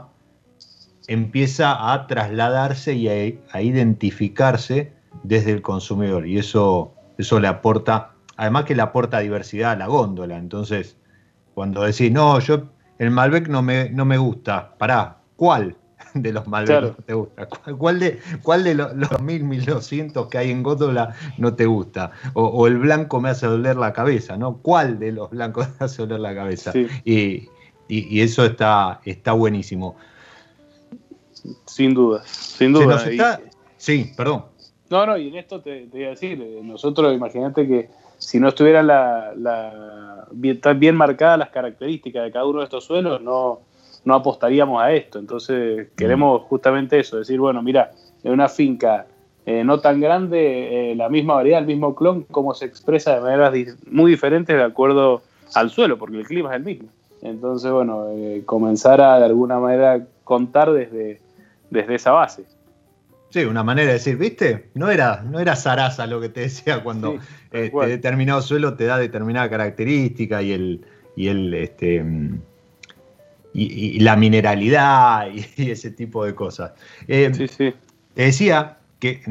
empieza 1.07 1.93
a 1.93 2.07
trasladarse 2.07 2.93
y 2.93 3.07
a, 3.07 3.61
identificarse 3.61 4.91
desde 5.23 5.51
el 5.51 5.61
consumidor. 5.61 6.27
Y 6.27 6.37
eso, 6.37 6.93
eso 7.17 7.39
le 7.39 7.47
aporta, 7.47 8.11
además 8.35 8.65
que 8.65 8.75
le 8.75 8.81
aporta 8.81 9.19
diversidad 9.19 9.71
a 9.71 9.75
la 9.75 9.87
góndola. 9.87 10.37
Entonces, 10.37 10.97
cuando 11.53 11.83
decís, 11.83 12.11
no, 12.11 12.39
yo 12.39 12.63
el 12.99 13.11
Malbec 13.11 13.47
no 13.47 13.61
me, 13.61 13.89
no 13.89 14.05
me 14.05 14.17
gusta, 14.17 14.75
pará, 14.77 15.17
¿cuál 15.35 15.75
de 16.13 16.33
los 16.33 16.47
Malbec 16.47 16.81
no 16.81 16.91
te 16.91 17.13
gusta? 17.13 17.47
¿Cuál, 17.77 17.99
de, 17.99 18.19
cuál 18.43 18.63
de 18.63 18.75
los, 18.75 18.95
los 18.95 19.21
1000, 19.21 19.43
1200 19.43 20.27
que 20.27 20.37
hay 20.37 20.51
en 20.51 20.63
góndola 20.63 21.15
no 21.37 21.53
te 21.55 21.65
gusta? 21.65 22.11
O, 22.33 22.67
el 22.67 22.77
blanco 22.77 23.19
me 23.21 23.29
hace 23.29 23.47
doler 23.47 23.77
la 23.77 23.93
cabeza, 23.93 24.37
¿no? 24.37 24.57
¿Cuál 24.57 24.99
de 24.99 25.11
los 25.11 25.29
blancos 25.29 25.67
me 25.79 25.85
hace 25.85 26.03
doler 26.03 26.19
la 26.19 26.35
cabeza? 26.35 26.73
Y, 27.03 27.47
y, 27.87 28.21
eso 28.21 28.45
está, 28.45 29.01
está 29.05 29.33
buenísimo. 29.33 29.95
Sin 31.65 31.93
duda, 31.93 32.23
sin 32.25 32.73
duda. 32.73 33.39
Sí, 33.77 34.11
perdón. 34.17 34.45
No, 34.89 35.05
no, 35.05 35.17
y 35.17 35.27
en 35.27 35.35
esto 35.35 35.61
te, 35.61 35.87
te 35.87 35.99
iba 35.99 36.07
a 36.07 36.11
decir, 36.11 36.41
eh, 36.41 36.61
nosotros 36.63 37.13
imagínate 37.13 37.67
que 37.67 37.89
si 38.17 38.39
no 38.39 38.49
estuvieran 38.49 38.87
la, 38.87 40.25
bien, 40.31 40.59
bien 40.77 40.95
marcadas 40.95 41.39
las 41.39 41.49
características 41.49 42.23
de 42.23 42.31
cada 42.31 42.45
uno 42.45 42.59
de 42.59 42.65
estos 42.65 42.85
suelos, 42.85 43.21
no, 43.21 43.61
no 44.07 44.15
apostaríamos 44.15 44.81
a 44.81 44.93
esto. 44.93 45.19
Entonces 45.19 45.89
queremos 45.97 46.43
justamente 46.43 46.97
eso, 46.99 47.17
decir, 47.17 47.39
bueno, 47.39 47.61
mira, 47.61 47.91
en 48.23 48.31
una 48.31 48.47
finca 48.47 49.05
eh, 49.45 49.63
no 49.65 49.79
tan 49.79 49.99
grande, 49.99 50.91
eh, 50.91 50.95
la 50.95 51.09
misma 51.09 51.35
variedad, 51.35 51.59
el 51.59 51.67
mismo 51.67 51.93
clon, 51.93 52.23
cómo 52.31 52.53
se 52.53 52.65
expresa 52.65 53.15
de 53.15 53.21
maneras 53.21 53.53
muy 53.85 54.11
diferentes 54.11 54.55
de 54.55 54.63
acuerdo 54.63 55.23
al 55.53 55.69
suelo, 55.69 55.97
porque 55.97 56.17
el 56.17 56.25
clima 56.25 56.51
es 56.51 56.55
el 56.57 56.63
mismo. 56.63 56.89
Entonces, 57.21 57.69
bueno, 57.69 58.07
comenzar 58.45 59.01
a 59.01 59.19
de 59.19 59.25
alguna 59.25 59.59
manera 59.59 60.05
contar 60.23 60.71
desde, 60.71 61.19
desde 61.69 61.95
esa 61.95 62.11
base. 62.11 62.45
Sí, 63.29 63.43
una 63.43 63.63
manera 63.63 63.87
de 63.87 63.93
decir, 63.93 64.17
¿viste? 64.17 64.69
No 64.73 64.89
era, 64.89 65.21
no 65.21 65.39
era 65.39 65.55
zaraza 65.55 66.07
lo 66.07 66.21
que 66.21 66.29
te 66.29 66.41
decía 66.41 66.81
cuando 66.81 67.17
este, 67.51 67.87
determinado 67.87 68.41
suelo 68.41 68.75
te 68.75 68.85
da 68.85 68.97
determinada 68.97 69.49
característica 69.49 70.41
y 70.41 70.53
el, 70.53 70.85
y 71.17 71.27
el 71.27 71.53
este 71.53 72.05
y, 73.59 73.99
la 73.99 74.15
mineralidad 74.15 75.27
y, 75.57 75.71
ese 75.71 75.91
tipo 75.91 76.25
de 76.25 76.35
cosas. 76.35 76.71
Eh, 77.07 77.31
sí, 77.33 77.47
sí. 77.47 77.73
Te 78.13 78.23
decía 78.23 78.77
que 78.99 79.21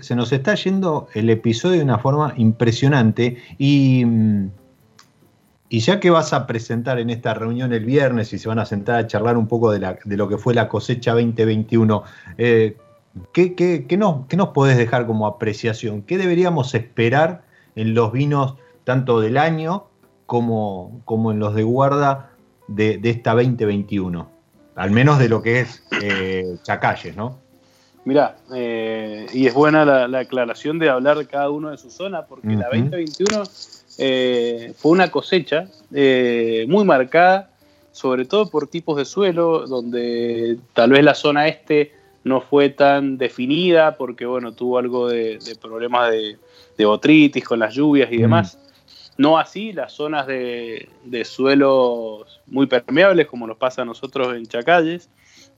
se 0.00 0.14
nos 0.14 0.32
está 0.32 0.54
yendo 0.54 1.08
el 1.14 1.30
episodio 1.30 1.78
de 1.78 1.84
una 1.84 1.98
forma 1.98 2.32
impresionante 2.36 3.38
y 3.58 4.04
mm, 4.04 4.50
y 5.68 5.80
ya 5.80 5.98
que 6.00 6.10
vas 6.10 6.32
a 6.32 6.46
presentar 6.46 6.98
en 6.98 7.10
esta 7.10 7.34
reunión 7.34 7.72
el 7.72 7.84
viernes 7.84 8.32
y 8.32 8.38
se 8.38 8.48
van 8.48 8.58
a 8.58 8.66
sentar 8.66 8.96
a 8.96 9.06
charlar 9.06 9.36
un 9.36 9.48
poco 9.48 9.72
de, 9.72 9.96
lo 10.04 10.28
que 10.28 10.38
fue 10.38 10.54
la 10.54 10.68
cosecha 10.68 11.12
2021, 11.12 12.02
eh, 12.38 12.76
¿qué, 13.32 13.86
nos, 13.98 14.48
podés 14.50 14.76
dejar 14.76 15.06
como 15.06 15.26
apreciación? 15.26 16.02
¿Qué 16.02 16.18
deberíamos 16.18 16.74
esperar 16.74 17.42
en 17.74 17.94
los 17.94 18.12
vinos 18.12 18.54
tanto 18.84 19.20
del 19.20 19.36
año 19.36 19.86
como, 20.26 21.00
como 21.04 21.32
en 21.32 21.40
los 21.40 21.54
de 21.54 21.64
guarda 21.64 22.30
de, 22.68 23.00
esta 23.02 23.32
2021? 23.32 24.30
Al 24.74 24.90
menos 24.90 25.18
de 25.18 25.28
lo 25.28 25.42
que 25.42 25.60
es 25.60 25.82
eh, 26.02 26.56
Chacalles, 26.62 27.16
¿no? 27.16 27.38
Mirá, 28.06 28.36
eh, 28.54 29.26
y 29.32 29.48
es 29.48 29.54
buena 29.54 29.84
la, 29.84 30.18
aclaración 30.20 30.78
de 30.78 30.88
hablar 30.88 31.18
de 31.18 31.26
cada 31.26 31.50
uno 31.50 31.72
de 31.72 31.76
su 31.76 31.90
zona, 31.90 32.24
porque 32.24 32.50
la 32.50 32.68
2021 32.68 33.42
eh, 33.98 34.72
fue 34.76 34.92
una 34.92 35.10
cosecha 35.10 35.68
eh, 35.92 36.66
muy 36.68 36.84
marcada, 36.84 37.50
sobre 37.90 38.24
todo 38.24 38.48
por 38.48 38.68
tipos 38.68 38.96
de 38.96 39.04
suelo, 39.04 39.66
donde 39.66 40.56
tal 40.72 40.90
vez 40.90 41.02
la 41.02 41.14
zona 41.14 41.48
este 41.48 41.92
no 42.22 42.40
fue 42.40 42.68
tan 42.68 43.18
definida 43.18 43.96
porque 43.96 44.24
bueno, 44.24 44.52
tuvo 44.52 44.78
algo 44.78 45.08
de, 45.08 45.40
problemas 45.60 46.12
de, 46.12 46.36
de, 46.78 46.84
botritis 46.84 47.42
con 47.42 47.58
las 47.58 47.74
lluvias 47.74 48.12
y 48.12 48.18
demás. 48.18 48.56
No 49.18 49.38
así 49.38 49.72
las 49.72 49.92
zonas 49.92 50.26
de, 50.26 50.88
suelos 51.24 52.40
muy 52.46 52.66
permeables 52.66 53.26
como 53.26 53.46
nos 53.46 53.56
pasa 53.56 53.82
a 53.82 53.84
nosotros 53.84 54.36
en 54.36 54.46
Chacalles, 54.46 55.08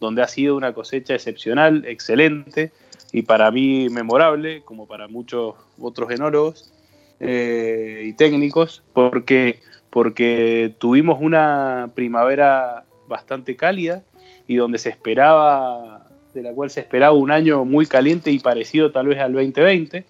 donde 0.00 0.22
ha 0.22 0.28
sido 0.28 0.56
una 0.56 0.72
cosecha 0.72 1.14
excepcional, 1.14 1.84
excelente 1.86 2.72
y 3.12 3.22
para 3.22 3.50
mí 3.50 3.88
memorable, 3.88 4.62
como 4.62 4.86
para 4.86 5.08
muchos 5.08 5.56
otros 5.80 6.10
enólogos. 6.10 6.72
Eh, 7.20 8.04
y 8.04 8.12
técnicos, 8.12 8.84
porque, 8.92 9.58
porque 9.90 10.72
tuvimos 10.78 11.18
una 11.20 11.90
primavera 11.92 12.84
bastante 13.08 13.56
cálida 13.56 14.04
y 14.46 14.54
donde 14.54 14.78
se 14.78 14.90
esperaba, 14.90 16.06
de 16.32 16.42
la 16.42 16.52
cual 16.52 16.70
se 16.70 16.78
esperaba 16.78 17.12
un 17.14 17.32
año 17.32 17.64
muy 17.64 17.86
caliente 17.86 18.30
y 18.30 18.38
parecido 18.38 18.92
tal 18.92 19.08
vez 19.08 19.18
al 19.18 19.32
2020. 19.32 20.04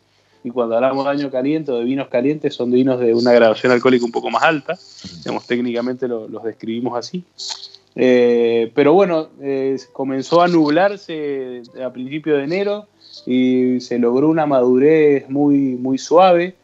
Y 0.49 0.51
cuando 0.51 0.76
hablamos 0.76 1.05
de 1.05 1.11
año 1.11 1.30
caliente 1.30 1.70
o 1.70 1.78
de 1.78 1.84
vinos 1.84 2.09
calientes, 2.09 2.55
son 2.55 2.70
vinos 2.70 2.99
de 2.99 3.12
una 3.12 3.32
graduación 3.32 3.70
alcohólica 3.70 4.07
un 4.07 4.12
poco 4.12 4.30
más 4.30 4.42
alta. 4.42 4.78
Digamos, 5.18 5.46
técnicamente 5.46 6.09
los 6.09 6.42
describimos 6.42 6.96
así. 6.96 7.22
Eh, 7.94 8.72
pero 8.74 8.94
bueno, 8.94 9.28
eh, 9.42 9.76
comenzó 9.92 10.40
a 10.40 10.49
nublarse 10.49 11.62
a 11.84 11.92
principios 11.92 12.38
de 12.38 12.44
enero 12.44 12.86
y 13.26 13.78
se 13.80 13.99
logró 13.99 14.30
una 14.30 14.46
madurez 14.46 15.28
muy, 15.28 15.76
muy 15.76 15.99
suave 15.99 16.55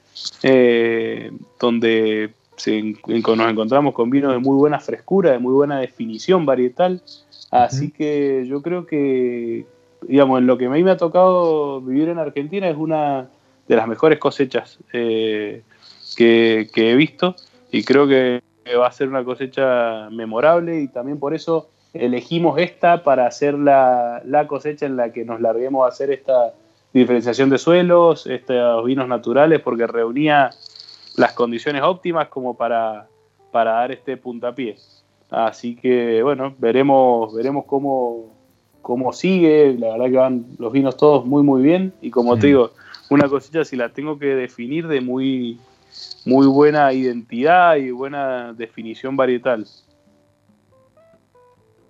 eh, 0.42 1.30
donde 1.60 2.30
nos 2.56 3.48
encontramos 3.50 3.92
con 3.92 4.08
vinos 4.08 4.32
de 4.32 4.38
muy 4.38 4.56
buena 4.56 4.80
frescura, 4.80 5.32
de 5.32 5.38
muy 5.38 5.52
buena 5.52 5.78
definición 5.78 6.46
varietal. 6.46 7.02
Así 7.50 7.90
que 7.90 8.46
yo 8.48 8.62
creo 8.62 8.86
que, 8.86 9.66
digamos, 10.08 10.38
en 10.38 10.46
lo 10.46 10.56
que 10.56 10.66
a 10.66 10.70
mí 10.70 10.82
me 10.82 10.92
ha 10.92 10.96
tocado 10.96 11.82
vivir 11.82 12.08
en 12.08 12.18
Argentina 12.18 12.66
es 12.68 12.76
una 12.76 13.28
de 13.68 13.76
las 13.76 13.88
mejores 13.88 14.18
cosechas 14.18 14.78
eh, 14.92 15.62
que, 16.16 16.68
he 16.74 16.94
visto 16.94 17.34
y 17.70 17.84
creo 17.84 18.06
que 18.06 18.42
va 18.78 18.86
a 18.86 18.92
ser 18.92 19.08
una 19.08 19.24
cosecha 19.24 20.08
memorable 20.10 20.80
y 20.80 20.88
también 20.88 21.18
por 21.18 21.34
eso 21.34 21.68
elegimos 21.92 22.58
esta 22.58 23.04
para 23.04 23.26
hacer 23.26 23.54
la, 23.54 24.22
la 24.24 24.46
cosecha 24.46 24.86
en 24.86 24.96
la 24.96 25.12
que 25.12 25.24
nos 25.24 25.40
larguemos 25.40 25.84
a 25.84 25.88
hacer 25.88 26.10
esta 26.10 26.52
diferenciación 26.92 27.50
de 27.50 27.58
suelos, 27.58 28.26
estos 28.26 28.84
vinos 28.84 29.08
naturales, 29.08 29.60
porque 29.60 29.86
reunía 29.86 30.50
las 31.16 31.32
condiciones 31.32 31.82
óptimas 31.82 32.28
como 32.28 32.56
para, 32.56 33.08
para 33.50 33.72
dar 33.72 33.92
este 33.92 34.16
puntapié. 34.16 34.76
Así 35.30 35.74
que 35.74 36.22
bueno, 36.22 36.54
veremos, 36.58 37.34
veremos 37.34 37.64
cómo, 37.66 38.26
cómo 38.80 39.12
sigue. 39.12 39.76
La 39.78 39.92
verdad 39.92 40.06
que 40.06 40.16
van 40.16 40.46
los 40.58 40.72
vinos 40.72 40.96
todos 40.96 41.26
muy 41.26 41.42
muy 41.42 41.62
bien. 41.62 41.92
Y 42.00 42.10
como 42.10 42.38
te 42.38 42.46
digo, 42.48 42.70
una 43.14 43.28
cosilla 43.28 43.64
si 43.64 43.76
la 43.76 43.90
tengo 43.90 44.18
que 44.18 44.34
definir 44.34 44.88
de 44.88 45.00
muy, 45.00 45.58
muy 46.24 46.46
buena 46.46 46.92
identidad 46.92 47.76
y 47.76 47.90
buena 47.90 48.52
definición 48.52 49.16
varietal. 49.16 49.66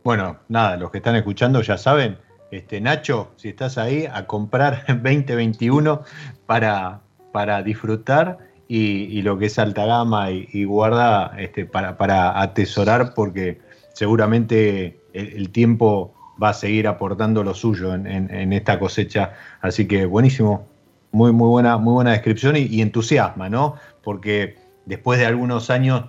Bueno, 0.04 0.38
nada, 0.48 0.76
los 0.76 0.90
que 0.90 0.98
están 0.98 1.16
escuchando 1.16 1.62
ya 1.62 1.78
saben, 1.78 2.18
este, 2.50 2.80
Nacho, 2.80 3.32
si 3.36 3.48
estás 3.48 3.78
ahí, 3.78 4.06
a 4.12 4.26
comprar 4.26 4.84
2021 4.88 6.02
para, 6.46 7.00
para 7.32 7.62
disfrutar 7.62 8.38
y, 8.68 9.22
lo 9.22 9.38
que 9.38 9.46
es 9.46 9.58
alta 9.58 9.86
gama 9.86 10.30
y, 10.30 10.64
guarda 10.64 11.34
este, 11.38 11.64
para, 11.64 11.96
para, 11.96 12.40
atesorar 12.40 13.14
porque 13.14 13.60
seguramente 13.92 15.00
el, 15.12 15.50
tiempo 15.50 16.14
va 16.42 16.50
a 16.50 16.54
seguir 16.54 16.88
aportando 16.88 17.44
lo 17.44 17.54
suyo 17.54 17.94
en, 17.94 18.52
esta 18.52 18.78
cosecha. 18.78 19.34
Así 19.60 19.86
que 19.86 20.06
buenísimo, 20.06 20.66
muy, 21.14 21.32
muy, 21.32 21.48
buena, 21.48 21.78
muy 21.78 21.94
buena 21.94 22.10
descripción 22.10 22.56
y, 22.56 22.82
entusiasma, 22.82 23.48
¿no? 23.48 23.76
Porque 24.02 24.56
después 24.84 25.18
de 25.18 25.26
algunos 25.26 25.70
años 25.70 26.06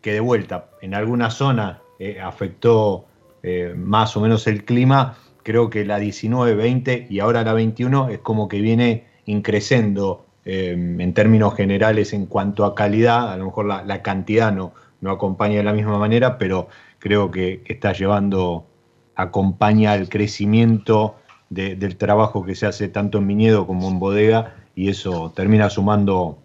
que 0.00 0.12
de 0.12 0.20
vuelta 0.20 0.70
en 0.82 0.94
alguna 0.94 1.30
zona 1.30 1.80
eh, 2.00 2.20
afectó 2.20 3.06
eh, 3.44 3.74
más 3.76 4.16
o 4.16 4.20
menos 4.20 4.46
el 4.48 4.64
clima, 4.64 5.16
creo 5.44 5.70
que 5.70 5.84
la 5.84 5.98
19, 5.98 6.54
20 6.54 7.06
y 7.08 7.20
ahora 7.20 7.44
la 7.44 7.52
21 7.52 8.08
es 8.08 8.18
como 8.18 8.48
que 8.48 8.60
viene 8.60 9.06
increciendo 9.24 10.26
eh, 10.44 10.72
en 10.72 11.14
términos 11.14 11.54
generales 11.54 12.12
en 12.12 12.26
cuanto 12.26 12.64
a 12.64 12.74
calidad, 12.74 13.32
a 13.32 13.36
lo 13.36 13.46
mejor 13.46 13.66
la, 13.66 14.02
cantidad 14.02 14.52
no, 14.52 14.74
no 15.00 15.12
acompaña 15.12 15.58
de 15.58 15.62
la 15.62 15.72
misma 15.72 15.96
manera, 15.96 16.38
pero 16.38 16.68
creo 16.98 17.30
que, 17.30 17.62
está 17.66 17.92
llevando, 17.92 18.66
acompaña 19.14 19.94
el 19.94 20.08
crecimiento 20.08 21.14
del 21.50 21.96
trabajo 21.96 22.44
que 22.44 22.54
se 22.54 22.66
hace 22.66 22.88
tanto 22.88 23.18
en 23.18 23.28
viñedo 23.28 23.66
como 23.66 23.88
en 23.88 23.98
bodega 23.98 24.54
y 24.74 24.88
eso 24.88 25.32
termina 25.34 25.70
sumando 25.70 26.38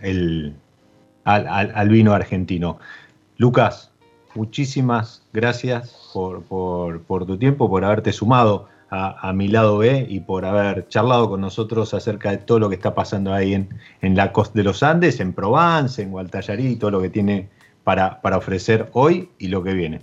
el, 0.00 0.54
al, 1.24 1.88
vino 1.88 2.12
argentino. 2.12 2.78
Lucas, 3.36 3.92
muchísimas 4.34 5.22
gracias 5.32 6.10
por, 6.12 6.44
tu 7.26 7.38
tiempo, 7.38 7.68
por 7.68 7.84
haberte 7.84 8.12
sumado 8.12 8.68
a, 8.90 9.32
mi 9.34 9.48
lado 9.48 9.78
B 9.78 10.06
y 10.08 10.20
por 10.20 10.46
haber 10.46 10.88
charlado 10.88 11.28
con 11.28 11.42
nosotros 11.42 11.92
acerca 11.92 12.30
de 12.30 12.38
todo 12.38 12.58
lo 12.58 12.68
que 12.70 12.74
está 12.76 12.94
pasando 12.94 13.34
ahí 13.34 13.54
en, 13.54 13.68
en 14.00 14.16
la 14.16 14.32
costa 14.32 14.58
de 14.58 14.64
los 14.64 14.82
Andes, 14.82 15.20
en 15.20 15.34
Provence, 15.34 16.02
en 16.02 16.10
Gualtallarí, 16.10 16.76
todo 16.76 16.92
lo 16.92 17.02
que 17.02 17.10
tiene 17.10 17.50
para, 17.84 18.20
para 18.22 18.38
ofrecer 18.38 18.88
hoy 18.92 19.28
y 19.38 19.48
lo 19.48 19.62
que 19.62 19.74
viene. 19.74 20.00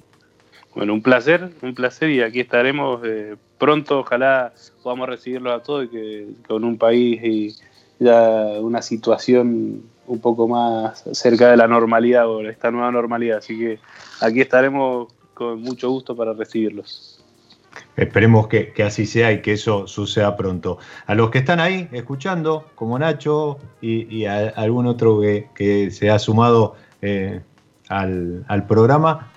Bueno, 0.76 0.94
un 0.94 1.02
placer, 1.02 1.52
un 1.62 1.74
placer 1.74 2.10
y 2.10 2.22
aquí 2.22 2.42
estaremos 2.42 3.02
eh, 3.06 3.36
pronto, 3.66 4.02
ojalá 4.02 4.54
podamos 4.84 5.10
recibirlo 5.10 5.52
a 5.52 5.64
todos 5.64 5.86
y 5.86 5.88
que 5.88 6.28
con 6.48 6.64
un 6.64 6.78
país 6.78 7.20
y 7.24 7.56
ya 7.98 8.60
una 8.62 8.84
situación 8.84 9.82
un 10.06 10.20
poco 10.22 10.48
más 10.48 11.04
cerca 11.14 11.50
de 11.50 11.58
la 11.58 11.68
normalidad 11.68 12.30
o 12.30 12.48
esta 12.48 12.70
nueva 12.70 12.92
normalidad, 12.92 13.40
así 13.40 13.58
que 13.58 13.80
aquí 14.22 14.42
estaremos 14.42 15.12
con 15.34 15.64
mucho 15.64 15.90
gusto 15.90 16.16
para 16.16 16.34
recibirlos. 16.34 17.20
Esperemos 17.98 18.48
que, 18.48 18.72
así 18.86 19.08
sea 19.08 19.32
y 19.32 19.42
que 19.42 19.54
eso 19.54 19.88
suceda 19.88 20.38
pronto. 20.38 20.78
A 21.08 21.16
los 21.16 21.32
que 21.32 21.40
están 21.40 21.60
ahí 21.60 21.90
escuchando, 21.92 22.66
como 22.76 23.00
Nacho 23.00 23.58
y, 23.82 24.26
algún 24.26 24.86
otro 24.86 25.22
que, 25.22 25.90
se 25.90 26.12
ha 26.12 26.20
sumado 26.20 26.76
eh, 27.02 27.42
al, 27.90 28.66
programa, 28.68 29.32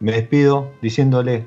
me 0.00 0.10
despido 0.10 0.72
diciéndole, 0.82 1.46